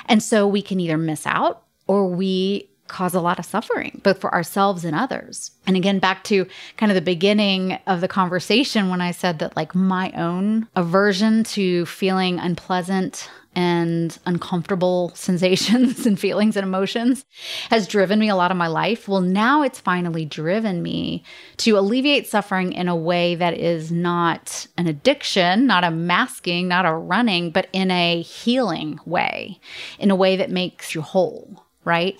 And 0.08 0.22
so 0.22 0.48
we 0.48 0.62
can 0.62 0.80
either 0.80 0.98
miss 0.98 1.26
out 1.26 1.64
or 1.88 2.08
we 2.08 2.69
cause 2.90 3.14
a 3.14 3.22
lot 3.22 3.40
of 3.40 3.46
suffering 3.46 4.02
both 4.04 4.20
for 4.20 4.34
ourselves 4.34 4.84
and 4.84 4.96
others 4.96 5.52
and 5.66 5.78
again 5.78 6.00
back 6.00 6.24
to 6.24 6.46
kind 6.78 6.92
of 6.92 6.96
the 6.96 7.02
beginning 7.02 7.74
of 7.88 8.02
the 8.02 8.08
conversation 8.08 8.90
when 8.90 9.02
i 9.02 9.12
said 9.12 9.40
that 9.40 9.56
like 9.56 9.74
my 9.74 10.12
own 10.12 10.68
aversion 10.76 11.44
to 11.44 11.86
feeling 11.86 12.40
unpleasant 12.40 13.30
and 13.56 14.20
uncomfortable 14.26 15.12
sensations 15.16 16.06
and 16.06 16.20
feelings 16.20 16.56
and 16.56 16.66
emotions 16.66 17.26
has 17.70 17.88
driven 17.88 18.20
me 18.20 18.30
a 18.30 18.36
lot 18.36 18.52
of 18.52 18.58
my 18.58 18.68
life. 18.68 19.08
Well, 19.08 19.22
now 19.22 19.64
it's 19.64 19.80
finally 19.80 20.26
driven 20.26 20.82
me 20.82 21.24
to 21.58 21.78
alleviate 21.78 22.28
suffering 22.28 22.74
in 22.74 22.88
a 22.88 22.96
way 22.96 23.36
that 23.36 23.56
is 23.56 23.92
not 23.92 24.68
an 24.78 24.88
addiction, 24.88 25.68
not 25.68 25.84
a 25.84 25.92
masking, 25.92 26.68
not 26.68 26.86
a 26.86 26.94
running, 26.94 27.52
but 27.52 27.68
in 27.74 27.92
a 27.92 28.22
healing 28.22 29.00
way, 29.06 29.60
in 29.98 30.12
a 30.12 30.16
way 30.16 30.36
that 30.38 30.52
makes 30.52 30.94
you 30.96 31.02
whole, 31.02 31.66
right? 31.90 32.18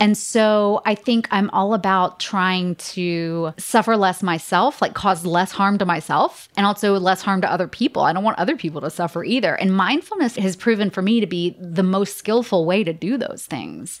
And 0.00 0.16
so 0.16 0.80
I 0.86 0.94
think 0.94 1.28
I'm 1.30 1.50
all 1.50 1.74
about 1.74 2.18
trying 2.18 2.74
to 2.76 3.52
suffer 3.58 3.98
less 3.98 4.22
myself, 4.22 4.80
like 4.80 4.94
cause 4.94 5.26
less 5.26 5.52
harm 5.52 5.76
to 5.76 5.84
myself 5.84 6.48
and 6.56 6.64
also 6.64 6.98
less 6.98 7.20
harm 7.20 7.42
to 7.42 7.52
other 7.52 7.68
people. 7.68 8.02
I 8.02 8.14
don't 8.14 8.24
want 8.24 8.38
other 8.38 8.56
people 8.56 8.80
to 8.80 8.88
suffer 8.88 9.22
either. 9.22 9.54
And 9.54 9.76
mindfulness 9.76 10.36
has 10.36 10.56
proven 10.56 10.88
for 10.88 11.02
me 11.02 11.20
to 11.20 11.26
be 11.26 11.54
the 11.60 11.82
most 11.82 12.16
skillful 12.16 12.64
way 12.64 12.82
to 12.82 12.94
do 12.94 13.18
those 13.18 13.44
things 13.44 14.00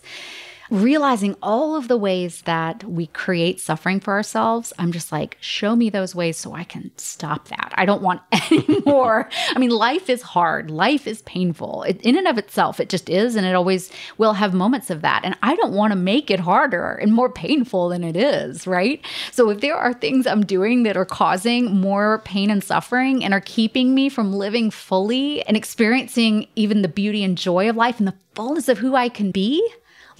realizing 0.70 1.36
all 1.42 1.74
of 1.74 1.88
the 1.88 1.96
ways 1.96 2.42
that 2.42 2.84
we 2.84 3.08
create 3.08 3.60
suffering 3.60 4.00
for 4.00 4.12
ourselves, 4.12 4.72
I'm 4.78 4.92
just 4.92 5.10
like, 5.10 5.36
show 5.40 5.74
me 5.74 5.90
those 5.90 6.14
ways 6.14 6.36
so 6.36 6.54
I 6.54 6.64
can 6.64 6.92
stop 6.96 7.48
that. 7.48 7.72
I 7.76 7.84
don't 7.84 8.02
want 8.02 8.22
any 8.32 8.80
more. 8.86 9.28
I 9.54 9.58
mean, 9.58 9.70
life 9.70 10.08
is 10.08 10.22
hard, 10.22 10.70
life 10.70 11.06
is 11.06 11.22
painful. 11.22 11.82
It, 11.82 12.00
in 12.02 12.16
and 12.16 12.28
of 12.28 12.38
itself, 12.38 12.80
it 12.80 12.88
just 12.88 13.10
is. 13.10 13.36
And 13.36 13.44
it 13.44 13.54
always 13.54 13.90
will 14.16 14.34
have 14.34 14.54
moments 14.54 14.90
of 14.90 15.02
that. 15.02 15.22
And 15.24 15.36
I 15.42 15.56
don't 15.56 15.72
want 15.72 15.92
to 15.92 15.96
make 15.96 16.30
it 16.30 16.40
harder 16.40 16.92
and 16.94 17.12
more 17.12 17.30
painful 17.30 17.88
than 17.88 18.04
it 18.04 18.16
is, 18.16 18.66
right? 18.66 19.04
So 19.32 19.50
if 19.50 19.60
there 19.60 19.76
are 19.76 19.92
things 19.92 20.26
I'm 20.26 20.46
doing 20.46 20.84
that 20.84 20.96
are 20.96 21.04
causing 21.04 21.80
more 21.80 22.22
pain 22.24 22.50
and 22.50 22.62
suffering 22.62 23.24
and 23.24 23.34
are 23.34 23.40
keeping 23.40 23.94
me 23.94 24.08
from 24.08 24.32
living 24.32 24.70
fully 24.70 25.42
and 25.46 25.56
experiencing 25.56 26.46
even 26.54 26.82
the 26.82 26.88
beauty 26.88 27.24
and 27.24 27.36
joy 27.36 27.68
of 27.68 27.76
life 27.76 27.98
and 27.98 28.06
the 28.06 28.14
fullness 28.34 28.68
of 28.68 28.78
who 28.78 28.94
I 28.94 29.08
can 29.08 29.30
be, 29.30 29.66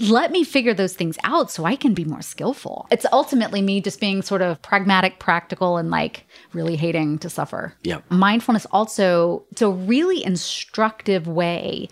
let 0.01 0.30
me 0.30 0.44
figure 0.44 0.74
those 0.74 0.94
things 0.94 1.18
out 1.24 1.51
so 1.51 1.64
I 1.64 1.76
can 1.76 1.94
be 1.94 2.05
more 2.05 2.22
skillful. 2.22 2.86
It's 2.90 3.07
ultimately 3.12 3.61
me 3.61 3.80
just 3.80 4.01
being 4.01 4.22
sort 4.22 4.42
of 4.42 4.61
pragmatic, 4.62 5.18
practical, 5.18 5.76
and 5.76 5.90
like 5.90 6.24
really 6.53 6.76
hating 6.76 7.18
to 7.18 7.30
suffer. 7.30 7.74
Yeah. 7.82 8.01
Mindfulness 8.09 8.66
also, 8.72 9.44
it's 9.53 9.62
a 9.62 9.70
really 9.70 10.24
instructive 10.24 11.28
way 11.28 11.88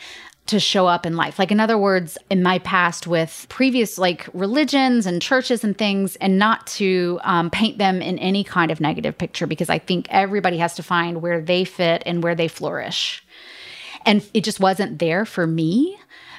to 0.46 0.58
show 0.58 0.86
up 0.86 1.04
in 1.04 1.14
life. 1.14 1.38
Like, 1.38 1.52
in 1.52 1.60
other 1.60 1.76
words, 1.76 2.16
in 2.30 2.42
my 2.42 2.58
past 2.60 3.06
with 3.06 3.44
previous 3.50 3.98
like 3.98 4.26
religions 4.32 5.04
and 5.04 5.20
churches 5.20 5.62
and 5.62 5.76
things, 5.76 6.16
and 6.16 6.38
not 6.38 6.66
to 6.68 7.20
um, 7.22 7.50
paint 7.50 7.76
them 7.76 8.00
in 8.00 8.18
any 8.18 8.44
kind 8.44 8.70
of 8.70 8.80
negative 8.80 9.18
picture 9.18 9.46
because 9.46 9.68
I 9.68 9.78
think 9.78 10.06
everybody 10.08 10.56
has 10.56 10.74
to 10.76 10.82
find 10.82 11.20
where 11.20 11.42
they 11.42 11.64
fit 11.64 12.02
and 12.06 12.22
where 12.22 12.34
they 12.34 12.48
flourish. 12.48 13.22
And 14.06 14.26
it 14.32 14.42
just 14.42 14.58
wasn't 14.58 14.98
there 14.98 15.26
for 15.26 15.46
me 15.46 15.98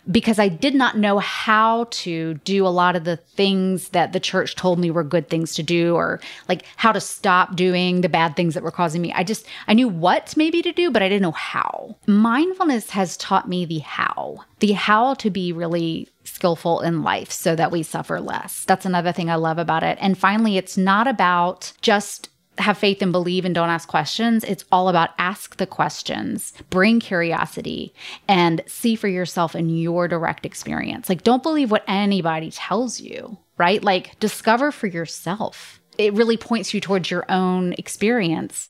because 0.10 0.40
I 0.40 0.48
did 0.48 0.76
not 0.76 0.98
know 0.98 1.20
how 1.20 1.88
to 1.92 2.36
do 2.46 2.66
a 2.66 2.70
lot 2.70 2.96
of 2.96 3.04
the 3.04 3.18
things 3.18 3.90
that 3.90 4.14
the 4.14 4.20
church 4.20 4.56
told 4.56 4.80
me 4.80 4.92
were 4.92 5.04
good 5.04 5.30
things 5.30 5.54
to 5.56 5.64
do 5.64 5.96
or 5.96 6.20
like 6.48 6.64
how 6.78 6.92
to 6.92 7.00
stop 7.00 7.56
doing 7.56 8.02
the 8.02 8.10
bad 8.10 8.36
things 8.36 8.54
that 8.54 8.64
were 8.64 8.72
causing 8.72 9.02
me. 9.02 9.14
I 9.14 9.24
just, 9.24 9.46
I 9.68 9.74
knew 9.74 9.88
what 9.88 10.36
maybe 10.38 10.62
to 10.62 10.72
do, 10.72 10.92
but 10.92 11.02
I 11.02 11.10
didn't 11.10 11.24
know 11.24 11.32
how. 11.32 11.96
Mindfulness 12.08 12.90
has 12.92 13.18
taught 13.18 13.48
me 13.50 13.66
the 13.66 13.80
how, 13.80 14.44
the 14.60 14.74
how 14.74 15.14
to 15.16 15.30
be 15.30 15.52
really 15.52 16.08
skillful 16.24 16.82
in 16.82 17.04
life 17.04 17.32
so 17.32 17.56
that 17.56 17.72
we 17.72 17.84
suffer 17.84 18.20
less. 18.20 18.66
That's 18.66 18.86
another 18.86 19.12
thing 19.12 19.30
I 19.30 19.36
love 19.36 19.58
about 19.58 19.84
it. 19.84 19.98
And 20.00 20.18
finally, 20.18 20.58
it's 20.58 20.78
not 20.78 21.08
about 21.08 21.74
just 21.82 22.30
have 22.60 22.78
faith 22.78 23.02
and 23.02 23.12
believe 23.12 23.46
and 23.46 23.56
don't 23.56 23.70
ask 23.70 23.88
questions. 23.88 24.44
It's 24.44 24.66
all 24.72 24.90
about 24.90 25.12
ask 25.18 25.58
the 25.58 25.68
questions, 25.68 26.54
bring 26.70 27.00
curiosity, 27.00 27.94
and 28.28 28.62
see 28.68 28.96
for 28.96 29.08
yourself 29.08 29.56
in 29.56 29.70
your 29.70 30.08
direct 30.08 30.46
experience. 30.46 31.10
Like, 31.10 31.24
don't 31.24 31.44
believe 31.44 31.72
what 31.72 31.84
anybody 31.88 32.52
tells 32.52 33.00
you, 33.00 33.38
right? 33.58 33.84
Like, 33.84 34.20
discover 34.20 34.72
for 34.72 34.88
yourself. 34.88 35.80
It 35.98 36.14
really 36.14 36.38
points 36.38 36.74
you 36.74 36.80
towards 36.80 37.12
your 37.12 37.26
own 37.30 37.74
experience. 37.74 38.70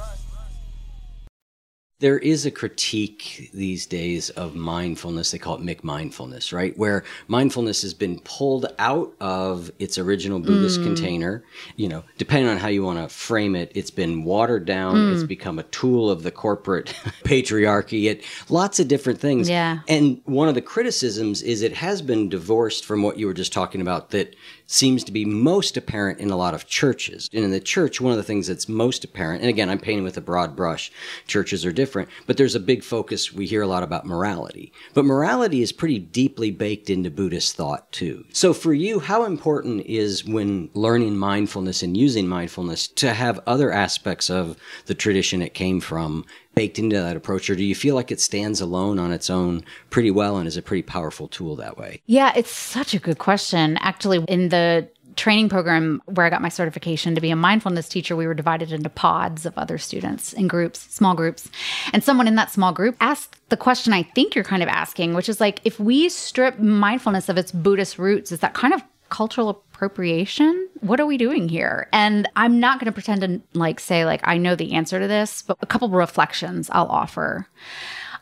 there 2.01 2.17
is 2.17 2.47
a 2.47 2.51
critique 2.51 3.51
these 3.53 3.85
days 3.85 4.31
of 4.31 4.55
mindfulness. 4.55 5.29
They 5.31 5.37
call 5.37 5.55
it 5.55 5.61
McMindfulness, 5.61 6.51
right? 6.51 6.75
Where 6.75 7.03
mindfulness 7.27 7.83
has 7.83 7.93
been 7.93 8.19
pulled 8.21 8.65
out 8.79 9.13
of 9.21 9.71
its 9.77 9.99
original 9.99 10.39
Buddhist 10.39 10.79
mm. 10.79 10.83
container. 10.83 11.43
You 11.75 11.89
know, 11.89 12.03
depending 12.17 12.49
on 12.49 12.57
how 12.57 12.69
you 12.69 12.83
want 12.83 12.97
to 12.97 13.07
frame 13.07 13.55
it, 13.55 13.71
it's 13.75 13.91
been 13.91 14.23
watered 14.23 14.65
down. 14.65 14.95
Mm. 14.95 15.13
It's 15.13 15.23
become 15.23 15.59
a 15.59 15.63
tool 15.63 16.09
of 16.09 16.23
the 16.23 16.31
corporate 16.31 16.87
patriarchy. 17.23 18.05
It 18.05 18.25
lots 18.49 18.79
of 18.79 18.87
different 18.87 19.19
things. 19.19 19.47
Yeah. 19.47 19.81
And 19.87 20.21
one 20.25 20.49
of 20.49 20.55
the 20.55 20.61
criticisms 20.61 21.43
is 21.43 21.61
it 21.61 21.73
has 21.73 22.01
been 22.01 22.29
divorced 22.29 22.83
from 22.83 23.03
what 23.03 23.19
you 23.19 23.27
were 23.27 23.33
just 23.35 23.53
talking 23.53 23.79
about. 23.79 24.09
That 24.09 24.35
seems 24.71 25.03
to 25.03 25.11
be 25.11 25.25
most 25.25 25.75
apparent 25.77 26.19
in 26.19 26.31
a 26.31 26.37
lot 26.37 26.53
of 26.53 26.67
churches. 26.67 27.29
And 27.33 27.43
in 27.43 27.51
the 27.51 27.59
church, 27.59 27.99
one 27.99 28.11
of 28.11 28.17
the 28.17 28.23
things 28.23 28.47
that's 28.47 28.69
most 28.69 29.03
apparent, 29.03 29.41
and 29.41 29.49
again, 29.49 29.69
I'm 29.69 29.79
painting 29.79 30.03
with 30.03 30.17
a 30.17 30.21
broad 30.21 30.55
brush, 30.55 30.91
churches 31.27 31.65
are 31.65 31.71
different, 31.71 32.09
but 32.25 32.37
there's 32.37 32.55
a 32.55 32.59
big 32.59 32.83
focus. 32.83 33.33
We 33.33 33.45
hear 33.45 33.61
a 33.61 33.67
lot 33.67 33.83
about 33.83 34.05
morality. 34.05 34.71
But 34.93 35.05
morality 35.05 35.61
is 35.61 35.71
pretty 35.71 35.99
deeply 35.99 36.51
baked 36.51 36.89
into 36.89 37.11
Buddhist 37.11 37.55
thought, 37.55 37.91
too. 37.91 38.25
So 38.31 38.53
for 38.53 38.73
you, 38.73 38.99
how 38.99 39.25
important 39.25 39.85
is 39.85 40.25
when 40.25 40.69
learning 40.73 41.17
mindfulness 41.17 41.83
and 41.83 41.97
using 41.97 42.27
mindfulness 42.27 42.87
to 42.87 43.13
have 43.13 43.39
other 43.45 43.71
aspects 43.71 44.29
of 44.29 44.57
the 44.85 44.95
tradition 44.95 45.41
it 45.41 45.53
came 45.53 45.81
from 45.81 46.25
baked 46.55 46.79
into 46.79 46.95
that 46.97 47.15
approach, 47.15 47.49
or 47.49 47.55
do 47.55 47.63
you 47.63 47.75
feel 47.75 47.95
like 47.95 48.11
it 48.11 48.19
stands 48.19 48.61
alone 48.61 48.99
on 48.99 49.11
its 49.11 49.29
own 49.29 49.63
pretty 49.89 50.11
well 50.11 50.37
and 50.37 50.47
is 50.47 50.57
a 50.57 50.61
pretty 50.61 50.83
powerful 50.83 51.27
tool 51.27 51.55
that 51.55 51.77
way? 51.77 52.01
Yeah, 52.05 52.33
it's 52.35 52.51
such 52.51 52.93
a 52.93 52.99
good 52.99 53.17
question. 53.17 53.77
Actually, 53.77 54.23
in 54.27 54.49
the 54.49 54.89
training 55.15 55.49
program 55.49 56.01
where 56.05 56.25
I 56.25 56.29
got 56.29 56.41
my 56.41 56.49
certification 56.49 57.15
to 57.15 57.21
be 57.21 57.31
a 57.31 57.35
mindfulness 57.35 57.89
teacher, 57.89 58.15
we 58.15 58.27
were 58.27 58.33
divided 58.33 58.71
into 58.71 58.89
pods 58.89 59.45
of 59.45 59.57
other 59.57 59.77
students 59.77 60.33
in 60.33 60.47
groups, 60.47 60.79
small 60.93 61.15
groups. 61.15 61.49
And 61.93 62.03
someone 62.03 62.27
in 62.27 62.35
that 62.35 62.51
small 62.51 62.71
group 62.71 62.95
asked 62.99 63.37
the 63.49 63.57
question 63.57 63.93
I 63.93 64.03
think 64.03 64.35
you're 64.35 64.43
kind 64.43 64.63
of 64.63 64.69
asking, 64.69 65.13
which 65.13 65.29
is 65.29 65.39
like, 65.39 65.59
if 65.63 65.79
we 65.79 66.09
strip 66.09 66.59
mindfulness 66.59 67.29
of 67.29 67.37
its 67.37 67.51
Buddhist 67.51 67.97
roots, 67.97 68.31
is 68.31 68.39
that 68.39 68.53
kind 68.53 68.73
of 68.73 68.83
cultural 69.11 69.49
appropriation? 69.49 70.69
What 70.79 70.99
are 70.99 71.05
we 71.05 71.17
doing 71.17 71.47
here? 71.49 71.87
And 71.93 72.27
I'm 72.35 72.59
not 72.59 72.79
going 72.79 72.87
to 72.87 72.91
pretend 72.91 73.21
to 73.21 73.41
like 73.53 73.79
say 73.79 74.05
like 74.05 74.21
I 74.23 74.37
know 74.37 74.55
the 74.55 74.73
answer 74.73 74.99
to 74.99 75.07
this, 75.07 75.43
but 75.43 75.57
a 75.61 75.67
couple 75.67 75.89
reflections 75.89 76.69
I'll 76.71 76.87
offer. 76.87 77.47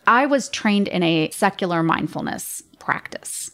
I 0.06 0.26
was 0.26 0.50
trained 0.50 0.90
in 0.90 1.04
a 1.04 1.30
secular 1.30 1.84
mindfulness 1.84 2.64
practice 2.80 3.52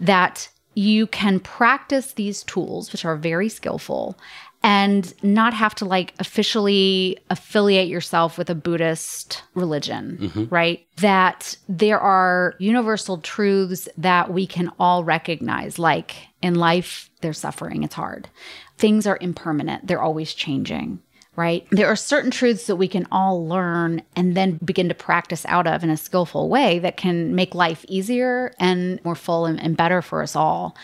that 0.00 0.48
you 0.74 1.06
can 1.06 1.40
practice 1.40 2.12
these 2.12 2.42
tools 2.42 2.92
which 2.92 3.04
are 3.04 3.16
very 3.16 3.48
skillful 3.48 4.18
and 4.64 5.12
not 5.22 5.52
have 5.52 5.74
to 5.74 5.84
like 5.84 6.14
officially 6.18 7.18
affiliate 7.28 7.86
yourself 7.86 8.38
with 8.38 8.48
a 8.48 8.54
Buddhist 8.54 9.42
religion, 9.54 10.18
mm-hmm. 10.22 10.44
right? 10.46 10.86
That 10.96 11.54
there 11.68 12.00
are 12.00 12.54
universal 12.58 13.18
truths 13.18 13.90
that 13.98 14.32
we 14.32 14.46
can 14.46 14.72
all 14.80 15.04
recognize, 15.04 15.78
like 15.78 16.16
in 16.40 16.54
life, 16.54 17.10
there's 17.20 17.38
suffering, 17.38 17.82
it's 17.82 17.94
hard. 17.94 18.30
Things 18.78 19.06
are 19.06 19.18
impermanent, 19.20 19.86
they're 19.86 20.02
always 20.02 20.32
changing. 20.32 21.00
Right? 21.36 21.66
There 21.72 21.88
are 21.88 21.96
certain 21.96 22.30
truths 22.30 22.68
that 22.68 22.76
we 22.76 22.86
can 22.86 23.08
all 23.10 23.44
learn 23.44 24.02
and 24.14 24.36
then 24.36 24.60
begin 24.64 24.88
to 24.88 24.94
practice 24.94 25.44
out 25.46 25.66
of 25.66 25.82
in 25.82 25.90
a 25.90 25.96
skillful 25.96 26.48
way 26.48 26.78
that 26.78 26.96
can 26.96 27.34
make 27.34 27.56
life 27.56 27.84
easier 27.88 28.54
and 28.60 29.04
more 29.04 29.16
full 29.16 29.44
and, 29.44 29.60
and 29.60 29.76
better 29.76 30.00
for 30.00 30.22
us 30.22 30.36
all. 30.36 30.76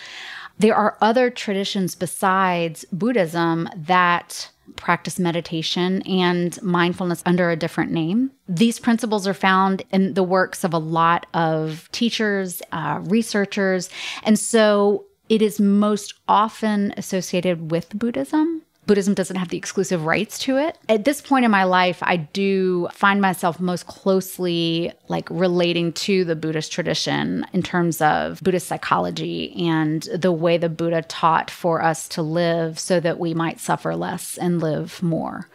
There 0.61 0.75
are 0.75 0.99
other 1.01 1.31
traditions 1.31 1.95
besides 1.95 2.85
Buddhism 2.93 3.67
that 3.75 4.51
practice 4.77 5.19
meditation 5.19 6.03
and 6.03 6.61
mindfulness 6.63 7.23
under 7.25 7.51
a 7.51 7.57
different 7.57 7.93
name. 7.93 8.31
These 8.47 8.79
principles 8.79 9.27
are 9.27 9.33
found 9.33 9.83
in 9.91 10.13
the 10.13 10.23
works 10.23 10.63
of 10.63 10.75
a 10.75 10.79
lot 10.79 11.27
of 11.33 11.89
teachers, 11.93 12.61
uh, 12.73 13.01
researchers, 13.05 13.89
and 14.23 14.39
so 14.39 15.07
it 15.31 15.41
is 15.41 15.61
most 15.61 16.13
often 16.29 16.93
associated 16.99 17.71
with 17.71 17.99
Buddhism. 17.99 18.61
Buddhism 18.91 19.15
doesn't 19.15 19.37
have 19.37 19.51
the 19.51 19.57
exclusive 19.57 20.05
rights 20.05 20.37
to 20.41 20.57
it. 20.57 20.77
At 20.89 21.05
this 21.05 21.21
point 21.21 21.45
in 21.45 21.51
my 21.53 21.63
life, 21.63 22.01
I 22.03 22.17
do 22.17 22.89
find 22.91 23.21
myself 23.21 23.61
most 23.61 23.87
closely 23.87 24.93
like 25.07 25.31
relating 25.31 25.93
to 25.93 26.25
the 26.25 26.35
Buddhist 26.35 26.73
tradition 26.73 27.47
in 27.53 27.63
terms 27.63 28.01
of 28.01 28.41
Buddhist 28.41 28.67
psychology 28.67 29.55
and 29.65 30.03
the 30.13 30.33
way 30.33 30.59
the 30.59 30.69
Buddha 30.69 31.03
taught 31.03 31.53
for 31.53 31.81
us 31.81 32.09
to 32.09 32.23
live 32.23 32.81
so 32.81 32.99
that 32.99 33.21
we 33.21 33.33
might 33.33 33.61
suffer 33.61 33.95
less 33.95 34.37
and 34.37 34.61
live 34.61 35.01
more. 35.05 35.49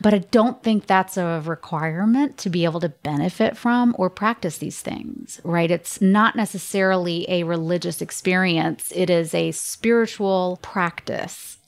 But 0.00 0.14
I 0.14 0.20
don't 0.20 0.62
think 0.62 0.86
that's 0.86 1.18
a 1.18 1.42
requirement 1.44 2.38
to 2.38 2.48
be 2.48 2.64
able 2.64 2.80
to 2.80 2.88
benefit 2.88 3.54
from 3.54 3.94
or 3.98 4.08
practice 4.08 4.56
these 4.56 4.80
things, 4.80 5.42
right? 5.44 5.70
It's 5.70 6.00
not 6.00 6.36
necessarily 6.36 7.26
a 7.28 7.42
religious 7.42 8.00
experience, 8.00 8.90
it 8.96 9.10
is 9.10 9.34
a 9.34 9.52
spiritual 9.52 10.58
practice 10.62 11.58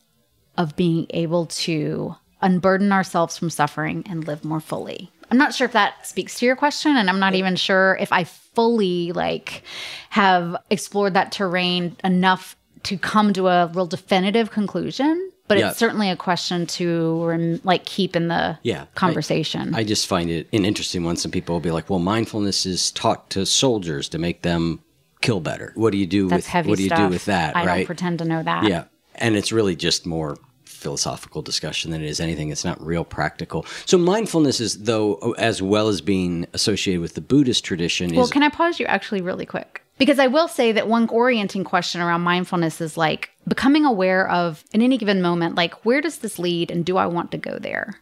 of 0.57 0.77
being 0.77 1.07
able 1.11 1.47
to 1.47 2.17
unburden 2.41 2.93
ourselves 2.93 3.39
from 3.39 3.51
suffering 3.51 4.05
and 4.09 4.27
live 4.27 4.45
more 4.45 4.61
fully. 4.61 5.11
I'm 5.31 5.39
not 5.39 5.55
sure 5.55 5.65
if 5.65 5.73
that 5.73 6.07
speaks 6.07 6.39
to 6.39 6.47
your 6.47 6.57
question 6.57 6.97
and 6.97 7.09
I'm 7.09 7.19
not 7.19 7.35
even 7.35 7.57
sure 7.57 7.97
if 7.99 8.13
I 8.13 8.25
fully 8.25 9.13
like 9.13 9.63
have 10.11 10.57
explored 10.71 11.15
that 11.15 11.33
terrain 11.33 11.97
enough 12.05 12.57
to 12.85 12.99
come 12.99 13.33
to 13.33 13.49
a 13.49 13.67
real 13.69 13.87
definitive 13.87 14.51
conclusion 14.51 15.33
but 15.47 15.59
yeah. 15.59 15.71
it's 15.71 15.79
certainly 15.79 16.11
a 16.11 16.17
question 16.17 16.67
to 16.67 17.61
like 17.65 17.85
keep 17.85 18.17
in 18.17 18.29
the 18.29 18.59
yeah, 18.63 18.87
conversation. 18.95 19.75
I, 19.75 19.81
I, 19.81 19.85
just 19.85 20.07
find 20.07 20.31
it 20.31 20.49
an 20.53 20.65
interesting 20.65 21.05
one. 21.05 21.17
Some 21.17 21.31
people 21.31 21.55
will 21.55 21.61
be 21.61 21.71
like, 21.71 21.91
"Well, 21.91 21.99
mindfulness 21.99 22.65
is 22.65 22.91
taught 22.91 23.29
to 23.31 23.45
soldiers 23.45 24.09
to 24.11 24.19
make 24.19 24.43
them 24.43 24.81
kill 25.21 25.41
better. 25.41 25.73
What 25.75 25.93
do 25.93 25.99
you 25.99 26.07
do 26.07 26.29
That's 26.29 26.39
with 26.39 26.47
heavy 26.47 26.71
what 26.71 26.77
do 26.79 26.85
you 26.85 26.89
stuff. 26.89 26.99
do 26.99 27.09
with 27.09 27.27
that?" 27.27 27.57
I 27.57 27.67
right? 27.67 27.77
don't 27.77 27.87
pretend 27.87 28.21
to 28.21 28.25
know 28.25 28.43
that. 28.43 28.65
Yeah, 28.65 28.85
And 29.17 29.37
it's 29.37 29.53
really 29.53 29.77
just 29.77 30.07
more 30.07 30.37
philosophical 30.65 31.41
discussion 31.41 31.91
than 31.91 32.03
it 32.03 32.09
is 32.09 32.21
anything. 32.21 32.51
It's 32.51 32.65
not 32.65 32.85
real 32.85 33.05
practical. 33.05 33.65
So 33.87 33.97
mindfulness 33.97 34.61
is, 34.61 34.83
though, 34.83 35.35
as 35.39 35.63
well 35.63 35.89
as 35.89 36.01
being 36.03 36.47
associated 36.53 37.01
with 37.01 37.15
the 37.15 37.23
Buddhist 37.23 37.65
tradition, 37.65 38.15
Well, 38.15 38.27
is 38.27 38.31
can 38.31 38.43
I 38.43 38.51
pause 38.51 38.79
you 38.79 38.87
actually 38.87 39.23
really 39.23 39.47
quick? 39.47 39.83
Because 39.97 40.19
I 40.19 40.27
will 40.27 40.49
say 40.49 40.73
that 40.73 40.89
one 40.89 41.09
orienting 41.09 41.65
question 41.65 42.01
around 42.01 42.21
mindfulness 42.21 42.81
is 42.81 42.97
like 42.97 43.31
becoming 43.49 43.87
aware 43.87 44.29
of 44.29 44.63
in 44.73 44.83
any 44.83 44.99
given 44.99 45.23
moment, 45.23 45.55
like 45.55 45.85
where 45.87 46.01
does 46.01 46.19
this 46.19 46.39
lead 46.39 46.71
and 46.71 46.85
do 46.85 46.97
I 46.97 47.07
want 47.07 47.31
to 47.31 47.39
go 47.39 47.59
there? 47.59 48.01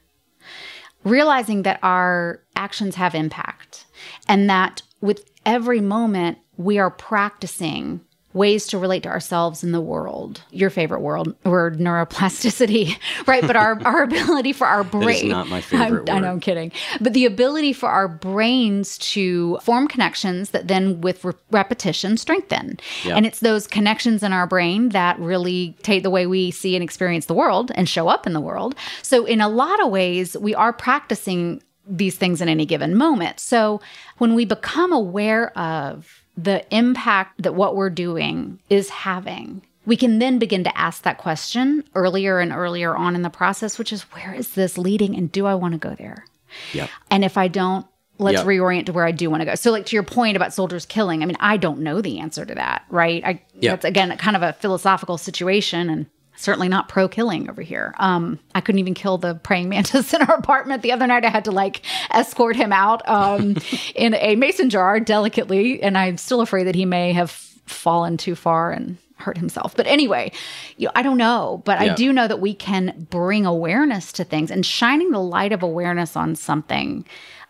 Realizing 1.05 1.63
that 1.63 1.79
our 1.83 2.43
actions 2.57 2.95
have 2.97 3.15
impact 3.15 3.87
and 4.27 4.49
that 4.49 4.83
with 5.01 5.31
every 5.45 5.81
moment 5.81 6.39
we 6.57 6.79
are 6.79 6.91
practicing 6.91 8.01
ways 8.35 8.66
to 8.68 8.78
relate 8.78 9.03
to 9.03 9.09
ourselves 9.09 9.62
in 9.62 9.72
the 9.72 9.80
world. 9.80 10.43
Your 10.51 10.70
favorite 10.70 11.01
world 11.01 11.35
word 11.45 11.78
neuroplasticity, 11.78 12.97
right? 13.26 13.47
But 13.47 13.57
our 13.57 13.80
our 13.85 14.03
ability 14.03 14.53
for 14.53 14.66
our 14.66 14.85
brain 14.85 15.28
not 15.28 15.49
my 15.49 15.61
favorite 15.61 16.09
I'm, 16.11 16.16
I 16.16 16.20
know 16.20 16.28
word. 16.28 16.33
I'm 16.33 16.41
kidding. 16.41 16.72
But 17.01 17.12
the 17.12 17.26
ability 17.26 17.72
for 17.72 17.89
our 17.89 18.09
brains 18.09 18.99
to 18.99 19.59
form 19.62 19.89
connections 19.89 20.51
that 20.51 20.68
then 20.68 21.01
with 21.01 21.24
re- 21.24 21.35
repetition 21.51 22.16
strengthen. 22.16 22.78
Yeah. 23.05 23.16
And 23.16 23.26
it's 23.26 23.41
those 23.41 23.66
connections 23.66 24.22
in 24.22 24.33
our 24.33 24.47
brain 24.47 24.91
that 24.91 25.18
really 25.18 25.76
take 25.83 26.03
the 26.03 26.11
way 26.11 26.26
we 26.26 26.51
see 26.51 26.74
and 26.74 26.83
experience 26.83 27.26
the 27.26 27.35
world 27.35 27.72
and 27.74 27.89
show 27.89 28.09
up 28.09 28.26
in 28.26 28.33
the 28.33 28.41
world. 28.41 28.74
So 29.03 29.24
in 29.24 29.41
a 29.41 29.49
lot 29.49 29.83
of 29.83 29.91
ways, 29.91 30.37
we 30.37 30.55
are 30.55 30.72
practicing 30.72 31.62
these 31.87 32.16
things 32.16 32.41
in 32.41 32.49
any 32.49 32.64
given 32.64 32.97
moment. 32.97 33.41
So 33.41 33.80
when 34.18 34.35
we 34.35 34.45
become 34.45 34.93
aware 34.93 35.57
of 35.59 36.22
the 36.37 36.64
impact 36.74 37.43
that 37.43 37.55
what 37.55 37.76
we're 37.76 37.91
doing 37.91 38.59
is 38.70 38.89
having, 38.89 39.62
we 39.85 39.97
can 39.97 40.18
then 40.18 40.39
begin 40.39 40.64
to 40.64 40.78
ask 40.78 41.03
that 41.03 41.18
question 41.18 41.85
earlier 41.95 42.39
and 42.39 42.53
earlier 42.53 42.97
on 42.97 43.14
in 43.14 43.22
the 43.22 43.30
process, 43.30 43.78
which 43.78 43.93
is 43.93 44.03
where 44.12 44.33
is 44.33 44.55
this 44.55 44.78
leading 44.78 45.16
and 45.16 45.30
do 45.30 45.47
I 45.47 45.55
want 45.55 45.72
to 45.72 45.78
go 45.78 45.95
there? 45.95 46.24
Yep. 46.72 46.89
And 47.11 47.24
if 47.24 47.37
I 47.37 47.49
don't, 47.49 47.87
let's 48.18 48.37
Yep. 48.37 48.47
reorient 48.47 48.87
to 48.87 48.93
where 48.93 49.07
I 49.07 49.11
do 49.11 49.28
want 49.30 49.41
to 49.41 49.45
go. 49.47 49.55
So, 49.55 49.70
like 49.72 49.87
to 49.87 49.97
your 49.97 50.03
point 50.03 50.37
about 50.37 50.53
soldiers 50.55 50.87
killing, 50.87 51.22
I 51.22 51.26
mean, 51.26 51.37
I 51.41 51.57
don't 51.57 51.80
know 51.80 52.01
the 52.01 52.20
answer 52.20 52.45
to 52.45 52.55
that, 52.55 52.85
right? 52.91 53.22
I 53.24 53.43
Yep. 53.61 53.72
that's 53.72 53.85
again 53.85 54.16
kind 54.18 54.37
of 54.37 54.43
a 54.43 54.53
philosophical 54.55 55.18
situation 55.18 55.91
and 55.91 56.07
certainly 56.43 56.68
not 56.68 56.88
pro 56.88 57.09
killing 57.09 57.49
over 57.49 57.62
here. 57.62 57.95
Um, 57.99 58.38
I 58.55 58.61
couldn't 58.61 58.80
even 58.80 58.95
kill 58.95 59.18
the 59.18 59.34
praying 59.34 59.68
mantis 59.70 60.12
in 60.12 60.22
our 60.22 60.34
apartment 60.34 60.82
the 60.82 60.93
other 60.93 61.07
night. 61.07 61.24
I 61.24 61.30
had 61.30 61.45
to 61.45 61.53
like 61.53 61.82
escort 62.11 62.57
him 62.57 62.72
out 62.72 63.09
um, 63.09 63.57
in 63.95 64.14
a 64.14 64.36
mason 64.36 64.70
jar 64.70 65.01
delicately, 65.01 65.82
and 65.82 65.97
I'm 65.97 66.18
still 66.18 66.40
afraid 66.40 66.64
that 66.64 66.74
he 66.74 66.84
may 66.84 67.12
have 67.12 67.30
fallen 67.30 68.16
too 68.16 68.34
far 68.34 68.72
and 68.72 68.99
hurt 69.16 69.38
himself. 69.38 69.76
But 69.76 69.86
anyway, 69.86 70.32
you 70.76 70.86
know, 70.86 70.93
I 70.97 71.03
don't 71.03 71.16
know, 71.16 71.62
but 71.64 71.78
I 71.78 71.95
do 71.95 72.12
know 72.12 72.26
that 72.26 72.40
we 72.40 72.55
can 72.55 73.07
bring 73.09 73.47
awareness 73.47 74.12
to 74.14 74.24
things 74.24 74.51
and 74.51 74.66
shining 74.66 75.12
the 75.12 75.20
light 75.20 75.53
of 75.53 75.62
awareness 75.62 76.16
on 76.16 76.34
something 76.34 77.07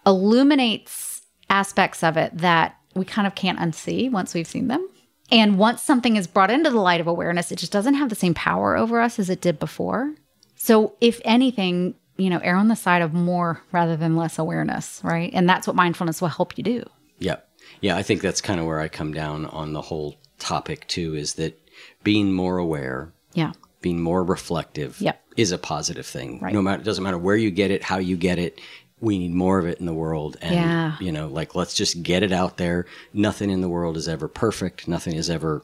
illuminates 0.06 1.22
aspects 1.48 2.02
of 2.02 2.16
it 2.16 2.36
that 2.38 2.76
we 2.94 3.04
kind 3.04 3.26
of 3.26 3.34
can't 3.34 3.58
unsee 3.58 4.10
once 4.10 4.34
we've 4.34 4.46
seen 4.46 4.68
them. 4.68 4.86
And 5.32 5.58
once 5.58 5.82
something 5.82 6.16
is 6.16 6.26
brought 6.26 6.50
into 6.50 6.70
the 6.70 6.78
light 6.78 7.00
of 7.00 7.06
awareness, 7.06 7.50
it 7.50 7.56
just 7.58 7.72
doesn't 7.72 7.94
have 7.94 8.10
the 8.10 8.14
same 8.14 8.34
power 8.34 8.76
over 8.76 9.00
us 9.00 9.18
as 9.18 9.30
it 9.30 9.40
did 9.40 9.58
before. 9.58 10.14
So, 10.54 10.94
if 11.00 11.20
anything, 11.24 11.94
you 12.18 12.28
know, 12.30 12.38
err 12.44 12.56
on 12.56 12.68
the 12.68 12.76
side 12.76 13.02
of 13.02 13.14
more 13.14 13.62
rather 13.72 13.96
than 13.96 14.14
less 14.14 14.38
awareness, 14.38 15.00
right? 15.02 15.30
And 15.34 15.48
that's 15.48 15.66
what 15.66 15.74
mindfulness 15.74 16.20
will 16.20 16.28
help 16.28 16.56
you 16.58 16.62
do. 16.62 16.84
Yep. 17.18 17.48
Yeah, 17.80 17.96
I 17.96 18.02
think 18.02 18.20
that's 18.20 18.40
kind 18.40 18.60
of 18.60 18.66
where 18.66 18.78
I 18.78 18.88
come 18.88 19.12
down 19.12 19.46
on 19.46 19.72
the 19.72 19.80
whole 19.80 20.16
topic 20.38 20.86
too 20.86 21.14
is 21.14 21.34
that 21.34 21.58
being 22.04 22.32
more 22.32 22.58
aware, 22.58 23.12
Yeah. 23.32 23.52
being 23.80 24.00
more 24.00 24.22
reflective 24.22 25.00
Yep. 25.00 25.20
is 25.36 25.50
a 25.50 25.58
positive 25.58 26.04
thing. 26.06 26.40
Right. 26.40 26.52
No 26.52 26.60
matter 26.62 26.82
it 26.82 26.84
doesn't 26.84 27.02
matter 27.02 27.18
where 27.18 27.36
you 27.36 27.50
get 27.50 27.70
it, 27.70 27.82
how 27.84 27.98
you 27.98 28.16
get 28.16 28.38
it, 28.38 28.60
we 29.02 29.18
need 29.18 29.34
more 29.34 29.58
of 29.58 29.66
it 29.66 29.78
in 29.80 29.84
the 29.86 29.92
world 29.92 30.36
and 30.40 30.54
Yeah. 30.54 30.96
you 31.00 31.12
know, 31.12 31.26
like 31.28 31.54
let's 31.54 31.74
just 31.74 32.02
get 32.02 32.22
it 32.22 32.32
out 32.32 32.56
there. 32.56 32.86
Nothing 33.12 33.50
in 33.50 33.60
the 33.60 33.68
world 33.68 33.96
is 33.98 34.08
ever 34.08 34.28
perfect, 34.28 34.88
nothing 34.88 35.14
is 35.16 35.28
ever 35.28 35.62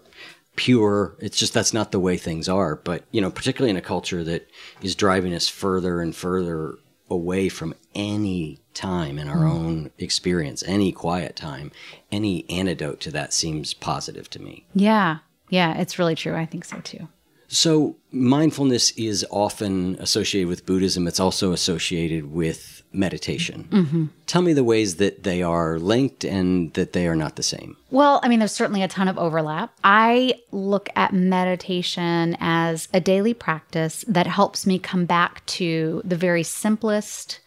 pure. 0.57 1.15
It's 1.21 1.39
just 1.39 1.55
that's 1.55 1.73
not 1.73 1.93
the 1.93 2.01
way 2.01 2.17
things 2.17 2.49
are, 2.49 2.75
but 2.77 3.05
you 3.13 3.21
know, 3.21 3.31
particularly 3.31 3.71
in 3.71 3.77
a 3.77 3.81
culture 3.81 4.25
that 4.25 4.49
is 4.83 4.95
driving 4.95 5.33
us 5.33 5.49
further 5.49 6.01
and 6.03 6.15
further 6.15 6.75
away 7.09 7.49
from 7.49 7.75
any 7.95 8.59
time 8.75 9.19
in 9.19 9.29
our 9.29 9.39
Mm. 9.45 9.51
own 9.55 9.91
experience, 9.99 10.63
any 10.67 10.93
quiet 10.93 11.37
time, 11.37 11.71
any 12.13 12.45
antidote 12.51 13.01
to 13.01 13.11
that 13.13 13.33
seems 13.33 13.73
positive 13.73 14.29
to 14.31 14.43
me. 14.43 14.67
Yeah. 14.75 15.19
Yeah. 15.49 15.79
It's 15.79 15.99
really 15.99 16.15
true. 16.17 16.35
I 16.35 16.45
think 16.45 16.65
so 16.65 16.81
too. 16.81 17.09
So, 17.51 17.97
mindfulness 18.13 18.91
is 18.91 19.25
often 19.31 19.97
associated 20.01 20.49
with 20.49 20.67
Buddhism. 20.67 21.07
It's 21.09 21.19
also 21.21 21.53
associated 21.53 22.31
with 22.31 22.78
meditation. 22.93 23.69
Mm-hmm. 23.71 24.05
Tell 24.27 24.43
me 24.43 24.53
the 24.53 24.65
ways 24.65 24.97
that 24.97 25.23
they 25.23 25.43
are 25.43 25.79
linked 25.79 26.25
and 26.25 26.73
that 26.75 26.93
they 26.93 27.07
are 27.07 27.17
not 27.17 27.37
the 27.37 27.43
same. 27.43 27.77
Well, 27.91 28.21
I 28.23 28.29
mean, 28.29 28.39
there's 28.39 28.53
certainly 28.53 28.83
a 28.83 28.89
ton 28.89 29.09
of 29.09 29.19
overlap. 29.19 29.73
I 29.85 30.41
look 30.53 30.89
at 30.97 31.13
meditation 31.13 32.37
as 32.41 32.89
a 32.93 33.01
daily 33.01 33.35
practice 33.35 34.05
that 34.09 34.27
helps 34.27 34.67
me 34.67 34.79
come 34.79 35.05
back 35.05 35.45
to 35.47 36.03
the 36.05 36.17
very 36.17 36.43
simplest 36.43 37.41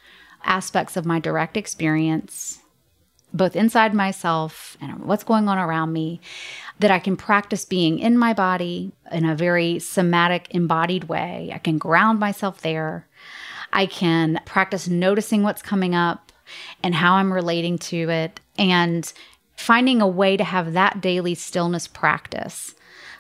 aspects 0.44 0.98
of 0.98 1.06
my 1.06 1.20
direct 1.20 1.58
experience, 1.58 2.60
both 3.34 3.56
inside 3.56 3.94
myself 3.94 4.78
and 4.82 5.06
what's 5.06 5.24
going 5.24 5.48
on 5.48 5.58
around 5.58 5.94
me, 5.94 6.20
that 6.80 6.92
I 6.92 7.00
can 7.00 7.16
practice 7.16 7.64
being 7.64 8.00
in 8.00 8.18
my 8.18 8.34
body 8.34 8.92
in 9.12 9.26
a 9.26 9.36
very 9.36 9.80
somatic, 9.80 10.48
embodied 10.52 11.06
way. 11.06 11.52
I 11.54 11.60
can 11.60 11.78
ground 11.78 12.20
myself 12.20 12.62
there. 12.62 13.08
I 13.74 13.86
can 13.86 14.40
practice 14.46 14.88
noticing 14.88 15.44
what's 15.44 15.62
coming 15.62 15.96
up 15.96 16.32
and 16.84 16.94
how 16.94 17.16
I'm 17.16 17.32
relating 17.32 17.78
to 17.78 18.10
it 18.10 18.40
and 18.58 19.12
finding 19.56 20.02
a 20.02 20.08
way 20.08 20.38
to 20.38 20.44
have 20.44 20.74
that 20.74 21.02
daily 21.02 21.36
stillness 21.36 21.88
practice 21.88 22.76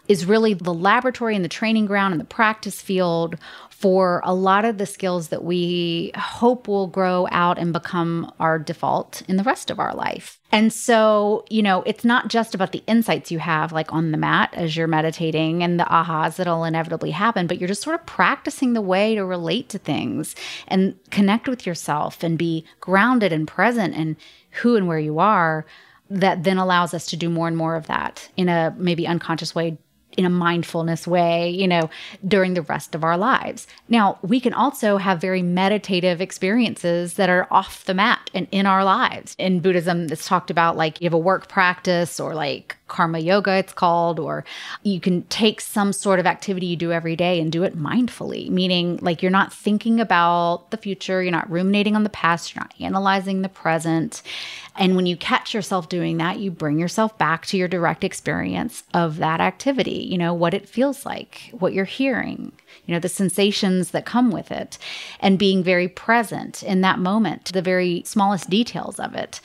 is 0.07 0.25
really 0.25 0.53
the 0.53 0.73
laboratory 0.73 1.35
and 1.35 1.45
the 1.45 1.49
training 1.49 1.85
ground 1.85 2.13
and 2.13 2.19
the 2.19 2.25
practice 2.25 2.81
field 2.81 3.35
for 3.81 4.21
a 4.23 4.33
lot 4.33 4.63
of 4.63 4.77
the 4.77 4.85
skills 4.85 5.29
that 5.29 5.43
we 5.43 6.11
hope 6.15 6.67
will 6.67 6.85
grow 6.85 7.27
out 7.31 7.57
and 7.57 7.73
become 7.73 8.31
our 8.39 8.59
default 8.59 9.23
in 9.27 9.37
the 9.37 9.43
rest 9.43 9.71
of 9.71 9.79
our 9.79 9.95
life. 9.95 10.39
And 10.51 10.71
so, 10.71 11.45
you 11.49 11.63
know, 11.63 11.81
it's 11.87 12.05
not 12.05 12.27
just 12.27 12.53
about 12.53 12.73
the 12.73 12.83
insights 12.85 13.31
you 13.31 13.39
have 13.39 13.71
like 13.71 13.91
on 13.91 14.11
the 14.11 14.19
mat 14.19 14.53
as 14.53 14.77
you're 14.77 14.85
meditating 14.85 15.63
and 15.63 15.79
the 15.79 15.85
ahas 15.85 16.35
that'll 16.35 16.63
inevitably 16.63 17.09
happen, 17.09 17.47
but 17.47 17.57
you're 17.57 17.67
just 17.67 17.81
sort 17.81 17.99
of 17.99 18.05
practicing 18.05 18.73
the 18.73 18.81
way 18.81 19.15
to 19.15 19.25
relate 19.25 19.69
to 19.69 19.79
things 19.79 20.35
and 20.67 20.95
connect 21.09 21.47
with 21.47 21.65
yourself 21.65 22.21
and 22.21 22.37
be 22.37 22.63
grounded 22.81 23.33
and 23.33 23.47
present 23.47 23.95
and 23.95 24.15
who 24.61 24.75
and 24.75 24.87
where 24.87 24.99
you 24.99 25.17
are 25.17 25.65
that 26.11 26.43
then 26.43 26.59
allows 26.59 26.93
us 26.93 27.07
to 27.07 27.17
do 27.17 27.29
more 27.29 27.47
and 27.47 27.57
more 27.57 27.75
of 27.75 27.87
that 27.87 28.29
in 28.37 28.47
a 28.47 28.75
maybe 28.77 29.07
unconscious 29.07 29.55
way 29.55 29.79
in 30.17 30.25
a 30.25 30.29
mindfulness 30.29 31.07
way, 31.07 31.49
you 31.49 31.67
know, 31.67 31.89
during 32.27 32.53
the 32.53 32.61
rest 32.61 32.95
of 32.95 33.03
our 33.03 33.17
lives. 33.17 33.67
Now, 33.89 34.19
we 34.21 34.39
can 34.39 34.53
also 34.53 34.97
have 34.97 35.21
very 35.21 35.41
meditative 35.41 36.21
experiences 36.21 37.15
that 37.15 37.29
are 37.29 37.47
off 37.51 37.85
the 37.85 37.93
mat 37.93 38.29
and 38.33 38.47
in 38.51 38.65
our 38.65 38.83
lives. 38.83 39.35
In 39.37 39.59
Buddhism, 39.59 40.07
it's 40.11 40.27
talked 40.27 40.49
about 40.49 40.77
like 40.77 40.99
you 41.01 41.05
have 41.05 41.13
a 41.13 41.17
work 41.17 41.47
practice 41.47 42.19
or 42.19 42.33
like 42.33 42.77
karma 42.91 43.19
yoga, 43.19 43.55
it's 43.55 43.73
called, 43.73 44.19
or 44.19 44.43
you 44.83 44.99
can 44.99 45.23
take 45.23 45.61
some 45.61 45.93
sort 45.93 46.19
of 46.19 46.27
activity 46.27 46.67
you 46.67 46.75
do 46.75 46.91
every 46.91 47.15
day 47.15 47.39
and 47.39 47.51
do 47.51 47.63
it 47.63 47.77
mindfully, 47.77 48.49
meaning 48.49 48.99
like 49.01 49.21
you're 49.21 49.31
not 49.31 49.53
thinking 49.53 49.99
about 49.99 50.69
the 50.69 50.77
future, 50.77 51.23
you're 51.23 51.31
not 51.31 51.49
ruminating 51.49 51.95
on 51.95 52.03
the 52.03 52.09
past, 52.09 52.53
you're 52.53 52.63
not 52.63 52.73
analyzing 52.79 53.41
the 53.41 53.49
present. 53.49 54.21
And 54.75 54.95
when 54.95 55.05
you 55.05 55.17
catch 55.17 55.53
yourself 55.53 55.89
doing 55.89 56.17
that, 56.17 56.39
you 56.39 56.51
bring 56.51 56.79
yourself 56.79 57.17
back 57.17 57.45
to 57.47 57.57
your 57.57 57.67
direct 57.67 58.03
experience 58.03 58.83
of 58.93 59.17
that 59.17 59.39
activity, 59.39 60.07
you 60.09 60.17
know, 60.17 60.33
what 60.33 60.53
it 60.53 60.69
feels 60.69 61.05
like, 61.05 61.49
what 61.51 61.73
you're 61.73 61.85
hearing, 61.85 62.51
you 62.85 62.93
know, 62.93 62.99
the 62.99 63.09
sensations 63.09 63.91
that 63.91 64.05
come 64.05 64.31
with 64.31 64.51
it, 64.51 64.77
and 65.19 65.39
being 65.39 65.63
very 65.63 65.87
present 65.87 66.61
in 66.61 66.81
that 66.81 66.99
moment 66.99 67.45
to 67.45 67.53
the 67.53 67.61
very 67.61 68.03
smallest 68.05 68.49
details 68.49 68.99
of 68.99 69.15
it 69.15 69.39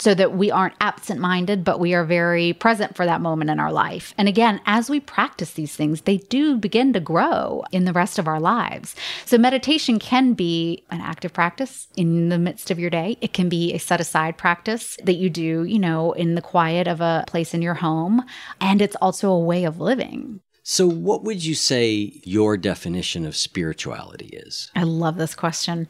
so 0.00 0.14
that 0.14 0.36
we 0.36 0.50
aren't 0.50 0.74
absent 0.80 1.20
minded, 1.20 1.62
but 1.62 1.78
we 1.78 1.94
are 1.94 2.04
very 2.04 2.52
present 2.54 2.96
for 2.96 3.04
that 3.04 3.20
moment 3.20 3.50
in 3.50 3.60
our 3.60 3.72
life. 3.72 4.14
And 4.16 4.28
again, 4.28 4.60
as 4.66 4.88
we 4.88 4.98
practice 4.98 5.52
these 5.52 5.76
things, 5.76 6.02
they 6.02 6.16
do 6.16 6.56
begin 6.56 6.92
to 6.94 7.00
grow 7.00 7.64
in 7.70 7.84
the 7.84 7.92
rest 7.92 8.18
of 8.18 8.26
our 8.26 8.40
lives. 8.40 8.96
So, 9.26 9.38
meditation 9.38 9.98
can 9.98 10.32
be 10.32 10.84
an 10.90 11.00
active 11.00 11.32
practice 11.32 11.88
in 11.96 12.30
the 12.30 12.38
midst 12.38 12.70
of 12.70 12.78
your 12.78 12.90
day, 12.90 13.18
it 13.20 13.32
can 13.32 13.48
be 13.48 13.72
a 13.72 13.78
set 13.78 14.00
aside 14.00 14.38
practice 14.38 14.96
that 15.04 15.14
you 15.14 15.28
do, 15.28 15.64
you 15.64 15.78
know, 15.78 16.12
in 16.12 16.34
the 16.34 16.42
quiet 16.42 16.88
of 16.88 17.00
a 17.00 17.24
place 17.26 17.54
in 17.54 17.62
your 17.62 17.74
home. 17.74 18.24
And 18.60 18.80
it's 18.80 18.96
also 18.96 19.30
a 19.30 19.38
way 19.38 19.64
of 19.64 19.80
living. 19.80 20.40
So, 20.62 20.86
what 20.86 21.24
would 21.24 21.44
you 21.44 21.54
say 21.54 22.20
your 22.24 22.56
definition 22.56 23.26
of 23.26 23.36
spirituality 23.36 24.26
is? 24.26 24.70
I 24.74 24.84
love 24.84 25.16
this 25.16 25.34
question. 25.34 25.88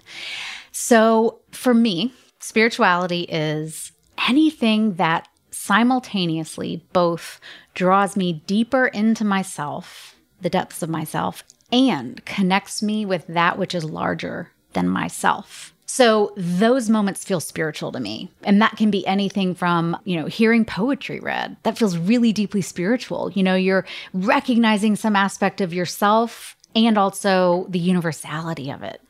So, 0.72 1.40
for 1.50 1.74
me, 1.74 2.12
spirituality 2.40 3.22
is 3.22 3.92
anything 4.28 4.94
that 4.94 5.28
simultaneously 5.50 6.84
both 6.92 7.40
draws 7.74 8.16
me 8.16 8.42
deeper 8.46 8.86
into 8.86 9.24
myself 9.24 10.16
the 10.40 10.50
depths 10.50 10.82
of 10.82 10.88
myself 10.88 11.44
and 11.72 12.24
connects 12.24 12.82
me 12.82 13.04
with 13.04 13.26
that 13.26 13.58
which 13.58 13.74
is 13.74 13.84
larger 13.84 14.50
than 14.72 14.88
myself. 14.88 15.74
So 15.86 16.32
those 16.36 16.88
moments 16.88 17.24
feel 17.24 17.40
spiritual 17.40 17.90
to 17.92 18.00
me. 18.00 18.30
And 18.44 18.62
that 18.62 18.76
can 18.76 18.92
be 18.92 19.06
anything 19.06 19.56
from, 19.56 19.96
you 20.04 20.16
know, 20.16 20.26
hearing 20.26 20.64
poetry 20.64 21.18
read. 21.18 21.56
That 21.64 21.76
feels 21.76 21.98
really 21.98 22.32
deeply 22.32 22.62
spiritual. 22.62 23.30
You 23.32 23.42
know, 23.42 23.56
you're 23.56 23.84
recognizing 24.14 24.94
some 24.94 25.16
aspect 25.16 25.60
of 25.60 25.74
yourself 25.74 26.56
and 26.76 26.96
also 26.96 27.66
the 27.68 27.80
universality 27.80 28.70
of 28.70 28.84
it. 28.84 29.02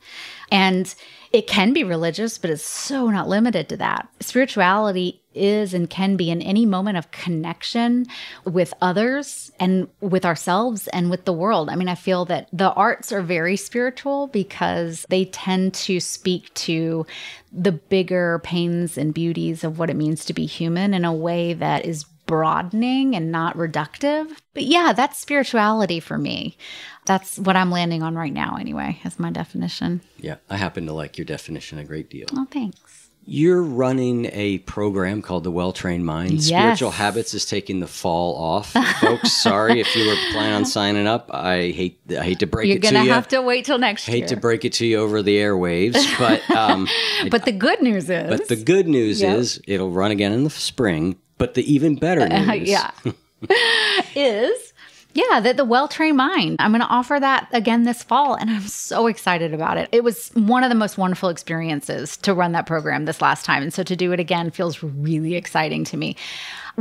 And 0.51 0.93
it 1.33 1.47
can 1.47 1.71
be 1.71 1.83
religious, 1.83 2.37
but 2.37 2.49
it's 2.49 2.63
so 2.63 3.09
not 3.09 3.29
limited 3.29 3.69
to 3.69 3.77
that. 3.77 4.09
Spirituality 4.19 5.21
is 5.33 5.73
and 5.73 5.89
can 5.89 6.17
be 6.17 6.29
in 6.29 6.41
any 6.41 6.65
moment 6.65 6.97
of 6.97 7.11
connection 7.11 8.05
with 8.43 8.73
others 8.81 9.49
and 9.59 9.87
with 10.01 10.25
ourselves 10.25 10.89
and 10.89 11.09
with 11.09 11.23
the 11.23 11.31
world. 11.31 11.69
I 11.69 11.75
mean, 11.75 11.87
I 11.87 11.95
feel 11.95 12.25
that 12.25 12.49
the 12.51 12.73
arts 12.73 13.13
are 13.13 13.21
very 13.21 13.55
spiritual 13.55 14.27
because 14.27 15.05
they 15.09 15.25
tend 15.25 15.73
to 15.75 16.01
speak 16.01 16.53
to 16.55 17.05
the 17.51 17.71
bigger 17.71 18.39
pains 18.43 18.97
and 18.97 19.13
beauties 19.13 19.63
of 19.63 19.79
what 19.79 19.89
it 19.89 19.95
means 19.95 20.25
to 20.25 20.33
be 20.33 20.45
human 20.45 20.93
in 20.93 21.05
a 21.05 21.13
way 21.13 21.53
that 21.53 21.85
is 21.85 22.05
broadening 22.31 23.13
and 23.13 23.29
not 23.29 23.57
reductive. 23.57 24.31
But 24.53 24.63
yeah, 24.63 24.93
that's 24.93 25.19
spirituality 25.19 25.99
for 25.99 26.17
me. 26.17 26.57
That's 27.05 27.37
what 27.37 27.57
I'm 27.57 27.71
landing 27.71 28.03
on 28.03 28.15
right 28.15 28.31
now, 28.31 28.55
anyway, 28.57 28.99
as 29.03 29.19
my 29.19 29.31
definition. 29.31 29.99
Yeah, 30.17 30.35
I 30.49 30.55
happen 30.55 30.85
to 30.85 30.93
like 30.93 31.17
your 31.17 31.25
definition 31.25 31.77
a 31.77 31.83
great 31.83 32.09
deal. 32.09 32.27
Oh, 32.33 32.47
thanks. 32.49 33.09
You're 33.23 33.61
running 33.61 34.29
a 34.31 34.59
program 34.59 35.21
called 35.21 35.43
the 35.43 35.51
Well 35.51 35.73
Trained 35.73 36.05
Mind. 36.05 36.31
Yes. 36.31 36.45
Spiritual 36.47 36.91
Habits 36.91 37.33
is 37.35 37.45
taking 37.45 37.79
the 37.79 37.85
fall 37.87 38.35
off, 38.35 38.71
folks. 38.99 39.31
Sorry 39.43 39.79
if 39.79 39.95
you 39.95 40.07
were 40.07 40.15
planning 40.31 40.53
on 40.55 40.65
signing 40.65 41.05
up. 41.05 41.29
I 41.31 41.69
hate 41.69 41.99
I 42.09 42.23
hate 42.23 42.39
to 42.39 42.47
break 42.47 42.67
You're 42.67 42.77
it 42.77 42.81
to 42.81 42.87
you. 42.87 42.93
You're 42.93 43.03
gonna 43.03 43.13
have 43.13 43.27
to 43.27 43.41
wait 43.43 43.65
till 43.65 43.77
next 43.77 44.07
I 44.07 44.11
hate 44.13 44.17
year. 44.17 44.23
Hate 44.27 44.29
to 44.35 44.41
break 44.41 44.65
it 44.65 44.73
to 44.73 44.87
you 44.87 44.97
over 44.99 45.21
the 45.21 45.37
airwaves, 45.37 46.17
but 46.17 46.49
um, 46.49 46.87
but 47.29 47.45
the 47.45 47.51
good 47.51 47.81
news 47.83 48.09
is, 48.09 48.27
but 48.27 48.47
the 48.47 48.55
good 48.55 48.87
news 48.87 49.21
Yep. 49.21 49.37
is 49.37 49.61
it'll 49.67 49.91
run 49.91 50.09
again 50.09 50.31
in 50.31 50.43
the 50.43 50.49
spring. 50.49 51.15
But 51.41 51.55
the 51.55 51.73
even 51.73 51.95
better 51.95 52.27
news, 52.29 52.49
Uh, 52.49 52.53
yeah, 52.53 52.91
is 54.15 54.73
yeah 55.13 55.39
that 55.39 55.57
the 55.57 55.65
well 55.65 55.87
trained 55.87 56.17
mind. 56.17 56.57
I'm 56.59 56.69
going 56.69 56.81
to 56.81 56.87
offer 56.87 57.19
that 57.19 57.47
again 57.51 57.83
this 57.83 58.03
fall, 58.03 58.35
and 58.35 58.51
I'm 58.51 58.61
so 58.67 59.07
excited 59.07 59.51
about 59.51 59.79
it. 59.79 59.89
It 59.91 60.03
was 60.03 60.29
one 60.35 60.63
of 60.63 60.69
the 60.69 60.75
most 60.75 60.99
wonderful 60.99 61.29
experiences 61.29 62.15
to 62.17 62.35
run 62.35 62.51
that 62.51 62.67
program 62.67 63.05
this 63.05 63.21
last 63.23 63.43
time, 63.43 63.63
and 63.63 63.73
so 63.73 63.81
to 63.81 63.95
do 63.95 64.11
it 64.11 64.19
again 64.19 64.51
feels 64.51 64.83
really 64.83 65.33
exciting 65.33 65.83
to 65.85 65.97
me. 65.97 66.15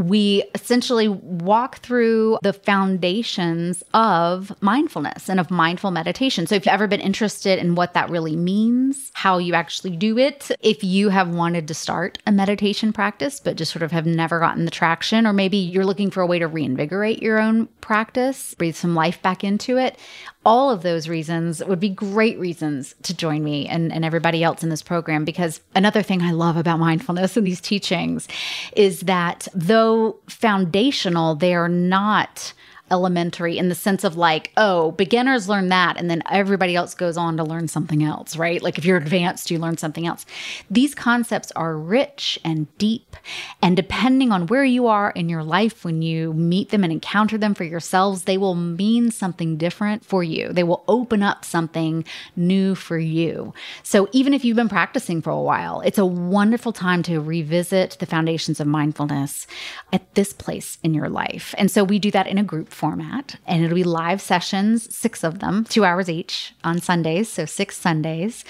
We 0.01 0.45
essentially 0.55 1.09
walk 1.09 1.79
through 1.79 2.39
the 2.43 2.53
foundations 2.53 3.83
of 3.93 4.53
mindfulness 4.63 5.29
and 5.29 5.39
of 5.39 5.51
mindful 5.51 5.91
meditation. 5.91 6.47
So, 6.47 6.55
if 6.55 6.65
you've 6.65 6.73
ever 6.73 6.87
been 6.87 7.01
interested 7.01 7.59
in 7.59 7.75
what 7.75 7.95
that 7.95 8.11
really 8.11 8.37
means, 8.37 9.11
how 9.15 9.39
you 9.39 9.55
actually 9.55 9.97
do 9.97 10.19
it, 10.19 10.51
if 10.61 10.83
you 10.83 11.11
have 11.11 11.29
wanted 11.29 11.69
to 11.69 11.75
start 11.75 12.19
a 12.27 12.33
meditation 12.33 12.93
practice, 12.93 13.41
but 13.41 13.57
just 13.57 13.73
sort 13.73 13.83
of 13.83 13.93
have 13.93 14.07
never 14.07 14.41
gotten 14.41 14.65
the 14.65 14.71
traction, 14.71 15.27
or 15.27 15.33
maybe 15.33 15.57
you're 15.57 15.87
looking 15.87 16.11
for 16.11 16.23
a 16.23 16.27
way 16.27 16.39
to 16.39 16.49
reinvigorate 16.49 17.23
your 17.23 17.39
own 17.39 17.67
practice, 17.81 18.55
breathe 18.55 18.77
some 18.77 18.95
life 18.95 19.21
back 19.23 19.45
into 19.45 19.77
it, 19.77 19.99
all 20.45 20.71
of 20.71 20.83
those 20.83 21.09
reasons 21.09 21.63
would 21.65 21.81
be 21.81 21.91
great 21.91 22.39
reasons 22.39 22.95
to 23.03 23.15
join 23.15 23.45
me 23.45 23.69
and, 23.69 23.93
and 23.93 24.05
everybody 24.05 24.43
else 24.43 24.63
in 24.63 24.71
this 24.71 24.83
program. 24.83 25.25
Because 25.25 25.61
another 25.75 26.03
thing 26.03 26.23
I 26.23 26.33
love 26.33 26.57
about 26.57 26.79
mindfulness 26.79 27.37
and 27.37 27.47
these 27.47 27.61
teachings 27.61 28.27
is 28.75 29.01
that 29.01 29.49
though 29.55 30.17
foundational, 30.29 31.35
they 31.35 31.55
are 31.55 31.69
not 31.69 32.55
elementary 32.91 33.59
in 33.59 33.69
the 33.69 33.75
sense 33.75 34.05
of 34.05 34.17
like, 34.17 34.53
oh, 34.57 34.93
beginners 34.93 35.49
learn 35.49 35.69
that, 35.69 35.97
and 35.97 36.11
then 36.11 36.23
everybody 36.31 36.75
else 36.75 36.95
goes 36.95 37.17
on 37.17 37.37
to 37.37 37.45
learn 37.45 37.69
something 37.69 38.03
else, 38.03 38.37
right? 38.37 38.63
Like 38.63 38.79
if 38.79 38.85
you're 38.85 38.97
advanced, 38.97 39.51
you 39.51 39.59
learn 39.59 39.77
something 39.77 40.07
else. 40.07 40.27
These 40.71 40.95
concepts 40.95 41.53
are 41.53 41.77
rich 41.77 42.39
and 42.45 42.67
deep, 42.79 43.17
and 43.63 43.77
depending 43.77 44.33
on 44.33 44.47
where 44.47 44.65
you 44.65 44.87
are 44.87 45.11
in 45.11 45.29
your 45.29 45.45
life 45.45 45.85
when 45.85 46.03
you 46.03 46.33
meet 46.33 46.71
them 46.71 46.85
and 46.85 46.93
encounter 46.93 47.39
them 47.39 47.55
for 47.55 47.65
yourselves, 47.65 48.25
they 48.25 48.39
will 48.39 48.55
mean 48.55 49.11
something 49.11 49.57
different 49.57 50.05
for 50.05 50.23
you. 50.23 50.53
They 50.53 50.63
will 50.63 50.85
open 50.89 51.23
up 51.23 51.45
something 51.45 52.05
new 52.37 52.75
for 52.75 52.99
you. 52.99 53.55
So 53.83 54.09
even 54.13 54.35
if 54.35 54.45
you've 54.45 54.57
been 54.57 54.69
practicing 54.69 55.23
for 55.23 55.31
a 55.31 55.41
while, 55.41 55.81
it's 55.83 55.99
a 55.99 56.07
wonderful 56.07 56.73
time 56.73 57.03
to 57.05 57.21
revisit 57.21 57.97
the 58.01 58.07
foundations 58.07 58.61
of 58.61 58.67
mindfulness 58.67 59.47
at 59.93 60.15
this 60.15 60.33
place 60.33 60.79
in 60.83 60.95
your 60.95 61.09
life. 61.09 61.55
And 61.59 61.71
so 61.71 61.85
we 61.85 61.99
do 61.99 62.11
that 62.11 62.27
in 62.27 62.39
a 62.39 62.43
group 62.43 62.69
format, 62.81 63.37
and 63.47 63.63
it'll 63.63 63.75
be 63.75 63.85
live 63.85 64.21
sessions, 64.23 64.93
six 64.95 65.23
of 65.23 65.41
them, 65.41 65.65
two 65.69 65.85
hours 65.85 66.09
each 66.09 66.55
on 66.65 66.81
Sundays. 66.81 67.29
So 67.29 67.45
six 67.45 67.77
Sundays. 67.77 68.45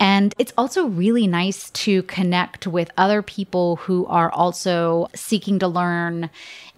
And 0.00 0.34
it's 0.38 0.54
also 0.56 0.86
really 0.86 1.26
nice 1.26 1.70
to 1.84 2.02
connect 2.04 2.66
with 2.66 2.90
other 2.96 3.20
people 3.22 3.76
who 3.76 4.06
are 4.06 4.30
also 4.32 5.08
seeking 5.14 5.58
to 5.58 5.68
learn 5.68 6.30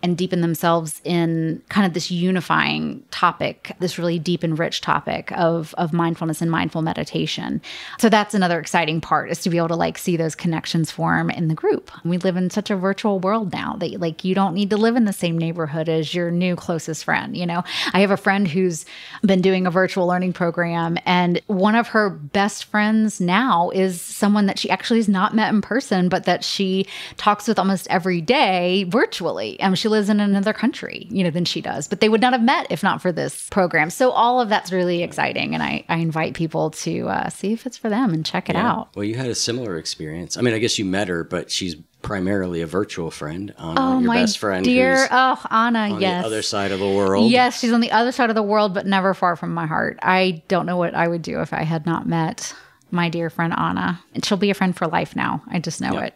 and 0.03 0.16
deepen 0.16 0.40
themselves 0.40 1.01
in 1.05 1.62
kind 1.68 1.86
of 1.86 1.94
this 1.94 2.11
unifying 2.11 3.03
topic, 3.11 3.72
this 3.80 3.98
really 3.98 4.18
deep 4.18 4.42
and 4.42 4.59
rich 4.59 4.80
topic 4.80 5.32
of, 5.32 5.74
of 5.78 5.92
mindfulness 5.92 6.40
and 6.40 6.51
mindful 6.51 6.82
meditation. 6.82 7.61
So 7.98 8.09
that's 8.09 8.34
another 8.34 8.59
exciting 8.59 9.01
part 9.01 9.30
is 9.30 9.40
to 9.42 9.51
be 9.51 9.59
able 9.59 9.68
to 9.68 9.76
like 9.76 9.98
see 9.98 10.16
those 10.16 10.34
connections 10.34 10.90
form 10.90 11.30
in 11.30 11.48
the 11.48 11.55
group. 11.55 11.90
We 12.05 12.18
live 12.18 12.36
in 12.36 12.51
such 12.51 12.70
a 12.70 12.76
virtual 12.76 13.20
world 13.20 13.53
now 13.53 13.76
that 13.78 14.01
like 14.01 14.24
you 14.24 14.34
don't 14.34 14.55
need 14.55 14.70
to 14.70 14.76
live 14.76 14.96
in 14.96 15.05
the 15.05 15.12
same 15.12 15.36
neighborhood 15.36 15.88
as 15.88 16.14
your 16.14 16.30
new 16.30 16.57
closest 16.57 17.05
friend. 17.05 17.36
You 17.36 17.46
know, 17.46 17.62
I 17.92 18.01
have 18.01 18.11
a 18.11 18.16
friend 18.16 18.48
who's 18.48 18.86
been 19.22 19.42
doing 19.42 19.66
a 19.66 19.70
virtual 19.70 20.07
learning 20.07 20.32
program 20.32 20.98
and 21.05 21.40
one 21.46 21.74
of 21.74 21.88
her 21.88 22.11
best 22.11 22.64
friends 22.66 23.20
now 23.20 23.70
is 23.70 24.01
someone 24.01 24.46
that 24.46 24.59
she 24.59 24.70
actually 24.70 24.98
has 24.98 25.09
not 25.09 25.34
met 25.34 25.53
in 25.53 25.61
person, 25.61 26.09
but 26.09 26.24
that 26.24 26.44
she 26.44 26.86
talks 27.16 27.46
with 27.48 27.59
almost 27.59 27.86
every 27.90 28.20
day 28.20 28.84
virtually. 28.84 29.59
And 29.61 29.78
she 29.78 29.88
lives 29.91 30.09
in 30.09 30.20
another 30.20 30.53
country, 30.55 31.07
you 31.11 31.22
know, 31.24 31.30
than 31.30 31.45
she 31.45 31.61
does. 31.61 31.86
But 31.86 32.01
they 32.01 32.09
would 32.09 32.20
not 32.22 32.32
have 32.32 32.43
met 32.43 32.66
if 32.70 32.82
not 32.82 33.03
for 33.03 33.12
this 33.12 33.49
program. 33.51 33.91
So 33.91 34.11
all 34.11 34.41
of 34.41 34.49
that's 34.49 34.72
really 34.72 35.03
exciting. 35.03 35.53
And 35.55 35.62
I, 35.62 35.84
I 35.88 35.97
invite 35.97 36.32
people 36.34 36.70
to 36.70 37.09
uh, 37.09 37.28
see 37.28 37.53
if 37.53 37.66
it's 37.66 37.76
for 37.76 37.91
them 37.91 38.14
and 38.14 38.24
check 38.24 38.49
it 38.49 38.55
Yeah. 38.57 38.70
out. 38.70 38.97
Well, 38.97 39.05
you 39.05 39.16
had 39.16 39.28
a 39.28 39.34
similar 39.34 39.76
experience. 39.76 40.36
I 40.38 40.41
mean, 40.41 40.55
I 40.55 40.59
guess 40.59 40.78
you 40.78 40.84
met 40.86 41.09
her, 41.09 41.24
but 41.24 41.51
she's 41.51 41.76
primarily 42.03 42.62
a 42.62 42.66
virtual 42.66 43.11
friend. 43.11 43.53
Anna, 43.59 43.74
Oh, 43.76 43.99
your 43.99 44.09
my 44.09 44.20
best 44.22 44.38
friend, 44.38 44.64
dear. 44.64 45.07
Oh, 45.11 45.38
Anna, 45.51 45.80
on 45.95 46.01
yes. 46.01 46.22
the 46.22 46.26
other 46.26 46.43
side 46.43 46.72
of 46.72 46.78
the 46.80 46.88
world. 46.88 47.30
Yes, 47.30 47.61
she's 47.61 47.72
on 47.72 47.80
the 47.80 47.93
other 47.93 48.11
side 48.12 48.30
of 48.30 48.36
the 48.36 48.43
world, 48.43 48.72
but 48.72 48.86
never 48.86 49.12
far 49.12 49.36
from 49.36 49.53
my 49.53 49.66
heart. 49.66 49.99
I 50.03 50.43
don't 50.49 50.64
know 50.64 50.78
what 50.78 50.95
I 50.95 51.09
would 51.09 51.20
do 51.20 51.41
if 51.43 51.53
I 51.53 51.62
had 51.64 51.84
not 51.84 52.07
met 52.09 52.55
my 52.91 53.09
dear 53.11 53.28
friend 53.28 53.53
Anna. 53.57 54.03
And 54.14 54.24
she'll 54.24 54.38
be 54.38 54.51
a 54.51 54.55
friend 54.55 54.74
for 54.74 54.86
life 54.86 55.14
now. 55.14 55.43
I 55.49 55.59
just 55.59 55.80
know 55.82 55.99
it. 55.99 56.14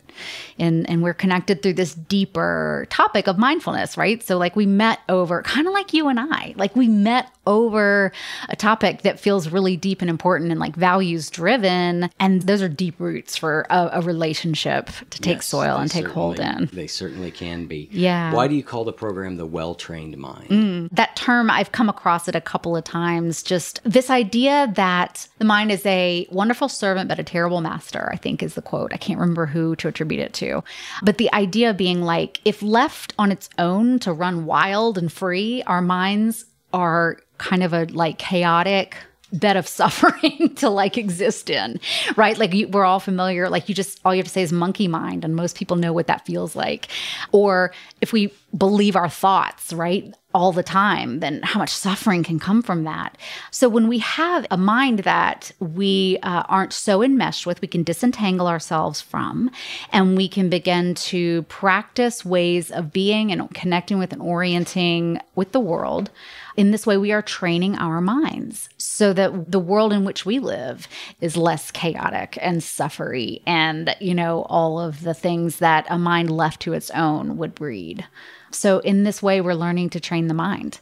And 0.59 0.89
and 0.89 1.03
we're 1.03 1.15
connected 1.15 1.62
through 1.62 1.75
this 1.75 1.95
deeper 1.95 2.87
topic 2.91 3.27
of 3.27 3.39
mindfulness, 3.39 3.97
right? 3.97 4.23
So 4.23 4.39
like 4.39 4.57
we 4.57 4.67
met 4.67 5.01
over 5.09 5.43
kind 5.43 5.67
of 5.67 5.73
like 5.73 5.93
you 5.93 6.09
and 6.09 6.19
I. 6.21 6.55
Like 6.57 6.77
we 6.77 6.89
met 6.89 7.31
over 7.47 8.12
a 8.49 8.57
topic 8.57 9.03
that 9.03 9.21
feels 9.21 9.51
really 9.51 9.77
deep 9.77 10.01
and 10.01 10.11
important 10.11 10.51
and 10.51 10.61
like 10.61 10.77
values 10.77 11.31
driven. 11.31 12.09
And 12.19 12.43
those 12.43 12.62
are 12.62 12.69
deep 12.69 12.99
roots 12.99 13.37
for 13.37 13.67
a, 13.71 13.91
a 13.95 14.01
relationship 14.03 14.87
to 15.11 15.21
take 15.21 15.37
Yes, 15.37 15.47
soil 15.47 15.77
and 15.77 15.91
take 15.91 16.07
hold 16.07 16.39
in. 16.41 16.71
They 16.73 16.87
certainly 16.87 17.31
can 17.31 17.67
be. 17.67 17.89
Yeah. 17.91 18.33
Why 18.33 18.49
do 18.49 18.55
you 18.55 18.62
call 18.62 18.85
the 18.85 18.93
program 18.93 19.37
the 19.37 19.47
well 19.47 19.75
trained 19.75 20.17
mind? 20.17 20.49
Mm, 20.49 20.89
that 20.93 21.17
term, 21.17 21.51
I've 21.51 21.73
come 21.73 21.89
across 21.89 22.29
it 22.29 22.35
a 22.35 22.41
couple 22.41 22.77
of 22.77 22.85
times. 22.85 23.43
Just 23.43 23.81
this 23.85 24.11
idea 24.11 24.73
that 24.77 25.29
the 25.39 25.45
mind 25.45 25.71
is 25.71 25.85
a 25.87 26.27
wonderful 26.31 26.69
servant, 26.69 27.09
but 27.09 27.19
a 27.19 27.25
terrible 27.25 27.61
master, 27.61 28.09
I 28.12 28.17
think 28.17 28.43
is 28.43 28.55
the 28.55 28.62
quote. 28.62 28.93
I 28.93 28.97
can't 28.97 29.19
remember 29.19 29.47
who 29.47 29.77
to 29.77 29.89
attribute 29.89 30.04
it 30.13 30.33
to. 30.35 30.63
But 31.03 31.19
the 31.19 31.33
idea 31.33 31.75
being 31.75 32.03
like, 32.03 32.41
if 32.45 32.63
left 32.63 33.15
on 33.19 33.33
its 33.33 33.49
own 33.59 33.99
to 34.01 34.13
run 34.13 34.47
wild 34.47 34.99
and 34.99 35.13
free, 35.13 35.63
our 35.65 35.83
minds 35.83 36.45
are 36.73 37.19
kind 37.39 37.63
of 37.63 37.73
a 37.73 37.85
like 37.85 38.19
chaotic 38.19 38.97
bed 39.33 39.57
of 39.57 39.67
suffering 39.81 40.55
to 40.57 40.69
like 40.69 40.97
exist 40.97 41.51
in 41.51 41.81
right? 42.17 42.39
Like 42.39 42.53
you, 42.53 42.69
we're 42.69 42.85
all 42.85 43.01
familiar 43.01 43.49
like 43.49 43.69
you 43.69 43.75
just 43.75 44.01
all 44.05 44.15
you 44.15 44.19
have 44.19 44.27
to 44.27 44.33
say 44.33 44.43
is 44.43 44.53
monkey 44.53 44.89
mind 44.89 45.25
and 45.25 45.35
most 45.35 45.57
people 45.57 45.77
know 45.77 45.93
what 45.93 46.07
that 46.07 46.25
feels 46.27 46.55
like. 46.55 46.89
Or 47.33 47.73
if 48.01 48.13
we 48.13 48.33
believe 48.57 48.97
our 48.97 49.09
thoughts 49.09 49.73
right 49.73 50.15
all 50.35 50.53
the 50.53 50.62
time 50.62 51.20
then 51.20 51.41
how 51.43 51.61
much 51.61 51.70
suffering 51.70 52.24
can 52.24 52.39
come 52.39 52.61
from 52.61 52.85
that? 52.85 53.16
So 53.51 53.68
when 53.68 53.89
we 53.89 53.99
have 54.01 54.47
a 54.51 54.57
mind 54.57 55.01
that 55.01 55.53
we 55.61 56.18
uh, 56.22 56.43
aren't 56.49 56.72
so 56.72 57.03
enmeshed 57.03 57.47
with 57.47 57.61
we 57.62 57.68
can 57.68 57.85
disentangle 57.85 58.49
ourselves 58.49 59.01
from 59.01 59.51
and 59.93 60.16
we 60.16 60.28
can 60.28 60.51
begin 60.51 60.95
to 60.95 61.43
practice 61.45 62.24
ways 62.24 62.70
of 62.70 62.93
being 62.93 63.30
and 63.30 63.55
connecting 63.55 63.99
with 63.99 64.12
and 64.12 64.20
orienting 64.20 65.20
with 65.35 65.53
the 65.53 65.61
world 65.61 66.11
in 66.57 66.71
this 66.71 66.87
way, 66.87 66.97
we 66.97 67.13
are 67.13 67.23
training 67.23 67.77
our 67.77 68.01
minds 68.01 68.69
so 68.79 69.13
that 69.13 69.51
the 69.51 69.59
world 69.59 69.93
in 69.93 70.05
which 70.05 70.25
we 70.25 70.39
live 70.39 70.87
is 71.21 71.37
less 71.37 71.71
chaotic 71.71 72.39
and 72.41 72.63
suffery 72.63 73.43
and, 73.47 73.95
you 74.01 74.15
know, 74.15 74.43
all 74.49 74.79
of 74.79 75.03
the 75.03 75.15
things 75.15 75.59
that 75.59 75.87
a 75.89 75.99
mind 75.99 76.31
left 76.31 76.61
to 76.63 76.73
its 76.73 76.91
own 76.91 77.37
would 77.37 77.55
breed. 77.55 78.07
So, 78.51 78.79
in 78.81 79.03
this 79.03 79.23
way, 79.23 79.41
we're 79.41 79.55
learning 79.55 79.91
to 79.91 80.01
train 80.01 80.29
the 80.29 80.35
mind. 80.35 80.79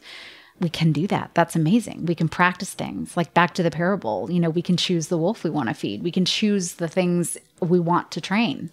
we 0.59 0.69
can 0.69 0.91
do 0.91 1.07
that. 1.07 1.31
That's 1.33 1.55
amazing. 1.55 2.05
We 2.05 2.15
can 2.15 2.29
practice 2.29 2.73
things 2.73 3.17
like 3.17 3.33
back 3.33 3.53
to 3.55 3.63
the 3.63 3.71
parable. 3.71 4.29
You 4.31 4.39
know, 4.39 4.49
we 4.49 4.61
can 4.61 4.77
choose 4.77 5.07
the 5.07 5.17
wolf 5.17 5.43
we 5.43 5.49
want 5.49 5.69
to 5.69 5.75
feed. 5.75 6.03
We 6.03 6.11
can 6.11 6.25
choose 6.25 6.75
the 6.75 6.87
things 6.87 7.37
we 7.59 7.79
want 7.79 8.11
to 8.11 8.21
train. 8.21 8.69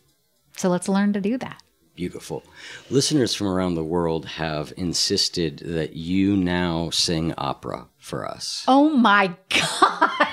So 0.57 0.69
let's 0.69 0.89
learn 0.89 1.13
to 1.15 1.21
do 1.21 1.39
that. 1.39 1.63
Beautiful. 2.05 2.43
Listeners 2.89 3.35
from 3.35 3.47
around 3.47 3.75
the 3.75 3.85
world 3.85 4.25
have 4.25 4.73
insisted 4.79 5.59
that 5.59 5.93
you 5.93 6.35
now 6.35 6.89
sing 6.89 7.35
opera 7.37 7.89
for 7.99 8.27
us. 8.27 8.65
Oh 8.67 8.89
my 8.89 9.37
God. 9.51 10.29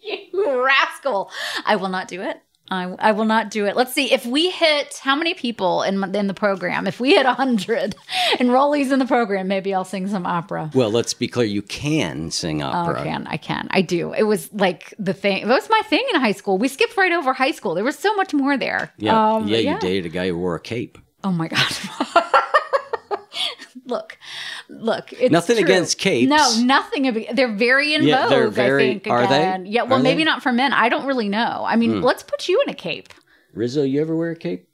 you 0.00 0.62
rascal. 0.64 1.28
I 1.66 1.74
will 1.74 1.88
not 1.88 2.06
do 2.06 2.22
it. 2.22 2.40
I, 2.70 2.84
I 2.98 3.12
will 3.12 3.26
not 3.26 3.50
do 3.50 3.66
it. 3.66 3.76
Let's 3.76 3.92
see 3.92 4.12
if 4.12 4.24
we 4.24 4.50
hit 4.50 4.94
how 5.02 5.14
many 5.14 5.34
people 5.34 5.82
in 5.82 6.02
in 6.14 6.26
the 6.28 6.34
program. 6.34 6.86
If 6.86 6.98
we 6.98 7.10
hit 7.14 7.26
hundred 7.26 7.94
enrollees 8.38 8.90
in 8.90 8.98
the 8.98 9.04
program, 9.06 9.48
maybe 9.48 9.74
I'll 9.74 9.84
sing 9.84 10.08
some 10.08 10.24
opera. 10.24 10.70
Well, 10.74 10.90
let's 10.90 11.12
be 11.12 11.28
clear. 11.28 11.46
You 11.46 11.60
can 11.62 12.30
sing 12.30 12.62
opera. 12.62 12.96
Oh, 12.96 13.00
I 13.00 13.04
can. 13.04 13.26
I 13.26 13.36
can. 13.36 13.68
I 13.70 13.82
do. 13.82 14.12
It 14.14 14.22
was 14.22 14.52
like 14.54 14.94
the 14.98 15.12
thing. 15.12 15.42
It 15.42 15.46
was 15.46 15.68
my 15.68 15.82
thing 15.86 16.04
in 16.14 16.20
high 16.20 16.32
school. 16.32 16.56
We 16.56 16.68
skipped 16.68 16.96
right 16.96 17.12
over 17.12 17.32
high 17.34 17.50
school. 17.52 17.74
There 17.74 17.84
was 17.84 17.98
so 17.98 18.14
much 18.14 18.32
more 18.32 18.56
there. 18.56 18.92
Yeah, 18.96 19.34
Um, 19.34 19.46
yeah. 19.46 19.58
You 19.58 19.78
dated 19.80 20.06
a 20.06 20.08
guy 20.14 20.28
who 20.28 20.38
wore 20.38 20.54
a 20.54 20.60
cape. 20.60 20.96
Oh 21.22 21.32
my 21.32 21.48
god. 21.48 21.60
look, 23.86 24.18
look. 24.68 25.12
It's 25.12 25.30
Nothing 25.32 25.56
true. 25.56 25.64
against 25.64 25.98
capes. 25.98 26.28
No, 26.30 26.64
nothing. 26.64 27.06
Of, 27.08 27.16
they're 27.34 27.54
very 27.54 27.94
in 27.94 28.02
Yeah, 28.02 28.22
vogue. 28.22 28.30
they're 28.30 28.48
very- 28.48 28.90
I 28.90 28.98
think. 28.98 29.06
are 29.08 29.26
they? 29.26 29.68
Yeah. 29.70 29.82
Well, 29.82 29.98
Are 30.00 30.02
maybe 30.02 30.18
they? 30.22 30.24
not 30.24 30.42
for 30.42 30.52
men. 30.52 30.72
I 30.72 30.88
don't 30.88 31.06
really 31.06 31.28
know. 31.28 31.64
I 31.66 31.76
mean, 31.76 31.98
Hmm. 31.98 32.02
let's 32.04 32.22
put 32.22 32.48
you 32.48 32.62
in 32.66 32.70
a 32.70 32.74
cape. 32.74 33.08
Rizzo, 33.52 33.82
you 33.82 34.00
ever 34.00 34.16
wear 34.16 34.30
a 34.32 34.36
cape? 34.36 34.68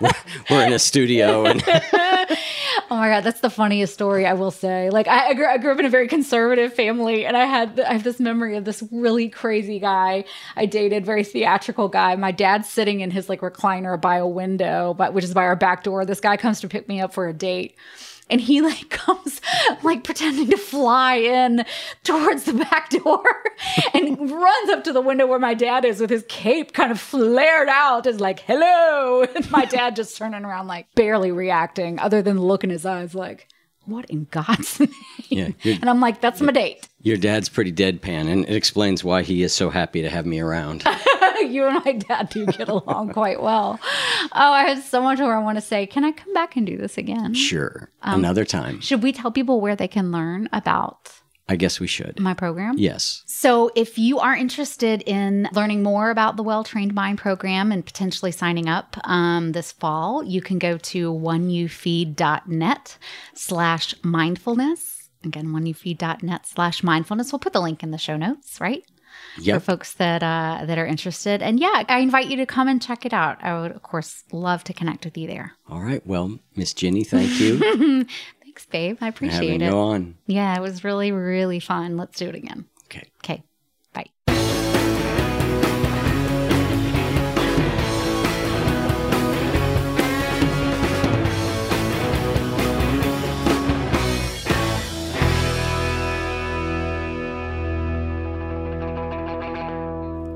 we're, 0.50 0.66
in 0.66 0.72
a 0.72 0.78
studio 0.78 1.44
and 1.44 1.62
Oh 2.90 2.96
my 2.96 3.08
god, 3.08 3.22
that's 3.22 3.40
the 3.40 3.50
funniest 3.50 3.94
story 3.94 4.26
I 4.26 4.32
will 4.32 4.50
say. 4.50 4.90
Like 4.90 5.06
I, 5.06 5.28
I, 5.28 5.34
grew, 5.34 5.46
I 5.46 5.58
grew 5.58 5.72
up 5.72 5.78
in 5.78 5.84
a 5.84 5.90
very 5.90 6.08
conservative 6.08 6.74
family, 6.74 7.24
and 7.24 7.36
I 7.36 7.44
had 7.44 7.78
I 7.80 7.92
have 7.92 8.02
this 8.02 8.18
memory 8.18 8.56
of 8.56 8.64
this 8.64 8.82
really 8.90 9.28
crazy 9.28 9.78
guy 9.78 10.24
I 10.56 10.66
dated, 10.66 11.06
very 11.06 11.22
theatrical 11.22 11.88
guy. 11.88 12.16
My 12.16 12.32
dad's 12.32 12.68
sitting 12.68 13.00
in 13.00 13.10
his 13.10 13.28
like 13.28 13.40
recliner 13.40 14.00
by 14.00 14.16
a 14.16 14.26
window, 14.26 14.94
but 14.94 15.14
which 15.14 15.24
is 15.24 15.34
by 15.34 15.44
our 15.44 15.56
back 15.56 15.84
door. 15.84 16.04
This 16.04 16.20
guy 16.20 16.36
comes 16.36 16.60
to 16.60 16.68
pick 16.68 16.88
me 16.88 17.00
up 17.00 17.12
for 17.12 17.28
a 17.28 17.32
date. 17.32 17.76
And 18.30 18.40
he 18.40 18.60
like 18.60 18.88
comes 18.90 19.40
like 19.82 20.04
pretending 20.04 20.48
to 20.50 20.56
fly 20.56 21.16
in 21.16 21.64
towards 22.04 22.44
the 22.44 22.52
back 22.54 22.90
door 22.90 23.24
and 23.94 24.30
runs 24.30 24.70
up 24.70 24.84
to 24.84 24.92
the 24.92 25.00
window 25.00 25.26
where 25.26 25.38
my 25.38 25.54
dad 25.54 25.84
is 25.84 26.00
with 26.00 26.10
his 26.10 26.24
cape 26.28 26.72
kind 26.72 26.90
of 26.92 27.00
flared 27.00 27.68
out 27.68 28.06
as 28.06 28.20
like, 28.20 28.40
hello. 28.40 29.26
And 29.34 29.50
my 29.50 29.64
dad 29.64 29.96
just 29.96 30.16
turning 30.16 30.44
around 30.44 30.66
like 30.66 30.86
barely 30.94 31.32
reacting 31.32 31.98
other 31.98 32.22
than 32.22 32.36
the 32.36 32.42
look 32.42 32.64
in 32.64 32.70
his 32.70 32.86
eyes 32.86 33.14
like, 33.14 33.48
what 33.86 34.04
in 34.10 34.26
God's 34.30 34.78
name? 34.78 34.90
yeah, 35.28 35.48
And 35.64 35.88
I'm 35.90 36.00
like, 36.00 36.20
that's 36.20 36.40
my 36.40 36.52
date. 36.52 36.88
your 37.02 37.16
dad's 37.16 37.48
pretty 37.48 37.72
deadpan, 37.72 38.30
and 38.30 38.44
it 38.44 38.54
explains 38.54 39.02
why 39.02 39.22
he 39.22 39.42
is 39.42 39.52
so 39.52 39.70
happy 39.70 40.02
to 40.02 40.08
have 40.10 40.26
me 40.26 40.38
around. 40.38 40.84
you 41.50 41.66
and 41.66 41.84
my 41.84 41.92
dad 41.92 42.28
do 42.30 42.46
get 42.46 42.68
along 42.68 43.12
quite 43.14 43.42
well. 43.42 43.78
Oh, 44.32 44.52
I 44.52 44.64
have 44.68 44.82
so 44.84 45.00
much 45.02 45.18
more 45.18 45.34
I 45.34 45.38
want 45.42 45.56
to 45.58 45.62
say. 45.62 45.86
Can 45.86 46.04
I 46.04 46.12
come 46.12 46.32
back 46.34 46.56
and 46.56 46.66
do 46.66 46.76
this 46.76 46.96
again? 46.98 47.34
Sure, 47.34 47.90
Um, 48.02 48.20
another 48.20 48.44
time. 48.44 48.80
Should 48.80 49.02
we 49.02 49.12
tell 49.12 49.30
people 49.30 49.60
where 49.60 49.76
they 49.76 49.88
can 49.88 50.12
learn 50.12 50.48
about 50.52 51.12
I 51.48 51.56
guess 51.56 51.80
we 51.80 51.88
should. 51.88 52.20
my 52.20 52.32
program? 52.32 52.76
Yes. 52.78 53.24
So, 53.26 53.72
if 53.74 53.98
you 53.98 54.20
are 54.20 54.36
interested 54.36 55.02
in 55.02 55.48
learning 55.52 55.82
more 55.82 56.10
about 56.10 56.36
the 56.36 56.44
Well 56.44 56.62
Trained 56.62 56.94
Mind 56.94 57.18
program 57.18 57.72
and 57.72 57.84
potentially 57.84 58.30
signing 58.30 58.68
up 58.68 58.96
um, 59.02 59.50
this 59.50 59.72
fall, 59.72 60.22
you 60.22 60.40
can 60.42 60.60
go 60.60 60.78
to 60.78 61.12
oneyoufeed.net 61.12 62.98
slash 63.34 63.94
mindfulness. 64.04 65.08
Again, 65.24 65.48
oneyoufeed.net 65.48 66.46
slash 66.46 66.82
mindfulness. 66.84 67.32
We'll 67.32 67.40
put 67.40 67.52
the 67.52 67.60
link 67.60 67.82
in 67.82 67.90
the 67.90 67.98
show 67.98 68.16
notes, 68.16 68.60
right? 68.60 68.84
Yep. 69.40 69.60
For 69.60 69.64
folks 69.64 69.94
that 69.94 70.22
uh, 70.22 70.64
that 70.66 70.78
are 70.78 70.86
interested. 70.86 71.42
And 71.42 71.60
yeah, 71.60 71.84
I 71.88 71.98
invite 72.00 72.26
you 72.26 72.36
to 72.38 72.46
come 72.46 72.68
and 72.68 72.82
check 72.82 73.06
it 73.06 73.12
out. 73.12 73.42
I 73.42 73.60
would, 73.60 73.72
of 73.72 73.82
course, 73.82 74.24
love 74.32 74.64
to 74.64 74.72
connect 74.74 75.04
with 75.04 75.16
you 75.16 75.26
there. 75.26 75.52
All 75.68 75.80
right. 75.80 76.04
Well, 76.06 76.38
Miss 76.56 76.72
Ginny, 76.74 77.04
thank 77.04 77.38
you 77.40 77.58
Thanks, 78.42 78.66
babe. 78.66 78.98
I 79.00 79.08
appreciate 79.08 79.62
it. 79.62 79.72
on. 79.72 80.16
Yeah, 80.26 80.56
it 80.56 80.60
was 80.60 80.82
really, 80.82 81.12
really 81.12 81.60
fun. 81.60 81.96
Let's 81.96 82.18
do 82.18 82.28
it 82.28 82.34
again. 82.34 82.66
Okay. 82.86 83.08
Okay. 83.22 83.42